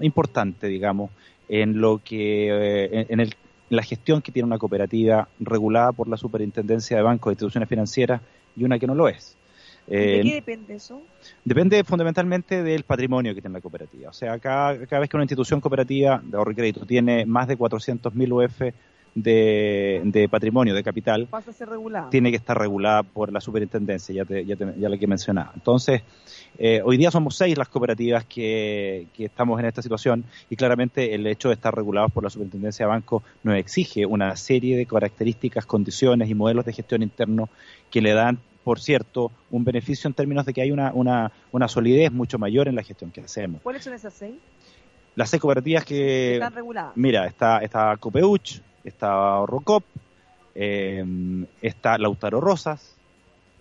importante, 0.02 0.68
digamos, 0.68 1.12
en 1.50 1.82
lo 1.82 2.00
que 2.02 2.48
eh, 2.50 3.06
en, 3.10 3.20
el, 3.20 3.36
la 3.70 3.84
gestión 3.84 4.22
que 4.22 4.32
tiene 4.32 4.48
una 4.48 4.58
cooperativa 4.58 5.28
regulada 5.40 5.92
por 5.92 6.08
la 6.08 6.16
Superintendencia 6.16 6.96
de 6.96 7.04
Bancos 7.04 7.32
e 7.32 7.34
Instituciones 7.34 7.68
Financieras 7.68 8.22
y 8.56 8.64
una 8.64 8.80
que 8.80 8.88
no 8.88 8.96
lo 8.96 9.10
es. 9.10 9.36
¿De 9.86 10.22
qué 10.24 10.36
depende 10.36 10.76
eso? 10.76 11.02
Depende 11.44 11.84
fundamentalmente 11.84 12.64
del 12.64 12.84
patrimonio 12.84 13.36
que 13.36 13.42
tiene 13.42 13.56
la 13.56 13.62
cooperativa. 13.62 14.10
O 14.10 14.14
sea, 14.14 14.40
cada, 14.40 14.86
cada 14.88 15.02
vez 15.02 15.10
que 15.10 15.18
una 15.18 15.26
institución 15.26 15.60
cooperativa 15.60 16.22
de 16.24 16.38
ahorro 16.38 16.52
y 16.54 16.56
crédito 16.56 16.86
tiene 16.86 17.26
más 17.26 17.50
de 17.50 17.58
400.000 17.58 18.32
UF 18.32 18.62
de, 19.16 20.02
de, 20.06 20.28
patrimonio, 20.30 20.74
de 20.74 20.84
capital, 20.84 21.28
Pasa 21.28 21.52
a 21.52 21.54
ser 21.54 21.70
regulada. 21.70 22.10
tiene 22.10 22.32
que 22.32 22.38
estar 22.38 22.58
regulada 22.58 23.04
por 23.04 23.32
la 23.32 23.40
superintendencia, 23.42 24.14
ya, 24.16 24.26
te, 24.26 24.46
ya, 24.46 24.56
ya 24.56 24.90
la 24.90 24.98
que 24.98 25.08
mencionaba. 25.08 25.52
Entonces, 25.56 26.02
eh, 26.58 26.82
hoy 26.84 26.98
día 26.98 27.12
somos 27.12 27.36
seis 27.36 27.58
las 27.58 27.68
cooperativas 27.68 28.26
que, 28.26 29.08
que, 29.14 29.26
estamos 29.26 29.60
en 29.60 29.66
esta 29.66 29.82
situación 29.82 30.24
y 30.50 30.56
claramente 30.56 31.16
el 31.16 31.26
hecho 31.28 31.50
de 31.50 31.56
estar 31.56 31.76
regulados 31.76 32.12
por 32.12 32.24
la 32.24 32.30
superintendencia 32.30 32.86
de 32.86 32.92
banco 32.92 33.24
nos 33.44 33.56
exige 33.56 34.06
una 34.06 34.36
serie 34.36 34.78
de 34.78 34.86
características, 34.86 35.66
condiciones 35.66 36.30
y 36.30 36.36
modelos 36.36 36.66
de 36.66 36.74
gestión 36.74 37.02
interno 37.02 37.50
que 37.90 38.02
le 38.02 38.14
dan 38.14 38.40
por 38.64 38.80
cierto, 38.80 39.32
un 39.52 39.64
beneficio 39.64 40.08
en 40.08 40.14
términos 40.14 40.46
de 40.46 40.54
que 40.54 40.62
hay 40.62 40.72
una, 40.72 40.94
una, 40.94 41.32
una 41.52 41.68
solidez 41.68 42.12
mucho 42.12 42.40
mayor 42.40 42.68
en 42.68 42.76
la 42.76 42.84
gestión 42.84 43.12
que 43.12 43.22
hacemos. 43.22 43.62
¿Cuáles 43.62 43.84
son 43.84 43.94
esas 43.94 44.14
seis? 44.14 44.36
Las 45.16 45.30
seis 45.30 45.42
cooperativas 45.42 45.86
que... 45.86 46.36
Están 46.36 46.54
reguladas. 46.54 46.94
Mira, 46.96 47.28
está, 47.28 47.60
está 47.60 47.96
Copeuch, 47.98 48.62
está 48.84 49.46
Rocop, 49.46 49.84
eh, 50.56 51.06
está 51.62 51.98
Lautaro 51.98 52.40
Rosas, 52.40 52.96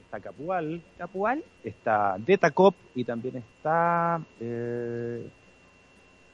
está 0.05 0.21
Capual, 0.21 0.83
Capual, 0.99 1.45
está 1.65 2.17
Detacop 2.19 2.75
y 2.95 3.05
también 3.05 3.37
está 3.37 4.21
eh, 4.41 5.27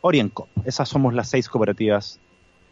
Oriencop. 0.01 0.49
Esas 0.65 0.89
somos 0.89 1.15
las 1.15 1.29
seis 1.29 1.49
cooperativas 1.49 2.21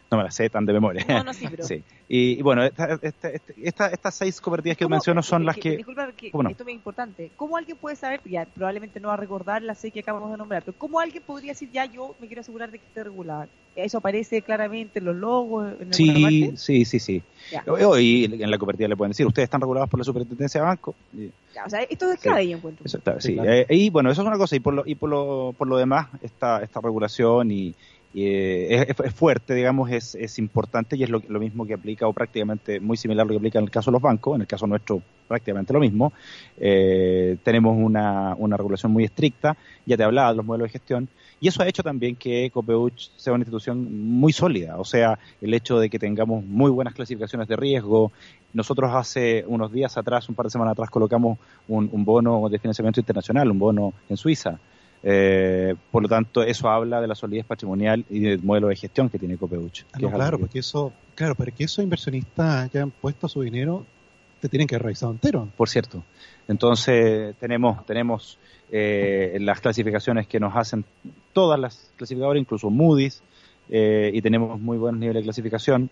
no 0.09 0.17
me 0.17 0.23
las 0.23 0.35
sé 0.35 0.49
tan 0.49 0.65
de 0.65 0.73
memoria. 0.73 1.05
No, 1.07 1.23
no, 1.23 1.33
sí, 1.33 1.47
pero... 1.49 1.63
sí. 1.67 1.83
Y, 2.09 2.41
bueno, 2.41 2.63
estas 2.63 4.15
seis 4.15 4.39
cooperativas 4.39 4.77
que 4.77 4.87
menciono 4.87 5.21
son 5.21 5.45
las 5.45 5.57
que... 5.57 5.77
Disculpa, 5.77 6.11
que 6.13 6.27
esto 6.27 6.43
es 6.43 6.63
muy 6.63 6.73
importante. 6.73 7.31
¿Cómo 7.35 7.57
alguien 7.57 7.75
puede 7.77 7.97
saber, 7.97 8.21
ya 8.23 8.45
probablemente 8.45 9.01
no 9.01 9.09
va 9.09 9.15
a 9.15 9.17
recordar 9.17 9.61
las 9.61 9.79
seis 9.79 9.93
que 9.93 9.99
acabamos 9.99 10.31
de 10.31 10.37
nombrar, 10.37 10.63
pero 10.63 10.77
cómo 10.77 11.01
alguien 11.01 11.21
podría 11.25 11.51
decir, 11.51 11.69
ya 11.71 11.85
yo 11.85 12.15
me 12.21 12.27
quiero 12.27 12.41
asegurar 12.41 12.71
de 12.71 12.79
que 12.79 12.85
esté 12.85 13.03
regular? 13.03 13.49
¿Eso 13.75 13.97
aparece 13.99 14.41
claramente 14.41 14.99
en 14.99 15.05
los 15.05 15.15
logos? 15.15 15.73
En 15.79 15.93
sí, 15.93 16.23
parte? 16.23 16.57
sí, 16.57 16.85
sí, 16.85 16.99
sí. 16.99 17.21
Y 17.99 18.41
en 18.41 18.49
la 18.49 18.57
cooperativa 18.57 18.87
le 18.87 18.95
pueden 18.95 19.11
decir, 19.11 19.25
ustedes 19.27 19.45
están 19.45 19.61
regulados 19.61 19.89
por 19.89 19.99
la 19.99 20.03
superintendencia 20.03 20.61
de 20.61 20.67
banco. 20.67 20.95
Ya, 21.53 21.65
o 21.65 21.69
sea, 21.69 21.81
esto 21.81 22.11
es 22.11 22.19
cada 22.19 22.41
sí. 22.41 22.53
encuentro. 22.53 22.85
sí. 23.19 23.37
Eh, 23.43 23.67
y 23.69 23.89
bueno, 23.89 24.09
eso 24.09 24.21
es 24.21 24.27
una 24.27 24.37
cosa. 24.37 24.55
Y 24.55 24.61
por 24.61 24.73
lo, 24.73 24.83
y 24.85 24.95
por 24.95 25.09
lo, 25.09 25.53
por 25.57 25.67
lo 25.67 25.77
demás, 25.77 26.07
esta, 26.23 26.63
esta 26.63 26.81
regulación 26.81 27.51
y 27.51 27.75
eh, 28.25 28.95
es, 29.03 29.13
fuerte, 29.13 29.53
digamos, 29.53 29.91
es, 29.91 30.15
es 30.15 30.39
importante 30.39 30.97
y 30.97 31.03
es 31.03 31.09
lo, 31.09 31.21
lo, 31.27 31.39
mismo 31.39 31.65
que 31.65 31.73
aplica 31.73 32.07
o 32.07 32.13
prácticamente 32.13 32.79
muy 32.79 32.97
similar 32.97 33.23
a 33.23 33.25
lo 33.25 33.31
que 33.31 33.37
aplica 33.37 33.59
en 33.59 33.65
el 33.65 33.71
caso 33.71 33.91
de 33.91 33.93
los 33.93 34.01
bancos, 34.01 34.35
en 34.35 34.41
el 34.41 34.47
caso 34.47 34.65
nuestro 34.65 35.01
prácticamente 35.27 35.73
lo 35.73 35.79
mismo. 35.79 36.13
Eh, 36.57 37.37
tenemos 37.43 37.77
una, 37.77 38.33
una 38.35 38.57
regulación 38.57 38.91
muy 38.91 39.03
estricta, 39.03 39.57
ya 39.85 39.97
te 39.97 40.03
hablaba 40.03 40.31
de 40.31 40.37
los 40.37 40.45
modelos 40.45 40.69
de 40.69 40.71
gestión, 40.71 41.09
y 41.39 41.47
eso 41.47 41.61
ha 41.61 41.67
hecho 41.67 41.83
también 41.83 42.15
que 42.15 42.49
Copeuch 42.51 43.11
sea 43.17 43.33
una 43.33 43.41
institución 43.41 44.09
muy 44.09 44.33
sólida, 44.33 44.79
o 44.79 44.85
sea, 44.85 45.19
el 45.41 45.53
hecho 45.53 45.77
de 45.77 45.89
que 45.89 45.99
tengamos 45.99 46.43
muy 46.43 46.71
buenas 46.71 46.95
clasificaciones 46.95 47.47
de 47.47 47.55
riesgo. 47.55 48.11
Nosotros 48.53 48.91
hace 48.95 49.43
unos 49.47 49.71
días 49.71 49.97
atrás, 49.97 50.27
un 50.29 50.35
par 50.35 50.47
de 50.47 50.49
semanas 50.49 50.71
atrás, 50.71 50.89
colocamos 50.89 51.37
un, 51.67 51.89
un 51.91 52.03
bono 52.05 52.49
de 52.49 52.57
financiamiento 52.57 52.99
internacional, 52.99 53.51
un 53.51 53.59
bono 53.59 53.93
en 54.09 54.17
Suiza, 54.17 54.59
eh, 55.09 55.73
por 55.89 56.03
lo 56.03 56.09
tanto, 56.09 56.43
eso 56.43 56.67
habla 56.67 56.99
de 56.99 57.07
la 57.07 57.15
solidez 57.15 57.45
patrimonial 57.45 58.03
y 58.09 58.19
del 58.19 58.43
modelo 58.43 58.67
de 58.67 58.75
gestión 58.75 59.09
que 59.09 59.17
tiene 59.17 59.37
Copeuch. 59.37 59.85
Ah, 59.93 59.99
claro, 59.99 60.37
porque 60.37 60.59
eso, 60.59 60.91
claro, 61.15 61.33
para 61.33 61.49
que 61.51 61.63
esos 61.63 61.81
inversionistas 61.81 62.65
hayan 62.65 62.91
puesto 62.91 63.29
su 63.29 63.41
dinero, 63.41 63.85
te 64.41 64.49
tienen 64.49 64.67
que 64.67 64.77
revisar 64.77 65.09
entero. 65.09 65.47
Por 65.55 65.69
cierto. 65.69 66.03
Entonces, 66.49 67.37
tenemos, 67.37 67.85
tenemos 67.85 68.37
eh, 68.69 69.37
las 69.39 69.61
clasificaciones 69.61 70.27
que 70.27 70.41
nos 70.41 70.53
hacen 70.57 70.83
todas 71.31 71.57
las 71.57 71.89
clasificadoras, 71.95 72.41
incluso 72.41 72.69
Moody's, 72.69 73.23
eh, 73.69 74.11
y 74.13 74.21
tenemos 74.21 74.59
muy 74.59 74.77
buenos 74.77 74.99
niveles 74.99 75.21
de 75.21 75.23
clasificación. 75.23 75.89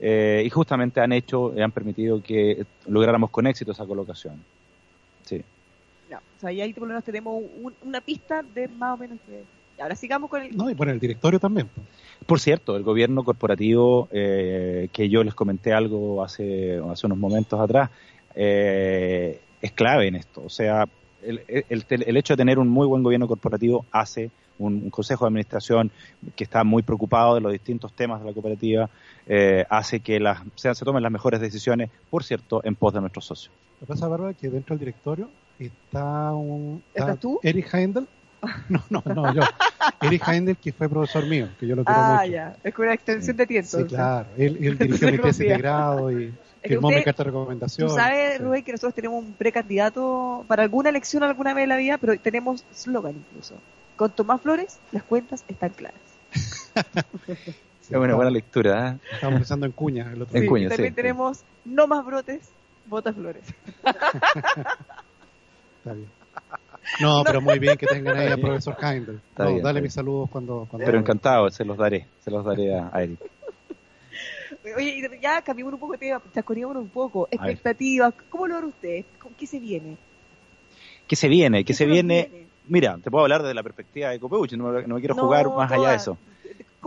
y 0.00 0.50
justamente 0.50 1.00
han 1.00 1.12
hecho, 1.12 1.54
han 1.56 1.70
permitido 1.70 2.20
que 2.20 2.66
lográramos 2.88 3.30
con 3.30 3.46
éxito 3.46 3.70
esa 3.70 3.86
colocación. 3.86 4.42
Sí. 5.26 5.44
O 6.16 6.40
sea, 6.40 6.52
y 6.52 6.60
ahí 6.60 6.72
por 6.72 6.82
lo 6.82 6.88
menos 6.88 7.04
tenemos 7.04 7.42
una 7.82 8.00
pista 8.00 8.42
de 8.42 8.68
más 8.68 8.94
o 8.94 8.96
menos 8.96 9.18
ahora 9.80 9.94
sigamos 9.94 10.30
con 10.30 10.42
el... 10.42 10.56
No, 10.56 10.70
y 10.70 10.74
bueno, 10.74 10.92
el 10.92 11.00
directorio 11.00 11.38
también. 11.38 11.68
Por 12.26 12.40
cierto, 12.40 12.76
el 12.76 12.82
gobierno 12.82 13.24
corporativo, 13.24 14.08
eh, 14.10 14.88
que 14.92 15.08
yo 15.08 15.22
les 15.22 15.34
comenté 15.34 15.72
algo 15.72 16.22
hace, 16.22 16.80
hace 16.90 17.06
unos 17.06 17.18
momentos 17.18 17.60
atrás, 17.60 17.90
eh, 18.34 19.40
es 19.60 19.72
clave 19.72 20.08
en 20.08 20.16
esto. 20.16 20.42
O 20.44 20.50
sea, 20.50 20.86
el, 21.22 21.42
el, 21.48 22.16
hecho 22.16 22.34
de 22.34 22.38
tener 22.38 22.58
un 22.58 22.68
muy 22.68 22.86
buen 22.86 23.02
gobierno 23.02 23.26
corporativo 23.26 23.86
hace 23.90 24.30
un, 24.58 24.90
consejo 24.90 25.24
de 25.24 25.28
administración 25.28 25.90
que 26.34 26.44
está 26.44 26.64
muy 26.64 26.82
preocupado 26.82 27.36
de 27.36 27.40
los 27.40 27.52
distintos 27.52 27.92
temas 27.92 28.20
de 28.20 28.26
la 28.26 28.32
cooperativa, 28.32 28.90
eh, 29.26 29.64
hace 29.70 30.00
que 30.00 30.18
las, 30.20 30.40
se, 30.56 30.74
se 30.74 30.84
tomen 30.84 31.02
las 31.02 31.12
mejores 31.12 31.40
decisiones, 31.40 31.90
por 32.10 32.24
cierto, 32.24 32.60
en 32.64 32.74
pos 32.74 32.92
de 32.92 33.00
nuestros 33.00 33.24
socios. 33.24 33.54
Lo 33.80 33.86
que 33.86 33.92
pasa, 33.92 34.08
Bárbara, 34.08 34.34
que 34.34 34.48
dentro 34.48 34.74
del 34.74 34.80
directorio 34.80 35.30
está 35.66 36.32
un... 36.32 36.82
¿Estás 36.94 37.18
tú? 37.18 37.40
Eric 37.42 37.72
Heindel. 37.72 38.06
No, 38.68 38.84
no, 38.88 39.02
no, 39.14 39.34
yo. 39.34 39.42
Eric 40.00 40.22
Heindel, 40.28 40.56
que 40.56 40.72
fue 40.72 40.88
profesor 40.88 41.26
mío, 41.26 41.48
que 41.58 41.66
yo 41.66 41.74
lo 41.74 41.84
quiero 41.84 42.00
ah, 42.00 42.10
mucho. 42.12 42.22
Ah, 42.22 42.26
ya. 42.26 42.56
Es 42.62 42.74
con 42.74 42.84
una 42.84 42.94
extensión 42.94 43.36
de 43.36 43.46
tiempo. 43.46 43.78
Sí, 43.78 43.84
claro. 43.84 44.28
Él, 44.36 44.58
él 44.60 44.78
dirigió 44.78 45.10
mi 45.10 45.18
tesis 45.18 45.48
de 45.48 45.58
grado 45.58 46.12
y 46.12 46.32
firmó 46.62 46.88
mi 46.88 47.02
carta 47.02 47.24
de 47.24 47.30
recomendación. 47.30 47.88
Tú 47.88 47.94
sabes, 47.94 48.40
Rubén, 48.40 48.62
que 48.62 48.72
nosotros 48.72 48.94
tenemos 48.94 49.22
un 49.22 49.32
precandidato 49.32 50.44
para 50.46 50.62
alguna 50.62 50.90
elección 50.90 51.22
alguna 51.22 51.54
vez 51.54 51.64
en 51.64 51.68
la 51.70 51.76
vida, 51.76 51.98
pero 51.98 52.18
tenemos 52.18 52.64
slogan 52.72 53.16
incluso. 53.16 53.56
Con 53.96 54.10
Tomás 54.12 54.40
Flores, 54.40 54.78
las 54.92 55.02
cuentas 55.02 55.44
están 55.48 55.70
claras. 55.70 56.00
es 57.26 57.90
una 57.90 58.14
buena 58.14 58.30
lectura. 58.30 58.90
¿eh? 58.90 59.08
Estamos 59.14 59.40
pensando 59.40 59.66
en 59.66 59.72
cuña 59.72 60.12
el 60.12 60.22
otro 60.22 60.36
En 60.36 60.42
día. 60.42 60.50
cuña. 60.50 60.68
también 60.68 60.90
sí. 60.90 60.94
tenemos 60.96 61.42
no 61.64 61.86
más 61.86 62.04
brotes, 62.04 62.50
botas 62.86 63.14
flores. 63.14 63.42
Está 65.88 65.94
bien. 65.94 66.08
No, 67.00 67.22
pero 67.24 67.40
muy 67.40 67.58
bien 67.58 67.76
que 67.76 67.86
tengan 67.86 68.16
ahí 68.16 68.28
al 68.28 68.40
profesor 68.40 68.76
Kinder. 68.76 69.16
Está 69.16 69.44
No, 69.44 69.50
bien, 69.50 69.62
dale 69.62 69.78
está 69.78 69.82
mis 69.82 69.92
saludos 69.92 70.30
cuando, 70.30 70.66
cuando 70.68 70.86
Pero 70.86 70.98
encantado, 70.98 71.50
se 71.50 71.64
los 71.64 71.76
daré, 71.76 72.06
se 72.20 72.30
los 72.30 72.44
daré 72.44 72.74
a, 72.74 72.90
a 72.92 73.02
Eric. 73.02 73.20
Oye, 74.76 74.96
y 74.98 75.20
ya 75.20 75.42
cambiamos 75.42 75.74
un 75.74 75.80
poco 75.80 75.92
de 75.92 75.98
tema, 75.98 76.22
chasconeémonos 76.34 76.82
un 76.82 76.88
poco. 76.88 77.28
Expectativas, 77.30 78.14
¿cómo 78.30 78.46
lo 78.48 78.66
ustedes? 78.66 79.04
¿Con 79.20 79.32
¿Qué 79.34 79.46
se 79.46 79.58
viene? 79.58 79.96
¿Qué 81.06 81.16
se 81.16 81.28
viene? 81.28 81.64
¿Qué 81.64 81.74
se 81.74 81.86
viene? 81.86 82.48
Mira, 82.66 82.98
te 83.02 83.10
puedo 83.10 83.24
hablar 83.24 83.42
desde 83.42 83.54
la 83.54 83.62
perspectiva 83.62 84.10
de 84.10 84.18
Copeuch, 84.20 84.52
no, 84.52 84.68
me- 84.68 84.82
no 84.86 84.94
me 84.96 85.00
quiero 85.00 85.14
jugar 85.14 85.46
más 85.48 85.70
allá 85.72 85.90
de 85.90 85.96
eso. 85.96 86.18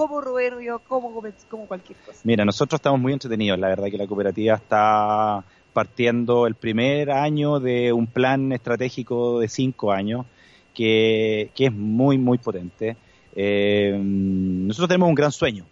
Como 0.08 0.82
como, 0.88 1.24
como 1.50 1.68
cualquier 1.68 1.98
cosa. 2.00 2.22
Mira, 2.24 2.46
nosotros 2.46 2.80
estamos 2.80 3.00
muy 3.00 3.14
entretenidos. 3.14 3.60
La 3.60 3.68
verdad 3.68 3.88
que 3.90 3.98
la 3.98 4.08
cooperativa 4.08 4.56
está 4.56 5.44
partiendo 5.74 6.48
el 6.48 6.56
primer 6.56 7.12
año 7.12 7.60
de 7.60 7.94
un 7.94 8.08
plan 8.08 8.52
estratégico 8.52 9.40
de 9.40 9.48
cinco 9.48 9.92
años 9.92 10.26
que, 10.74 11.52
que 11.56 11.68
es 11.68 11.74
muy, 11.74 12.18
muy 12.18 12.38
potente. 12.38 12.98
Eh, 13.36 13.98
nosotros 14.02 14.90
tenemos 14.90 15.10
un 15.10 15.16
gran 15.16 15.32
sueño, 15.32 15.66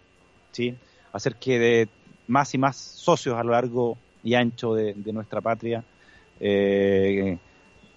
¿sí? 0.52 0.74
Hacer 1.12 1.36
que 1.36 1.58
de 1.58 1.88
más 2.28 2.54
y 2.54 2.58
más 2.58 2.76
socios 2.76 3.36
a 3.36 3.42
lo 3.42 3.50
largo 3.50 3.98
y 4.22 4.34
ancho 4.34 4.74
de, 4.74 4.94
de 4.94 5.12
nuestra 5.12 5.40
patria 5.40 5.82
eh, 6.38 7.36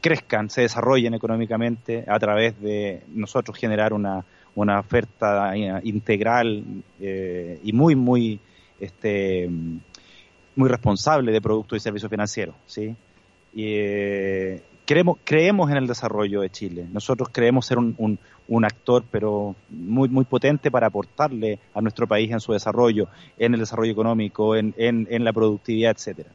crezcan, 0.01 0.49
se 0.49 0.61
desarrollen 0.61 1.13
económicamente 1.13 2.03
a 2.07 2.19
través 2.19 2.59
de 2.59 3.03
nosotros 3.07 3.57
generar 3.57 3.93
una, 3.93 4.25
una 4.55 4.79
oferta 4.79 5.55
eh, 5.55 5.81
integral 5.83 6.63
eh, 6.99 7.59
y 7.63 7.73
muy, 7.73 7.95
muy, 7.95 8.39
este, 8.79 9.49
muy 10.55 10.69
responsable 10.69 11.31
de 11.31 11.41
productos 11.41 11.77
y 11.77 11.79
servicios 11.79 12.09
financieros, 12.09 12.55
¿sí? 12.65 12.95
Y, 13.53 13.65
eh, 13.65 14.61
creemos, 14.85 15.17
creemos 15.23 15.71
en 15.71 15.77
el 15.77 15.87
desarrollo 15.87 16.41
de 16.41 16.49
Chile. 16.49 16.87
Nosotros 16.91 17.29
creemos 17.31 17.65
ser 17.65 17.77
un, 17.77 18.19
un, 18.47 18.65
actor, 18.65 19.03
pero 19.09 19.55
muy, 19.69 20.09
muy 20.09 20.25
potente 20.25 20.69
para 20.69 20.87
aportarle 20.87 21.59
a 21.73 21.81
nuestro 21.81 22.07
país 22.07 22.31
en 22.31 22.39
su 22.39 22.53
desarrollo, 22.53 23.07
en 23.37 23.53
el 23.53 23.59
desarrollo 23.59 23.91
económico, 23.91 24.55
en, 24.55 24.73
en, 24.77 25.07
en 25.09 25.23
la 25.23 25.33
productividad, 25.33 25.91
etcétera. 25.91 26.29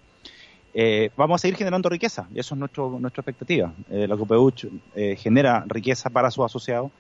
Vamos 1.16 1.41
a 1.41 1.43
seguir 1.43 1.57
generando 1.57 1.89
riqueza, 1.89 2.29
y 2.33 2.39
eso 2.39 2.55
es 2.55 2.59
nuestro, 2.61 3.01
nuestra 3.01 3.23
expectativa. 3.23 3.73
La 3.91 4.16
COPEUCH 4.16 4.66
genera 5.16 5.64
riqueza 5.66 6.09
para 6.09 6.31
sus 6.31 6.45
asociados, 6.45 6.93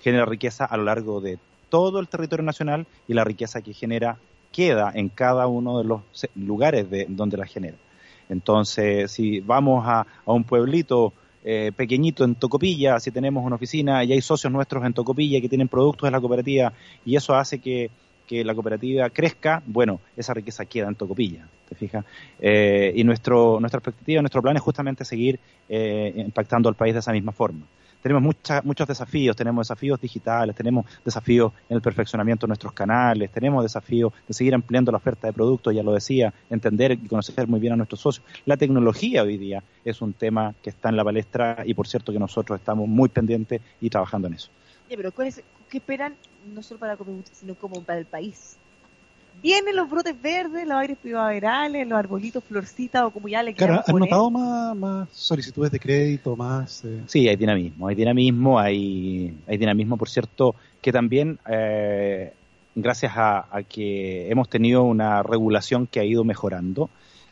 genera 0.00 0.24
riqueza 0.24 0.64
a 0.64 0.76
lo 0.76 0.84
largo 0.84 1.20
de 1.20 1.38
todo 1.68 2.00
el 2.00 2.08
territorio 2.08 2.44
nacional 2.44 2.86
y 3.06 3.14
la 3.14 3.24
riqueza 3.24 3.62
que 3.62 3.74
genera 3.74 4.18
queda 4.52 4.90
en 4.94 5.08
cada 5.08 5.46
uno 5.46 5.78
de 5.78 5.84
los 5.84 6.00
lugares 6.34 6.90
de 6.90 7.06
donde 7.08 7.36
la 7.36 7.46
genera. 7.46 7.76
Entonces, 8.28 9.10
si 9.10 9.40
vamos 9.40 9.84
a, 9.86 10.00
a 10.00 10.32
un 10.32 10.44
pueblito 10.44 11.12
eh, 11.44 11.72
pequeñito 11.74 12.24
en 12.24 12.34
Tocopilla, 12.34 13.00
si 13.00 13.10
tenemos 13.10 13.44
una 13.44 13.56
oficina 13.56 14.04
y 14.04 14.12
hay 14.12 14.20
socios 14.20 14.52
nuestros 14.52 14.84
en 14.84 14.92
Tocopilla 14.92 15.40
que 15.40 15.48
tienen 15.48 15.68
productos 15.68 16.06
de 16.06 16.10
la 16.10 16.20
cooperativa 16.20 16.72
y 17.04 17.16
eso 17.16 17.34
hace 17.34 17.58
que, 17.58 17.90
que 18.26 18.44
la 18.44 18.54
cooperativa 18.54 19.08
crezca, 19.10 19.62
bueno, 19.66 20.00
esa 20.16 20.34
riqueza 20.34 20.66
queda 20.66 20.88
en 20.88 20.94
Tocopilla, 20.94 21.46
¿te 21.68 21.74
fijas? 21.74 22.04
Eh, 22.40 22.92
y 22.94 23.04
nuestro, 23.04 23.60
nuestra 23.60 23.78
expectativa, 23.78 24.20
nuestro 24.20 24.42
plan 24.42 24.56
es 24.56 24.62
justamente 24.62 25.04
seguir 25.04 25.38
eh, 25.68 26.12
impactando 26.16 26.68
al 26.68 26.74
país 26.74 26.92
de 26.92 27.00
esa 27.00 27.12
misma 27.12 27.32
forma 27.32 27.64
tenemos 28.00 28.22
mucha, 28.22 28.62
muchos 28.62 28.86
desafíos, 28.86 29.36
tenemos 29.36 29.66
desafíos 29.66 30.00
digitales, 30.00 30.54
tenemos 30.54 30.84
desafíos 31.04 31.52
en 31.68 31.76
el 31.76 31.82
perfeccionamiento 31.82 32.46
de 32.46 32.48
nuestros 32.48 32.72
canales, 32.72 33.30
tenemos 33.30 33.62
desafíos 33.62 34.12
de 34.26 34.34
seguir 34.34 34.54
ampliando 34.54 34.90
la 34.92 34.98
oferta 34.98 35.26
de 35.26 35.32
productos, 35.32 35.74
ya 35.74 35.82
lo 35.82 35.92
decía, 35.92 36.32
entender 36.50 36.92
y 36.92 37.08
conocer 37.08 37.46
muy 37.48 37.60
bien 37.60 37.72
a 37.72 37.76
nuestros 37.76 38.00
socios. 38.00 38.24
La 38.44 38.56
tecnología 38.56 39.22
hoy 39.22 39.38
día 39.38 39.62
es 39.84 40.00
un 40.00 40.14
tema 40.14 40.54
que 40.62 40.70
está 40.70 40.88
en 40.88 40.96
la 40.96 41.04
palestra 41.04 41.62
y 41.64 41.74
por 41.74 41.86
cierto 41.88 42.12
que 42.12 42.18
nosotros 42.18 42.58
estamos 42.58 42.88
muy 42.88 43.08
pendientes 43.08 43.60
y 43.80 43.90
trabajando 43.90 44.28
en 44.28 44.34
eso. 44.34 44.50
Pero 44.88 45.12
¿cuál 45.12 45.28
es- 45.28 45.42
¿qué 45.68 45.78
esperan 45.78 46.16
no 46.46 46.62
solo 46.62 46.80
para 46.80 46.96
Copa 46.96 47.10
sino 47.32 47.54
como 47.54 47.84
para 47.84 47.98
el 47.98 48.06
país? 48.06 48.58
Vienen 49.40 49.76
los 49.76 49.88
brotes 49.88 50.20
verdes, 50.20 50.66
los 50.66 50.76
aires 50.78 50.98
primaverales, 51.00 51.86
los 51.86 51.98
arbolitos, 51.98 52.42
florcitas 52.44 53.02
o 53.04 53.10
como 53.10 53.28
ya 53.28 53.42
le 53.42 53.54
Claro, 53.54 53.84
queramos 53.84 53.88
¿han 53.88 53.92
poner? 53.92 54.10
notado 54.10 54.30
más, 54.30 54.76
más 54.76 55.08
solicitudes 55.12 55.70
de 55.70 55.78
crédito, 55.80 56.36
más... 56.36 56.84
eh, 56.84 57.02
Sí, 57.06 57.28
hay 57.28 57.36
dinamismo, 57.36 57.86
hay 57.88 57.94
dinamismo, 57.94 58.58
hay, 58.58 59.36
hay 59.46 59.56
dinamismo, 59.56 59.96
por 59.96 60.08
cierto, 60.08 60.56
que 60.80 60.92
también 60.92 61.38
eh, 61.48 62.32
gracias 62.74 63.12
a, 63.16 63.46
a 63.56 63.62
que 63.62 64.30
hemos 64.30 64.48
tenido 64.48 64.82
una 64.84 65.22
regulación 65.22 65.86
que 65.86 66.00
ha 66.00 66.04
ido 66.04 66.24
mejorando. 66.24 66.90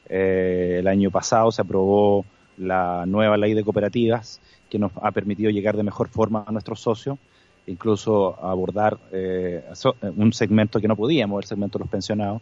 Eh, 0.08 0.76
el 0.80 0.86
año 0.88 1.10
pasado 1.10 1.50
se 1.50 1.62
aprobó 1.62 2.24
la 2.56 3.04
nueva 3.06 3.36
ley 3.36 3.54
de 3.54 3.64
cooperativas 3.64 4.40
que 4.70 4.78
nos 4.78 4.92
ha 5.02 5.10
permitido 5.12 5.50
llegar 5.50 5.76
de 5.76 5.82
mejor 5.82 6.08
forma 6.08 6.44
a 6.46 6.52
nuestros 6.52 6.80
socios, 6.80 7.18
incluso 7.66 8.38
abordar 8.44 8.96
eh, 9.12 9.64
so- 9.74 9.96
un 10.16 10.32
segmento 10.32 10.80
que 10.80 10.88
no 10.88 10.96
podíamos, 10.96 11.42
el 11.42 11.48
segmento 11.48 11.78
de 11.78 11.84
los 11.84 11.90
pensionados, 11.90 12.40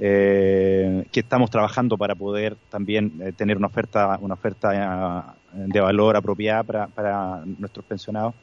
eh, 0.00 1.04
que 1.10 1.20
estamos 1.20 1.50
trabajando 1.50 1.96
para 1.98 2.14
poder 2.14 2.56
también 2.70 3.12
eh, 3.20 3.32
tener 3.32 3.56
una 3.56 3.66
oferta, 3.66 4.18
una 4.20 4.34
oferta 4.34 5.34
eh, 5.54 5.64
de 5.66 5.80
valor 5.80 6.16
apropiada 6.16 6.62
para, 6.62 6.86
para 6.86 7.42
nuestros 7.58 7.84
pensionados. 7.84 8.34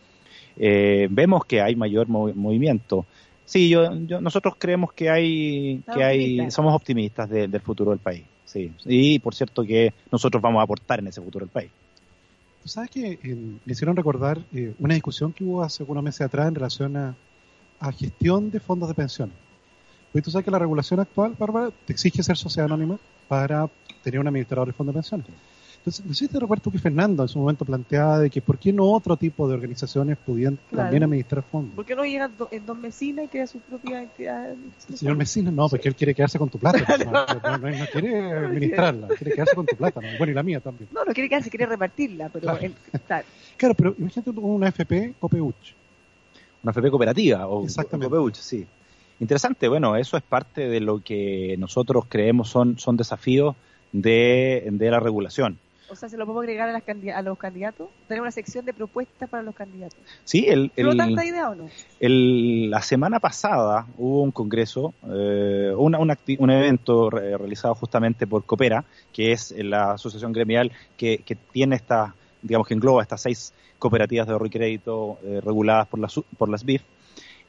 Eh, 0.58 1.08
vemos 1.10 1.46
que 1.46 1.62
hay 1.62 1.76
mayor 1.76 2.08
movi- 2.08 2.34
movimiento. 2.34 3.06
Sí, 3.46 3.70
yo, 3.70 3.94
yo- 4.06 4.20
nosotros 4.22 4.56
creemos 4.58 4.92
que 4.94 5.10
hay, 5.10 5.82
que 5.94 6.04
hay, 6.04 6.38
somos 6.52 6.74
optimistas 6.74 7.30
de- 7.30 7.48
del 7.48 7.62
futuro 7.62 7.92
del 7.92 8.00
país. 8.00 8.24
Sí, 8.46 8.72
y 8.86 9.20
por 9.20 9.34
cierto 9.36 9.64
que 9.64 9.94
nosotros 10.12 10.42
vamos 10.42 10.60
a 10.60 10.64
aportar 10.64 11.00
en 11.00 11.08
ese 11.08 11.22
futuro 11.22 11.46
del 11.46 11.52
país. 11.52 11.72
Sabes 12.66 12.90
que 12.90 13.20
eh, 13.22 13.36
me 13.64 13.72
hicieron 13.72 13.96
recordar 13.96 14.40
eh, 14.52 14.74
una 14.80 14.96
discusión 14.96 15.32
que 15.32 15.44
hubo 15.44 15.64
hace 15.64 15.84
unos 15.84 16.04
meses 16.04 16.22
atrás 16.22 16.48
en 16.48 16.56
relación 16.56 16.98
a, 16.98 17.16
a 17.80 17.92
gestión 17.92 18.50
de 18.50 18.60
fondos 18.60 18.90
de 18.90 18.96
pensiones. 18.96 19.36
Porque 20.12 20.24
tú 20.24 20.32
sabes 20.32 20.46
que 20.46 20.52
la 20.52 20.60
regulación 20.60 21.00
actual, 21.00 21.36
Bárbara, 21.38 21.72
te 21.86 21.94
exige 21.94 22.24
ser 22.24 22.38
sociedad 22.38 22.66
anónima 22.66 22.98
para 23.28 23.70
tener 24.02 24.20
un 24.20 24.28
administrador 24.28 24.68
de 24.68 24.74
fondo 24.74 24.92
de 24.92 24.96
pensiones. 24.96 25.28
Entonces, 25.86 26.04
no 26.04 26.14
sé 26.16 26.26
si 26.26 26.32
te 26.34 26.40
recuerdas 26.40 26.64
tú 26.64 26.72
que 26.72 26.80
Fernando 26.80 27.22
en 27.22 27.30
su 27.30 27.38
momento 27.38 27.64
planteaba 27.64 28.18
de 28.18 28.32
que 28.32 28.42
por 28.42 28.58
qué 28.58 28.74
no 28.74 28.86
otro 28.86 29.16
tipo 29.18 29.48
de 29.48 29.54
organizaciones 29.54 30.18
pudieran 30.18 30.56
Claro. 30.70 30.86
también 30.86 31.04
administrar 31.04 31.44
fondos. 31.44 31.76
¿Por 31.76 31.86
qué 31.86 31.96
no 31.96 32.04
llega 32.04 32.28
do- 32.28 32.50
en 32.52 32.66
Don 32.66 32.82
Mesina 32.82 33.24
y 33.24 33.28
crea 33.28 33.46
su 33.46 33.60
propia 33.60 34.02
entidad? 34.02 34.56
El 34.90 34.98
señor 34.98 35.16
Mesina, 35.16 35.52
no, 35.52 35.70
porque 35.70 35.88
él 35.88 35.96
quiere 35.96 36.16
quedarse 36.16 36.40
con 36.40 36.50
tu 36.50 36.58
plata. 36.58 36.80
No, 37.06 37.12
no, 37.12 37.58
no- 37.60 37.78
no 37.78 37.86
quiere 37.92 38.32
administrarla, 38.34 39.10
quiere 39.10 39.32
quedarse 39.34 39.56
con 39.56 39.68
tu 39.68 39.76
plata. 39.76 40.02
¿no? 40.02 40.08
Bueno, 40.18 40.32
y 40.32 40.34
la 40.34 40.42
mía 40.42 40.60
también. 40.60 40.90
No, 40.92 41.06
no 41.06 41.14
quiere 41.14 41.30
quedarse, 41.30 41.52
quiere 41.52 41.68
repartirla, 41.68 42.30
pero 42.30 42.42
Claro. 42.48 42.60
él- 42.62 42.74
claro. 43.06 43.26
Claro, 43.56 43.76
pero 43.76 43.96
imagínate 44.00 44.34
tú 44.34 44.42
una 44.42 44.70
FP 44.70 45.14
Copeuch. 45.20 45.76
Una 46.64 46.72
FP 46.72 46.90
cooperativa 46.90 47.46
o 47.48 47.64
Exactamente. 47.64 48.10
Copeuch, 48.10 48.38
sí. 48.38 48.66
Interesante, 49.20 49.68
bueno, 49.68 49.96
eso 49.96 50.18
es 50.18 50.24
parte 50.24 50.68
de 50.68 50.80
lo 50.80 51.00
que 51.02 51.56
nosotros 51.60 52.06
creemos 52.10 52.50
son, 52.50 52.80
son 52.80 52.98
desafíos 52.98 53.56
de, 53.92 54.68
de 54.72 54.90
la 54.92 55.00
regulación. 55.00 55.60
O 55.88 55.96
sea, 55.96 56.10
se 56.10 56.18
lo 56.18 56.26
podemos 56.26 56.44
agregar 56.44 56.70
a, 56.70 56.74
las 56.74 56.84
a 57.16 57.22
los 57.22 57.38
candidatos. 57.38 57.90
Tener 58.08 58.22
una 58.22 58.32
sección 58.32 58.66
de 58.66 58.74
propuestas 58.74 59.30
para 59.30 59.44
los 59.44 59.54
candidatos. 59.54 60.00
Sí, 60.24 60.46
el, 60.48 60.72
el, 60.76 60.86
¿Flota 60.88 61.06
esta 61.08 61.26
idea 61.26 61.50
o 61.50 61.56
no? 61.56 61.70
el- 62.00 62.70
la 62.72 62.82
semana 62.82 63.20
pasada 63.20 63.86
hubo 63.98 64.22
un 64.24 64.32
congreso, 64.32 64.94
eh, 65.12 65.74
una- 65.78 66.00
acti- 66.00 66.38
un 66.40 66.50
evento 66.50 67.10
re- 67.10 67.38
realizado 67.38 67.76
justamente 67.76 68.26
por 68.26 68.44
Coopera, 68.46 68.84
que 69.14 69.32
es 69.32 69.52
la 69.52 69.92
asociación 69.94 70.34
gremial 70.34 70.72
que, 70.98 71.20
que 71.20 71.36
tiene 71.36 71.76
esta, 71.76 72.16
digamos 72.42 72.68
que 72.68 72.74
engloba 72.74 73.02
estas 73.02 73.22
seis 73.22 73.54
cooperativas 73.78 74.26
de 74.26 74.34
ahorro 74.34 74.48
y 74.48 74.50
crédito 74.50 75.20
eh, 75.24 75.40
reguladas 75.44 75.88
por 75.88 76.00
las, 76.00 76.20
por 76.38 76.50
las 76.50 76.64
BIF. 76.64 76.82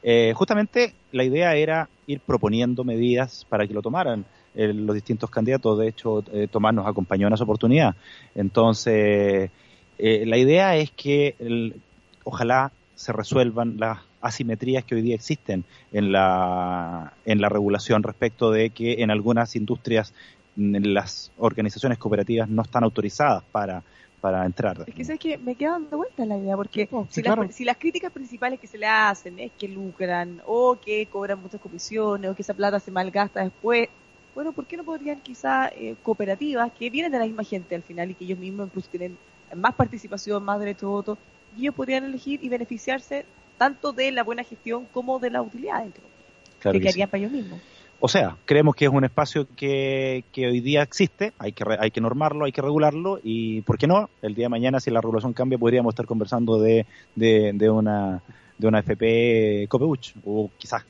Eh, 0.03 0.33
justamente 0.35 0.93
la 1.11 1.23
idea 1.23 1.55
era 1.55 1.89
ir 2.05 2.19
proponiendo 2.21 2.83
medidas 2.83 3.45
para 3.49 3.67
que 3.67 3.73
lo 3.73 3.81
tomaran 3.81 4.25
eh, 4.57 4.73
los 4.73 4.93
distintos 4.95 5.29
candidatos. 5.29 5.77
De 5.79 5.87
hecho, 5.87 6.23
eh, 6.33 6.47
Tomás 6.51 6.73
nos 6.73 6.87
acompañó 6.87 7.27
en 7.27 7.33
esa 7.33 7.43
oportunidad. 7.43 7.95
Entonces, 8.35 9.49
eh, 9.97 10.25
la 10.25 10.37
idea 10.37 10.75
es 10.75 10.91
que 10.91 11.35
el- 11.39 11.75
ojalá 12.23 12.71
se 12.95 13.13
resuelvan 13.13 13.77
las 13.77 13.99
asimetrías 14.21 14.83
que 14.83 14.95
hoy 14.95 15.01
día 15.03 15.15
existen 15.15 15.63
en 15.91 16.11
la, 16.11 17.13
en 17.25 17.39
la 17.39 17.49
regulación 17.49 18.01
respecto 18.03 18.51
de 18.51 18.71
que 18.71 19.03
en 19.03 19.11
algunas 19.11 19.55
industrias 19.55 20.13
mm, 20.55 20.77
las 20.87 21.31
organizaciones 21.37 21.97
cooperativas 21.99 22.49
no 22.49 22.63
están 22.63 22.83
autorizadas 22.83 23.43
para, 23.51 23.83
para 24.19 24.45
entrar. 24.45 24.83
Es 24.87 24.95
que 24.95 25.05
sabes 25.05 25.19
que 25.19 25.37
me 25.37 25.53
queda 25.55 25.73
dando 25.73 25.97
vueltas 25.97 26.27
la 26.27 26.37
idea, 26.37 26.55
porque 26.55 26.87
po, 26.87 27.05
si, 27.09 27.15
sí, 27.15 27.21
las, 27.21 27.35
claro. 27.35 27.51
si 27.51 27.63
las 27.63 27.77
críticas 27.77 28.11
principales 28.11 28.59
que 28.59 28.67
se 28.67 28.77
le 28.77 28.87
hacen 28.87 29.39
es 29.39 29.51
que 29.57 29.67
lucran, 29.67 30.41
o 30.45 30.77
que 30.83 31.05
cobran 31.05 31.41
muchas 31.41 31.61
comisiones, 31.61 32.31
o 32.31 32.35
que 32.35 32.41
esa 32.41 32.55
plata 32.55 32.79
se 32.79 32.91
malgasta 32.91 33.43
después, 33.43 33.89
bueno, 34.37 34.51
¿por 34.51 34.67
qué 34.67 34.77
no 34.77 34.83
podrían 34.83 35.19
quizá 35.19 35.67
eh, 35.69 35.95
cooperativas 36.03 36.71
que 36.71 36.91
vienen 36.91 37.11
de 37.11 37.17
la 37.17 37.25
misma 37.25 37.43
gente 37.43 37.73
al 37.73 37.81
final 37.81 38.11
y 38.11 38.13
que 38.13 38.23
ellos 38.23 38.37
mismos 38.37 38.67
incluso 38.67 38.87
tienen 38.87 39.17
más 39.55 39.73
participación, 39.73 40.43
más 40.43 40.59
derecho 40.59 40.85
de 40.85 40.91
voto, 40.91 41.17
y 41.57 41.61
ellos 41.61 41.73
podrían 41.73 42.03
elegir 42.03 42.43
y 42.43 42.47
beneficiarse 42.47 43.25
tanto 43.57 43.93
de 43.93 44.11
la 44.11 44.23
buena 44.23 44.43
gestión 44.43 44.85
como 44.93 45.17
de 45.17 45.31
la 45.31 45.41
utilidad? 45.41 45.81
entre 45.81 46.03
comillas? 46.03 46.71
que 46.71 46.79
quedarían 46.79 47.09
para 47.09 47.21
ellos 47.21 47.31
mismos. 47.31 47.59
O 47.99 48.07
sea, 48.07 48.37
creemos 48.45 48.75
que 48.75 48.85
es 48.85 48.91
un 48.91 49.03
espacio 49.05 49.47
que, 49.55 50.23
que 50.31 50.45
hoy 50.45 50.59
día 50.59 50.83
existe, 50.83 51.33
hay 51.39 51.51
que, 51.51 51.63
hay 51.79 51.89
que 51.89 51.99
normarlo, 51.99 52.45
hay 52.45 52.51
que 52.51 52.61
regularlo 52.61 53.19
y, 53.23 53.61
¿por 53.61 53.79
qué 53.79 53.87
no? 53.87 54.07
El 54.21 54.35
día 54.35 54.45
de 54.45 54.49
mañana, 54.49 54.79
si 54.79 54.91
la 54.91 55.01
regulación 55.01 55.33
cambia, 55.33 55.57
podríamos 55.57 55.93
estar 55.93 56.05
conversando 56.05 56.59
de, 56.59 56.85
de, 57.15 57.53
de 57.55 57.69
una, 57.71 58.21
de 58.55 58.67
una 58.67 58.81
FP 58.81 59.65
Copeuch 59.67 60.13
o 60.23 60.51
quizás 60.59 60.85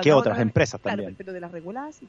que 0.00 0.10
otras 0.10 0.40
empresas 0.40 0.80
también. 0.80 1.14
Pero 1.18 1.34
de 1.34 1.40
las 1.40 1.52
reguladas 1.52 1.96
sí 1.96 2.08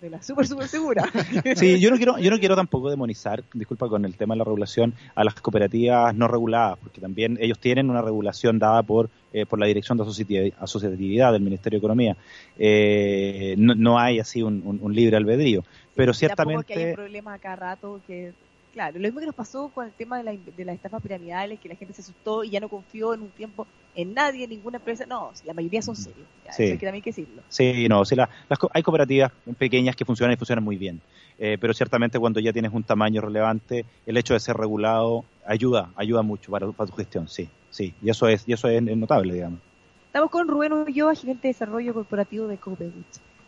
de 0.00 0.10
la 0.10 0.22
súper, 0.22 0.46
súper 0.46 0.68
segura. 0.68 1.04
sí, 1.56 1.80
yo 1.80 1.90
no, 1.90 1.96
quiero, 1.96 2.18
yo 2.18 2.30
no 2.30 2.38
quiero 2.38 2.56
tampoco 2.56 2.90
demonizar, 2.90 3.42
disculpa 3.54 3.88
con 3.88 4.04
el 4.04 4.16
tema 4.16 4.34
de 4.34 4.38
la 4.38 4.44
regulación, 4.44 4.94
a 5.14 5.24
las 5.24 5.34
cooperativas 5.34 6.14
no 6.14 6.28
reguladas, 6.28 6.78
porque 6.78 7.00
también 7.00 7.38
ellos 7.40 7.58
tienen 7.58 7.90
una 7.90 8.02
regulación 8.02 8.58
dada 8.58 8.82
por, 8.82 9.10
eh, 9.32 9.46
por 9.46 9.58
la 9.58 9.66
Dirección 9.66 9.98
de 9.98 10.52
Asociatividad 10.58 11.32
del 11.32 11.42
Ministerio 11.42 11.78
de 11.78 11.80
Economía. 11.80 12.16
Eh, 12.58 13.54
no, 13.58 13.98
hay 13.98 14.18
así 14.20 14.42
un, 14.42 14.80
libre 14.92 15.16
albedrío, 15.16 15.64
pero 15.94 16.12
ciertamente... 16.14 16.74
que 16.74 16.78
hay 16.78 16.90
un 16.90 16.94
problema 16.96 17.34
acá 17.34 17.56
rato 17.56 18.00
que 18.06 18.32
Claro, 18.76 18.98
lo 18.98 19.04
mismo 19.04 19.20
que 19.20 19.26
nos 19.26 19.34
pasó 19.34 19.70
con 19.70 19.86
el 19.86 19.92
tema 19.92 20.18
de, 20.18 20.24
la, 20.24 20.32
de 20.32 20.64
las 20.66 20.74
estafas 20.74 21.00
piramidales, 21.00 21.58
que 21.58 21.66
la 21.66 21.76
gente 21.76 21.94
se 21.94 22.02
asustó 22.02 22.44
y 22.44 22.50
ya 22.50 22.60
no 22.60 22.68
confió 22.68 23.14
en 23.14 23.22
un 23.22 23.30
tiempo 23.30 23.66
en 23.94 24.12
nadie, 24.12 24.44
en 24.44 24.50
ninguna 24.50 24.76
empresa. 24.76 25.06
No, 25.06 25.32
la 25.46 25.54
mayoría 25.54 25.80
son 25.80 25.96
serios. 25.96 26.26
sí. 26.50 26.64
Eso 26.64 26.72
hay 26.72 26.78
que 26.78 26.84
también 26.84 27.02
que 27.02 27.08
decirlo. 27.08 27.40
Sí, 27.48 27.88
no, 27.88 28.04
sí, 28.04 28.14
las, 28.16 28.28
hay 28.74 28.82
cooperativas 28.82 29.32
pequeñas 29.56 29.96
que 29.96 30.04
funcionan 30.04 30.34
y 30.34 30.36
funcionan 30.36 30.62
muy 30.62 30.76
bien. 30.76 31.00
Eh, 31.38 31.56
pero 31.58 31.72
ciertamente 31.72 32.18
cuando 32.18 32.38
ya 32.38 32.52
tienes 32.52 32.70
un 32.70 32.82
tamaño 32.82 33.22
relevante, 33.22 33.86
el 34.04 34.18
hecho 34.18 34.34
de 34.34 34.40
ser 34.40 34.58
regulado 34.58 35.24
ayuda, 35.46 35.88
ayuda 35.96 36.20
mucho 36.20 36.52
para, 36.52 36.66
tu 36.66 36.92
gestión, 36.96 37.28
sí, 37.28 37.48
sí. 37.70 37.94
Y 38.02 38.10
eso 38.10 38.28
es, 38.28 38.46
y 38.46 38.52
eso 38.52 38.68
es 38.68 38.82
notable, 38.82 39.32
digamos. 39.32 39.60
Estamos 40.04 40.30
con 40.30 40.48
Rubén 40.48 40.74
Ulloa, 40.74 41.14
gerente 41.14 41.48
de 41.48 41.54
desarrollo 41.54 41.94
corporativo 41.94 42.46
de 42.46 42.58
Cooperative. 42.58 43.06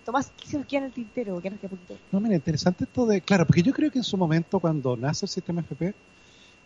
Tomás, 0.08 0.32
¿qué 0.38 0.48
se 0.48 0.62
queda 0.62 0.78
en 0.78 0.84
el 0.86 0.92
tintero? 0.92 1.38
¿Qué 1.38 1.50
nos 1.50 1.60
queda 1.60 1.70
No, 2.10 2.18
mira, 2.18 2.34
interesante 2.34 2.84
esto 2.84 3.04
de, 3.04 3.20
claro, 3.20 3.46
porque 3.46 3.62
yo 3.62 3.74
creo 3.74 3.90
que 3.90 3.98
en 3.98 4.04
su 4.04 4.16
momento 4.16 4.58
cuando 4.58 4.96
nace 4.96 5.26
el 5.26 5.28
sistema 5.28 5.60
FP, 5.60 5.92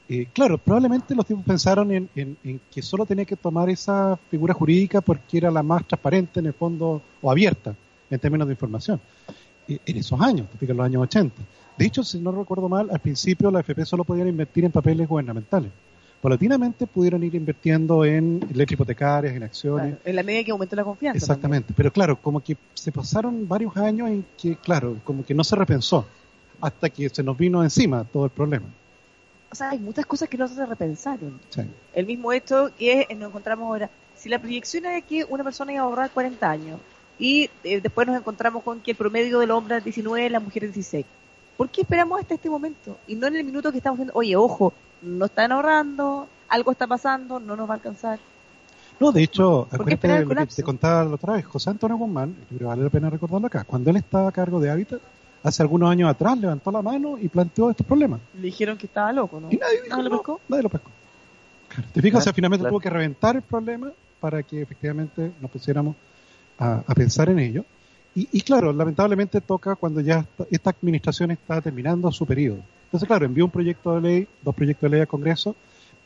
eh, 0.09 0.29
claro, 0.33 0.59
probablemente 0.59 1.13
los 1.13 1.27
tipos 1.27 1.45
pensaron 1.45 1.91
en, 1.91 2.61
que 2.71 2.83
solo 2.83 3.05
tenía 3.05 3.25
que 3.25 3.35
tomar 3.35 3.69
esa 3.69 4.17
figura 4.31 4.55
jurídica 4.55 5.01
porque 5.01 5.39
era 5.39 5.51
la 5.51 5.65
más 5.65 5.85
transparente 5.89 6.39
en 6.39 6.47
el 6.47 6.53
fondo 6.53 7.03
o 7.21 7.31
abierta 7.33 7.75
en 8.09 8.21
términos 8.21 8.47
de 8.47 8.53
información. 8.53 9.01
Eh, 9.67 9.77
en 9.87 9.97
esos 9.97 10.21
años, 10.21 10.47
en 10.61 10.77
los 10.77 10.87
años 10.87 11.03
80. 11.03 11.43
De 11.77 11.85
hecho, 11.85 12.05
si 12.05 12.21
no 12.21 12.31
recuerdo 12.31 12.69
mal, 12.69 12.91
al 12.93 13.01
principio 13.01 13.51
la 13.51 13.59
FP 13.59 13.85
solo 13.85 14.05
podía 14.05 14.25
invertir 14.25 14.67
en 14.67 14.71
papeles 14.71 15.09
gubernamentales 15.09 15.73
paulatinamente 16.23 16.87
pudieron 16.87 17.25
ir 17.25 17.35
invirtiendo 17.35 18.05
en 18.05 18.39
letras 18.55 18.73
hipotecarias, 18.73 19.35
en 19.35 19.43
acciones. 19.43 19.97
en 20.05 20.17
la 20.17 20.23
medida 20.23 20.45
que 20.45 20.53
aumentó 20.53 20.77
la 20.77 20.85
confianza. 20.85 21.19
Exactamente, 21.19 21.75
pero 21.77 21.93
claro, 21.93 22.17
como 22.17 22.41
que 22.41 22.57
se 22.75 22.93
pasaron 22.93 23.47
varios 23.49 23.77
años 23.77 24.09
en 24.09 24.25
que, 24.41 24.55
claro, 24.55 24.97
como 25.03 25.25
que 25.25 25.35
no 25.35 25.43
se 25.43 25.57
repensó 25.57 26.07
hasta 26.61 26.89
que 26.89 27.09
se 27.09 27.25
nos 27.25 27.37
vino 27.37 27.61
encima 27.65 28.05
todo 28.05 28.25
el 28.27 28.31
problema. 28.31 28.67
O 29.51 29.55
sea, 29.57 29.71
hay 29.71 29.81
muchas 29.81 30.07
cosas 30.07 30.29
que 30.29 30.39
no 30.39 30.47
se 30.47 30.65
repensaron. 30.65 31.41
El 31.93 32.07
mismo 32.07 32.33
hecho 32.33 32.71
que 32.79 33.09
nos 33.19 33.29
encontramos 33.29 33.67
ahora. 33.67 33.91
Si 34.15 34.29
la 34.29 34.39
proyección 34.39 34.87
es 34.87 35.05
que 35.05 35.25
una 35.25 35.43
persona 35.43 35.73
iba 35.73 35.83
a 35.83 35.87
ahorrar 35.87 36.11
40 36.13 36.49
años 36.49 36.81
y 37.19 37.51
eh, 37.65 37.81
después 37.81 38.07
nos 38.07 38.17
encontramos 38.17 38.63
con 38.63 38.81
que 38.81 38.93
el 38.93 38.97
promedio 38.97 39.41
del 39.41 39.51
hombre 39.51 39.79
es 39.79 39.85
19 39.85 40.25
y 40.25 40.29
la 40.29 40.39
mujer 40.39 40.65
es 40.65 40.75
16. 40.75 41.05
¿Por 41.57 41.69
qué 41.69 41.81
esperamos 41.83 42.21
hasta 42.21 42.35
este 42.35 42.49
momento? 42.49 42.97
Y 43.09 43.17
no 43.17 43.27
en 43.27 43.37
el 43.37 43.45
minuto 43.45 43.73
que 43.73 43.79
estamos 43.79 43.99
viendo, 43.99 44.15
oye, 44.15 44.37
ojo, 44.37 44.73
no 45.03 45.27
están 45.27 45.53
ahorrando, 45.53 46.29
algo 46.49 46.73
está 46.73 46.87
pasando, 46.87 47.41
no 47.41 47.57
nos 47.57 47.69
va 47.69 47.75
a 47.75 47.77
alcanzar. 47.77 48.19
No, 49.01 49.11
de 49.11 49.23
hecho, 49.23 49.67
acuérdate 49.71 50.25
lo 50.25 50.47
que 50.47 50.47
te 50.47 50.63
contaba 50.63 51.05
la 51.05 51.15
otra 51.15 51.35
vez, 51.35 51.45
José 51.45 51.71
Antonio 51.71 51.97
Guzmán, 51.97 52.37
creo 52.49 52.69
vale 52.69 52.85
la 52.85 52.91
pena 52.91 53.11
recordarlo 53.11 53.47
acá, 53.47 53.65
cuando 53.65 53.91
él 53.91 53.97
estaba 53.97 54.29
a 54.29 54.33
cargo 54.33 54.61
de 54.61 54.71
Hábitat, 54.71 55.01
hace 55.43 55.63
algunos 55.63 55.91
años 55.91 56.09
atrás 56.09 56.39
levantó 56.39 56.71
la 56.71 56.83
mano 56.83 57.19
y 57.19 57.29
planteó 57.29 57.71
estos 57.71 57.87
problemas. 57.87 58.21
Le 58.35 58.43
dijeron 58.43 58.79
que 58.79 58.87
estaba 58.87 59.13
loco, 59.13 59.41
¿no? 59.41 59.49
Y 59.51 59.57
nadie 59.57 59.83
dijo, 59.83 60.03
lo 60.03 60.11
pescó. 60.11 60.41
Nadie 60.49 60.63
lo 60.63 60.69
pescó. 60.69 60.91
te 61.93 62.01
fijas, 62.01 62.27
o 62.27 62.33
finalmente 62.33 62.69
tuvo 62.69 62.81
que 62.81 62.91
reventar 62.91 63.37
el 63.37 63.43
problema 63.43 63.91
para 64.21 64.43
que 64.43 64.63
efectivamente 64.63 65.33
nos 65.41 65.51
pusiéramos 65.51 65.97
a, 66.59 66.83
pensar 66.95 67.29
en 67.29 67.41
ello. 67.41 67.65
Y, 68.15 68.29
y, 68.31 68.41
claro, 68.43 68.73
lamentablemente 68.73 69.41
toca 69.41 69.75
cuando 69.75 70.01
ya 70.01 70.25
esta 70.51 70.71
administración 70.71 71.31
está 71.33 71.61
terminando 71.61 72.13
su 72.13 72.25
periodo. 72.27 72.63
Entonces, 72.93 73.07
claro, 73.07 73.25
envió 73.25 73.47
un 73.47 73.51
proyecto 73.51 73.95
de 73.95 74.01
ley, 74.03 74.29
dos 74.43 74.55
proyectos 74.55 74.83
de 74.83 74.91
ley 74.91 75.01
al 75.01 75.09
Congreso, 75.09 75.57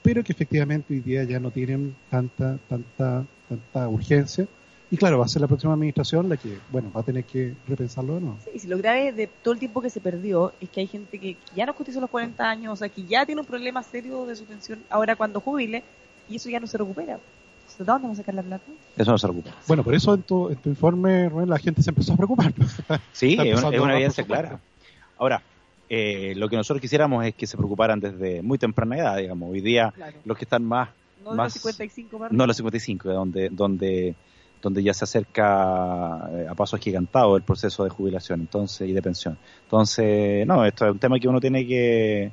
pero 0.02 0.22
que 0.22 0.30
efectivamente 0.30 0.94
hoy 0.94 1.00
día 1.00 1.24
ya 1.24 1.40
no 1.40 1.50
tienen 1.50 1.96
tanta, 2.08 2.58
tanta, 2.68 3.24
tanta 3.48 3.88
urgencia. 3.88 4.46
Y 4.88 4.96
claro, 4.96 5.18
va 5.18 5.24
a 5.24 5.28
ser 5.28 5.42
la 5.42 5.48
próxima 5.48 5.72
administración 5.72 6.28
la 6.28 6.36
que, 6.36 6.60
bueno, 6.70 6.92
va 6.94 7.00
a 7.00 7.02
tener 7.02 7.24
que 7.24 7.54
repensarlo 7.66 8.14
de 8.14 8.20
nuevo. 8.20 8.38
Sí, 8.44 8.50
y 8.54 8.58
si 8.60 8.68
lo 8.68 8.78
grave 8.78 9.10
de 9.10 9.26
todo 9.26 9.54
el 9.54 9.58
tiempo 9.58 9.82
que 9.82 9.90
se 9.90 10.00
perdió 10.00 10.52
es 10.60 10.68
que 10.70 10.78
hay 10.78 10.86
gente 10.86 11.18
que 11.18 11.36
ya 11.56 11.66
no 11.66 11.74
cotizó 11.74 12.00
los 12.00 12.08
40 12.08 12.48
años, 12.48 12.74
o 12.74 12.76
sea, 12.76 12.88
que 12.88 13.02
ya 13.02 13.26
tiene 13.26 13.40
un 13.40 13.48
problema 13.48 13.82
serio 13.82 14.24
de 14.24 14.36
su 14.36 14.44
pensión 14.44 14.78
ahora 14.88 15.16
cuando 15.16 15.40
jubile, 15.40 15.82
y 16.28 16.36
eso 16.36 16.48
ya 16.48 16.60
no 16.60 16.68
se 16.68 16.78
recupera. 16.78 17.14
¿De 17.16 17.84
dónde 17.84 18.02
vamos 18.04 18.18
a 18.20 18.22
sacar 18.22 18.36
la 18.36 18.44
plata? 18.44 18.64
Eso 18.96 19.10
no 19.10 19.18
se 19.18 19.26
recupera. 19.26 19.56
Bueno, 19.66 19.82
por 19.82 19.92
eso 19.92 20.14
en 20.14 20.22
tu, 20.22 20.50
en 20.50 20.56
tu 20.58 20.68
informe, 20.68 21.28
Rubén, 21.28 21.50
la 21.50 21.58
gente 21.58 21.82
se 21.82 21.90
empezó 21.90 22.12
a 22.12 22.16
preocupar. 22.16 22.54
Sí, 23.10 23.36
es 23.40 23.60
una 23.60 23.92
evidencia 23.92 24.22
clara. 24.22 24.60
Ahora, 25.18 25.42
eh, 25.88 26.34
lo 26.36 26.48
que 26.48 26.56
nosotros 26.56 26.80
quisiéramos 26.80 27.24
es 27.24 27.34
que 27.34 27.46
se 27.46 27.56
preocuparan 27.56 28.00
desde 28.00 28.42
muy 28.42 28.58
temprana 28.58 28.96
edad, 28.96 29.16
digamos. 29.16 29.50
Hoy 29.50 29.60
día 29.60 29.92
los 30.24 30.36
que 30.36 30.44
están 30.44 30.64
más... 30.64 30.90
No 31.24 31.34
más, 31.34 31.54
los 31.54 31.62
55, 31.62 32.28
No 32.30 32.46
los 32.46 32.56
55, 32.56 33.08
donde, 33.08 33.48
donde, 33.50 34.14
donde 34.62 34.82
ya 34.82 34.94
se 34.94 35.04
acerca 35.04 36.28
eh, 36.30 36.46
a 36.48 36.54
pasos 36.54 36.78
gigantados 36.78 37.36
el 37.36 37.42
proceso 37.42 37.82
de 37.82 37.90
jubilación 37.90 38.40
entonces 38.40 38.88
y 38.88 38.92
de 38.92 39.02
pensión. 39.02 39.36
Entonces, 39.64 40.46
no, 40.46 40.64
esto 40.64 40.86
es 40.86 40.92
un 40.92 40.98
tema 40.98 41.18
que 41.18 41.28
uno 41.28 41.40
tiene 41.40 41.66
que... 41.66 42.30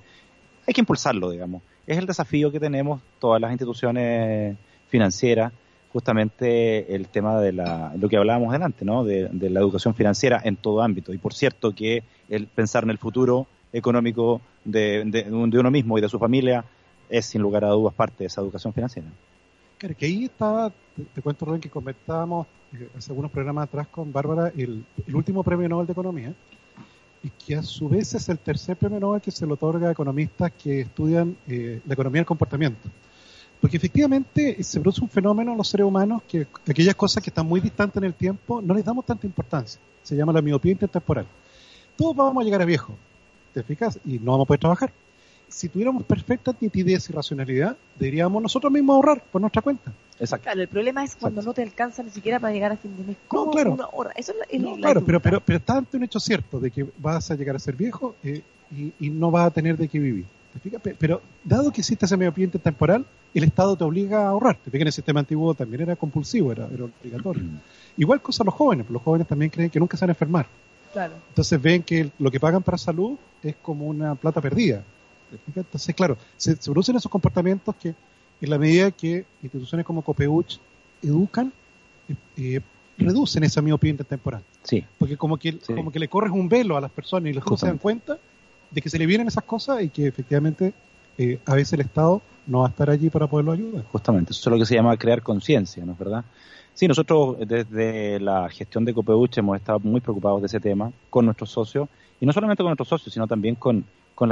Hay 0.68 0.74
que 0.74 0.82
impulsarlo, 0.82 1.32
digamos. 1.32 1.64
Es 1.88 1.98
el 1.98 2.06
desafío 2.06 2.52
que 2.52 2.60
tenemos 2.60 3.02
todas 3.20 3.42
las 3.42 3.52
instituciones 3.52 4.58
financieras 4.88 5.52
justamente 5.94 6.96
el 6.96 7.08
tema 7.08 7.40
de 7.40 7.54
la, 7.54 7.94
lo 7.96 8.10
que 8.10 8.18
hablábamos 8.18 8.52
delante, 8.52 8.84
¿no? 8.84 9.04
De, 9.04 9.30
la 9.32 9.60
educación 9.60 9.94
financiera 9.94 10.42
en 10.44 10.56
todo 10.56 10.82
ámbito. 10.82 11.14
Y 11.14 11.20
por 11.20 11.36
cierto 11.36 11.74
que 11.74 12.04
el 12.28 12.48
pensar 12.48 12.84
en 12.84 12.90
el 12.90 12.98
futuro 12.98 13.46
económico 13.72 14.42
de, 14.66 15.28
uno 15.30 15.72
mismo 15.72 15.98
y 15.98 16.02
de 16.02 16.10
su 16.10 16.18
familia 16.18 16.66
es 17.10 17.28
sin 17.28 17.44
lugar 17.44 17.64
a 17.64 17.70
dudas 17.70 17.94
parte 17.94 18.24
de 18.24 18.26
esa 18.26 18.42
educación 18.42 18.74
financiera. 18.74 19.08
Claro, 19.78 19.96
que 19.96 20.08
ahí 20.08 20.26
estaba, 20.26 20.72
te, 21.14 21.22
cuento 21.22 21.46
Rubén, 21.46 21.62
que 21.62 21.70
comentábamos 21.70 22.48
eh, 22.74 22.90
hace 22.98 23.12
algunos 23.12 23.30
programas 23.30 23.66
atrás 23.66 23.88
con 23.88 24.12
Bárbara 24.12 24.52
el, 24.58 24.84
último 25.14 25.44
premio 25.44 25.70
Nobel 25.70 25.86
de 25.86 25.94
Economía, 25.94 26.34
y 27.22 27.30
que 27.30 27.56
a 27.56 27.62
su 27.62 27.88
vez 27.88 28.16
es 28.16 28.28
el 28.30 28.40
tercer 28.40 28.78
premio 28.78 29.00
Nobel 29.00 29.22
que 29.22 29.30
se 29.30 29.46
le 29.46 29.54
otorga 29.54 29.90
a 29.90 29.92
economistas 29.92 30.52
que 30.54 30.82
estudian 30.82 31.38
eh, 31.48 31.82
la 31.86 31.94
economía 31.94 32.22
del 32.22 32.26
comportamiento. 32.26 32.90
Porque 33.64 33.78
efectivamente 33.78 34.62
se 34.62 34.82
produce 34.82 35.00
un 35.00 35.08
fenómeno 35.08 35.54
en 35.54 35.58
los 35.58 35.70
seres 35.70 35.88
humanos 35.88 36.22
que 36.28 36.46
aquellas 36.70 36.96
cosas 36.96 37.24
que 37.24 37.30
están 37.30 37.46
muy 37.46 37.62
distantes 37.62 37.96
en 37.96 38.04
el 38.04 38.14
tiempo 38.14 38.62
no 38.62 38.74
les 38.74 38.84
damos 38.84 39.06
tanta 39.06 39.26
importancia. 39.26 39.80
Se 40.02 40.18
llama 40.18 40.34
la 40.34 40.42
miopía 40.42 40.74
intertemporal. 40.74 41.26
Todos 41.96 42.14
vamos 42.14 42.42
a 42.42 42.44
llegar 42.44 42.62
a 42.62 42.66
viejo, 42.66 42.94
¿te 43.54 43.64
fijas? 43.64 44.02
Y 44.04 44.20
no 44.20 44.32
vamos 44.32 44.44
a 44.44 44.48
poder 44.48 44.60
trabajar. 44.60 44.92
Si 45.48 45.70
tuviéramos 45.70 46.04
perfecta 46.04 46.54
nitidez 46.60 47.10
y 47.10 47.14
racionalidad, 47.14 47.78
deberíamos 47.98 48.44
nosotros 48.44 48.70
mismos 48.70 48.96
ahorrar 48.96 49.24
por 49.32 49.40
nuestra 49.40 49.62
cuenta. 49.62 49.94
Exacto. 50.20 50.44
Claro, 50.44 50.62
el 50.62 50.68
problema 50.68 51.06
es 51.06 51.16
cuando 51.16 51.42
no 51.42 51.54
te 51.54 51.62
alcanza 51.62 52.04
ni 52.04 52.10
siquiera 52.10 52.42
para 52.42 52.52
llegar 52.52 52.74
a 52.74 52.76
fin 52.76 52.98
de 52.98 53.04
mes. 53.06 53.18
¿Cómo 53.30 53.46
no, 53.46 53.52
claro. 53.52 53.74
Una 53.76 53.88
hora? 53.94 54.12
Eso 54.18 54.34
es 54.50 54.60
no, 54.60 54.76
claro, 54.76 55.06
pero, 55.06 55.22
pero, 55.22 55.40
pero 55.40 55.60
está 55.60 55.78
ante 55.78 55.96
un 55.96 56.04
hecho 56.04 56.20
cierto 56.20 56.60
de 56.60 56.70
que 56.70 56.86
vas 56.98 57.32
a 57.32 57.36
llegar 57.36 57.56
a 57.56 57.60
ser 57.60 57.78
viejo 57.78 58.14
eh, 58.26 58.42
y, 58.76 58.92
y 59.00 59.10
no 59.10 59.32
vas 59.32 59.48
a 59.48 59.52
tener 59.52 59.78
de 59.78 59.88
qué 59.88 60.00
vivir. 60.00 60.26
Pero 61.00 61.22
dado 61.44 61.72
que 61.72 61.82
existe 61.82 62.06
ese 62.06 62.18
medio 62.18 62.34
temporal, 62.62 63.06
el 63.34 63.44
Estado 63.44 63.76
te 63.76 63.84
obliga 63.84 64.26
a 64.26 64.30
ahorrar. 64.30 64.58
Te 64.58 64.76
en 64.76 64.88
el 64.88 64.94
sistema 64.94 65.20
antiguo 65.20 65.54
también 65.54 65.82
era 65.82 65.96
compulsivo, 65.96 66.52
era, 66.52 66.66
obligatorio. 66.66 67.44
Mm. 67.44 67.60
Igual 67.98 68.22
cosa 68.22 68.44
los 68.44 68.54
jóvenes, 68.54 68.90
los 68.90 69.02
jóvenes 69.02 69.28
también 69.28 69.50
creen 69.52 69.70
que 69.70 69.80
nunca 69.80 69.98
se 69.98 70.06
van 70.06 70.12
a 70.12 70.14
enfermar. 70.14 70.48
Claro. 70.92 71.14
Entonces 71.30 71.62
ven 71.62 71.82
que 71.82 72.12
lo 72.20 72.30
que 72.30 72.40
pagan 72.40 72.62
para 72.62 72.78
salud 72.78 73.18
es 73.42 73.56
como 73.62 73.88
una 73.88 74.16
plata 74.16 74.42
perdida. 74.42 74.84
Entonces, 75.56 75.96
claro, 75.96 76.18
se, 76.38 76.56
producen 76.56 76.96
esos 76.96 77.12
comportamientos 77.12 77.76
que, 77.76 77.96
en 78.40 78.50
la 78.50 78.60
medida 78.60 78.92
que 78.92 79.26
instituciones 79.42 79.86
como 79.86 80.04
Copeuch 80.04 80.60
educan, 81.02 81.52
eh, 82.38 82.62
reducen 82.98 83.44
esa 83.44 83.62
miopía 83.62 83.96
temporal. 83.98 84.44
Sí. 84.62 84.86
Porque 85.00 85.18
como 85.18 85.38
que, 85.38 85.58
como 85.60 85.92
que 85.92 86.00
le 86.00 86.08
corres 86.08 86.32
un 86.32 86.48
velo 86.48 86.78
a 86.78 86.82
las 86.82 86.92
personas 86.92 87.32
y 87.32 87.34
les 87.34 87.44
se 87.58 87.66
dan 87.66 87.80
cuenta 87.80 88.20
de 88.74 88.82
que 88.82 88.90
se 88.90 88.98
le 88.98 89.06
vienen 89.06 89.28
esas 89.28 89.44
cosas 89.44 89.82
y 89.84 89.90
que 89.90 90.08
efectivamente 90.08 90.74
eh, 91.18 91.40
a 91.46 91.56
veces 91.56 91.74
el 91.74 91.82
Estado 91.82 92.22
no 92.48 92.60
va 92.60 92.68
a 92.68 92.70
estar 92.70 92.90
allí 92.90 93.10
para 93.10 93.28
poderlo 93.28 93.52
ayudar. 93.52 93.84
Justamente, 93.92 94.32
eso 94.32 94.50
es 94.50 94.52
lo 94.52 94.60
que 94.60 94.66
se 94.66 94.76
llama 94.76 94.98
crear 94.98 95.22
conciencia, 95.22 95.86
¿no 95.86 95.94
es 95.94 96.00
verdad? 96.00 96.26
Sí, 96.74 96.88
nosotros 96.88 97.38
desde 97.48 98.20
la 98.20 98.50
gestión 98.50 98.84
de 98.84 98.94
Copeuch 98.94 99.38
hemos 99.38 99.58
estado 99.58 99.80
muy 99.80 100.02
preocupados 100.02 100.42
de 100.42 100.48
ese 100.48 100.60
tema 100.60 100.92
con 101.10 101.26
nuestros 101.26 101.52
socios, 101.52 101.88
y 102.20 102.26
no 102.26 102.34
solamente 102.34 102.64
con 102.64 102.70
nuestros 102.70 102.88
socios, 102.88 103.14
sino 103.14 103.28
también 103.28 103.56
con, 103.56 103.86
con, 104.16 104.30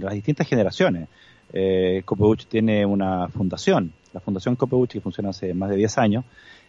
las 0.00 0.14
distintas 0.14 0.48
generaciones. 0.48 1.08
Eh, 1.52 2.02
Copeuch 2.04 2.46
tiene 2.46 2.84
una 2.84 3.28
fundación, 3.28 3.92
la 4.12 4.20
Fundación 4.20 4.56
Copeuch, 4.56 4.90
que 4.90 5.00
funciona 5.00 5.30
hace 5.30 5.54
más 5.54 5.70
de 5.70 5.76
10 5.76 5.98
años, 5.98 6.24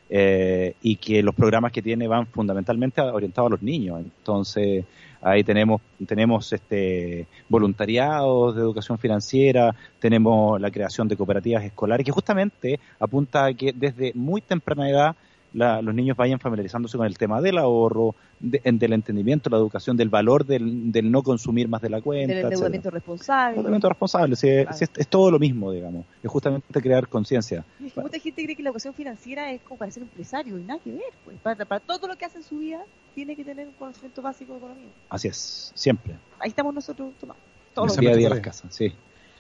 eh, 0.10 0.76
y 0.82 0.98
que 0.98 1.24
los 1.24 1.34
programas 1.34 1.72
que 1.72 1.82
tiene 1.82 2.08
van 2.08 2.28
fundamentalmente 2.28 3.02
orientados 3.02 3.48
a 3.48 3.52
los 3.52 3.64
niños. 3.64 4.00
Entonces, 4.00 4.86
ahí 5.24 5.44
tenemos, 5.44 5.82
tenemos 6.06 6.52
este 6.52 7.28
voluntariados 7.50 8.56
de 8.56 8.62
educación 8.62 8.98
financiera, 8.98 9.74
tenemos 10.00 10.60
la 10.60 10.70
creación 10.70 11.08
de 11.08 11.16
cooperativas 11.16 11.64
escolares, 11.64 12.06
que 12.06 12.12
justamente 12.12 12.80
apunta 13.00 13.46
a 13.46 13.54
que 13.54 13.74
desde 13.74 14.12
muy 14.14 14.42
temprana 14.42 14.90
edad 14.90 15.16
los 15.54 15.94
niños 15.94 16.18
vayan 16.18 16.40
familiarizándose 16.40 16.98
con 16.98 17.06
el 17.06 17.18
tema 17.18 17.42
del 17.42 17.58
ahorro, 17.58 18.16
del 18.40 18.94
entendimiento, 18.94 19.50
la 19.50 19.58
educación, 19.58 19.96
del 19.96 20.10
valor 20.10 20.46
del, 20.46 21.12
no 21.12 21.22
consumir 21.24 21.68
más 21.68 21.82
de 21.82 21.90
la 21.90 22.02
cuenta. 22.02 22.34
Del 22.34 22.46
endeudamiento 22.46 22.90
responsable. 22.90 23.58
endeudamiento 23.58 23.90
responsable, 23.90 24.36
es, 24.36 25.08
todo 25.08 25.32
lo 25.32 25.40
mismo, 25.40 25.72
digamos. 25.72 26.06
Es 26.22 26.30
justamente 26.30 26.82
crear 26.82 27.08
conciencia. 27.08 27.64
Mucha 27.80 28.20
gente 28.20 28.44
cree 28.44 28.56
que 28.56 28.64
la 28.64 28.70
educación 28.70 28.94
financiera 28.94 29.52
es 29.52 29.62
como 29.62 29.78
para 29.78 29.92
ser 29.92 30.04
empresario 30.04 30.58
y 30.58 30.64
nada 30.64 30.80
que 30.84 30.92
ver. 30.92 31.14
Pues. 31.24 31.38
Para, 31.40 31.80
todo 31.80 32.08
lo 32.08 32.16
que 32.16 32.26
hace 32.26 32.38
en 32.38 32.44
su 32.44 32.58
vida 32.58 32.84
tiene 33.14 33.36
que 33.36 33.44
tener 33.44 33.68
un 33.68 33.74
conocimiento 33.74 34.22
básico 34.22 34.54
de 34.54 34.60
economía. 34.60 34.90
Así 35.10 35.28
es, 35.28 35.72
siempre. 35.76 36.16
Ahí 36.40 36.50
estamos 36.50 36.74
nosotros, 36.74 37.14
Tomás. 37.20 37.38
Todos 37.74 37.90
los 37.90 37.98
días 37.98 38.18
de 38.18 38.30
las 38.30 38.40
casas, 38.40 38.74
sí. 38.74 38.94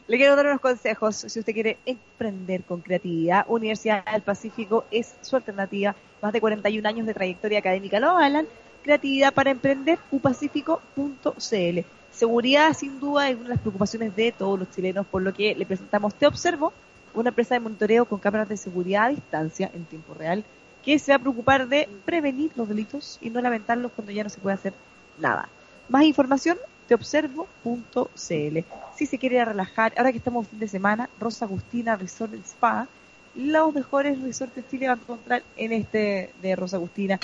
Le 0.06 0.18
quiero 0.18 0.36
dar 0.36 0.47
unos 0.47 0.60
consejos 0.60 1.16
si 1.16 1.39
usted 1.39 1.54
quiere 1.54 1.78
emprender 1.86 2.64
con 2.64 2.82
creatividad. 2.82 3.45
Universidad 3.47 4.04
del 4.04 4.22
Pacífico 4.22 4.84
es 4.91 5.16
su 5.22 5.38
alternativa. 5.38 5.95
Más 6.22 6.34
de 6.34 6.41
41 6.41 6.88
años 6.88 7.08
de 7.08 7.14
trayectoria 7.14 7.60
académica 7.60 8.01
lo 8.01 8.10
avalan. 8.10 8.45
Creatividad 8.84 9.34
para 9.34 9.51
emprender, 9.51 9.99
upacífico.cl. 10.12 11.80
Seguridad, 12.12 12.74
sin 12.74 12.99
duda, 12.99 13.30
es 13.30 13.36
una 13.36 13.43
de 13.43 13.49
las 13.49 13.62
preocupaciones 13.62 14.14
de 14.14 14.34
todos 14.34 14.60
los 14.60 14.70
chilenos, 14.72 15.08
por 15.08 15.22
lo 15.22 15.34
que 15.34 15.56
le 15.56 15.66
presentamos 15.66 16.14
Te 16.16 16.28
Observo, 16.28 16.74
una 17.14 17.30
empresa 17.30 17.56
de 17.56 17.62
monitoreo 17.62 18.04
con 18.04 18.20
cámaras 18.20 18.49
de 18.49 18.58
seguridad 18.58 19.06
a 19.06 19.10
distancia 19.10 19.72
en 19.74 19.86
tiempo 19.86 20.14
real, 20.14 20.43
que 20.84 20.99
se 20.99 21.14
va 21.14 21.16
a 21.16 21.20
preocupar 21.20 21.70
de 21.70 21.88
prevenir 22.04 22.51
los 22.56 22.68
delitos 22.68 23.20
y 23.22 23.30
no 23.30 23.39
lamentarlos 23.39 23.93
cuando 23.93 24.12
ya 24.12 24.24
no 24.24 24.30
se 24.30 24.41
puede 24.41 24.56
hacer 24.56 24.74
nada. 25.18 25.47
Más 25.88 26.04
información 26.04 26.58
teobservo.cl. 26.88 28.59
Si 28.95 29.05
se 29.05 29.17
quiere 29.17 29.43
relajar, 29.43 29.93
ahora 29.97 30.11
que 30.11 30.17
estamos 30.17 30.47
fin 30.47 30.59
de 30.59 30.67
semana, 30.67 31.09
Rosa 31.19 31.45
Agustina 31.45 31.95
Resort 31.95 32.34
Spa, 32.45 32.88
los 33.36 33.73
mejores 33.73 34.21
resorts 34.21 34.55
de 34.55 34.67
Chile 34.67 34.88
va 34.88 34.93
a 34.93 34.97
encontrar 34.97 35.43
en 35.57 35.73
este 35.73 36.31
de 36.41 36.55
Rosa 36.55 36.77
Agustina. 36.77 37.19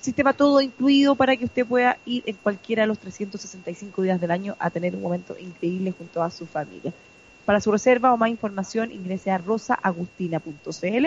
Sistema 0.00 0.34
todo 0.34 0.60
incluido 0.60 1.14
para 1.14 1.36
que 1.36 1.46
usted 1.46 1.66
pueda 1.66 1.98
ir 2.04 2.22
en 2.26 2.36
cualquiera 2.36 2.82
de 2.82 2.88
los 2.88 2.98
365 2.98 4.02
días 4.02 4.20
del 4.20 4.30
año 4.30 4.54
a 4.58 4.70
tener 4.70 4.94
un 4.94 5.02
momento 5.02 5.36
increíble 5.38 5.94
junto 5.96 6.22
a 6.22 6.30
su 6.30 6.46
familia. 6.46 6.92
Para 7.44 7.60
su 7.60 7.72
reserva 7.72 8.12
o 8.12 8.16
más 8.16 8.28
información 8.28 8.92
ingrese 8.92 9.30
a 9.30 9.38
rosaagustina.cl 9.38 11.06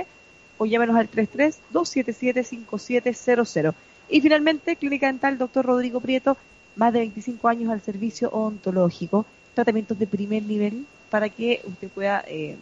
o 0.58 0.66
llámenos 0.66 0.95
al 0.95 1.08
33 1.08 1.60
277 1.72 2.43
5700. 2.43 3.76
Y 4.10 4.22
finalmente, 4.22 4.76
Clínica 4.76 5.08
Dental 5.08 5.38
Dr. 5.38 5.66
Rodrigo 5.66 6.02
Prieto 6.02 6.36
más 6.76 6.94
de 6.94 7.00
25 7.00 7.48
años 7.48 7.72
al 7.72 7.82
servicio 7.82 8.30
odontológico, 8.32 9.26
tratamientos 9.54 10.00
de 10.00 10.08
primer 10.08 10.44
nivel 10.44 10.86
para 11.10 11.30
que 11.30 11.62
usted 11.66 11.90
pueda 11.90 12.24
eh, 12.28 12.58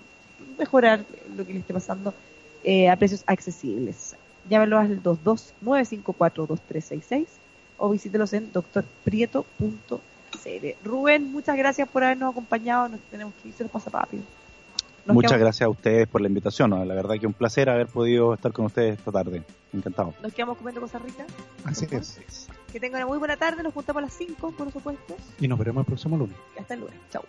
mejorar 0.58 1.04
lo 1.36 1.46
que 1.46 1.54
le 1.54 1.60
esté 1.60 1.74
pasando 1.74 2.14
eh, 2.64 2.90
a 2.90 2.96
precios 2.96 3.24
accesibles. 3.28 4.16
Llámelo 4.50 4.80
al 4.80 5.04
229542366 5.04 7.28
o 7.78 7.90
visítelos 7.90 8.32
en 8.34 8.52
doctorprieto.cl. 8.52 10.02
Rubén, 10.84 11.32
muchas 11.32 11.56
gracias 11.58 11.88
por 11.90 12.04
habernos 12.04 12.32
acompañado. 12.32 12.90
Nos 12.90 13.00
tenemos 13.12 13.34
que 13.42 13.50
ir, 13.50 13.54
se 13.54 13.64
nos 13.64 13.72
pasa 13.72 13.90
rápido. 13.90 14.24
Muchas 15.06 15.40
gracias 15.40 15.66
a 15.66 15.70
ustedes 15.70 16.08
por 16.08 16.22
la 16.22 16.28
invitación. 16.28 16.72
La 16.72 16.94
verdad 16.94 17.16
que 17.20 17.28
un 17.28 17.34
placer 17.34 17.70
haber 17.70 17.88
podido 17.88 18.34
estar 18.34 18.52
con 18.52 18.66
ustedes 18.66 18.98
esta 18.98 19.12
tarde. 19.12 19.44
Encantado. 19.74 20.14
Nos 20.22 20.34
quedamos 20.34 20.58
comiendo 20.58 20.82
cosas 20.82 21.02
ricas. 21.02 21.28
Así 21.64 21.88
es. 21.92 22.48
Que 22.72 22.80
tengan 22.80 23.02
una 23.02 23.08
muy 23.08 23.18
buena 23.18 23.38
tarde. 23.38 23.64
Nos 23.64 23.74
juntamos 23.74 24.02
a 24.02 24.06
las 24.06 24.14
5, 24.14 24.52
por 24.52 24.72
supuesto. 24.72 25.16
Y 25.40 25.48
nos 25.48 25.60
veremos 25.60 25.82
el 25.82 25.86
próximo 25.86 26.18
lunes. 26.18 26.38
Hasta 26.58 26.74
el 26.74 26.82
lunes. 26.82 27.00
Chao. 27.12 27.24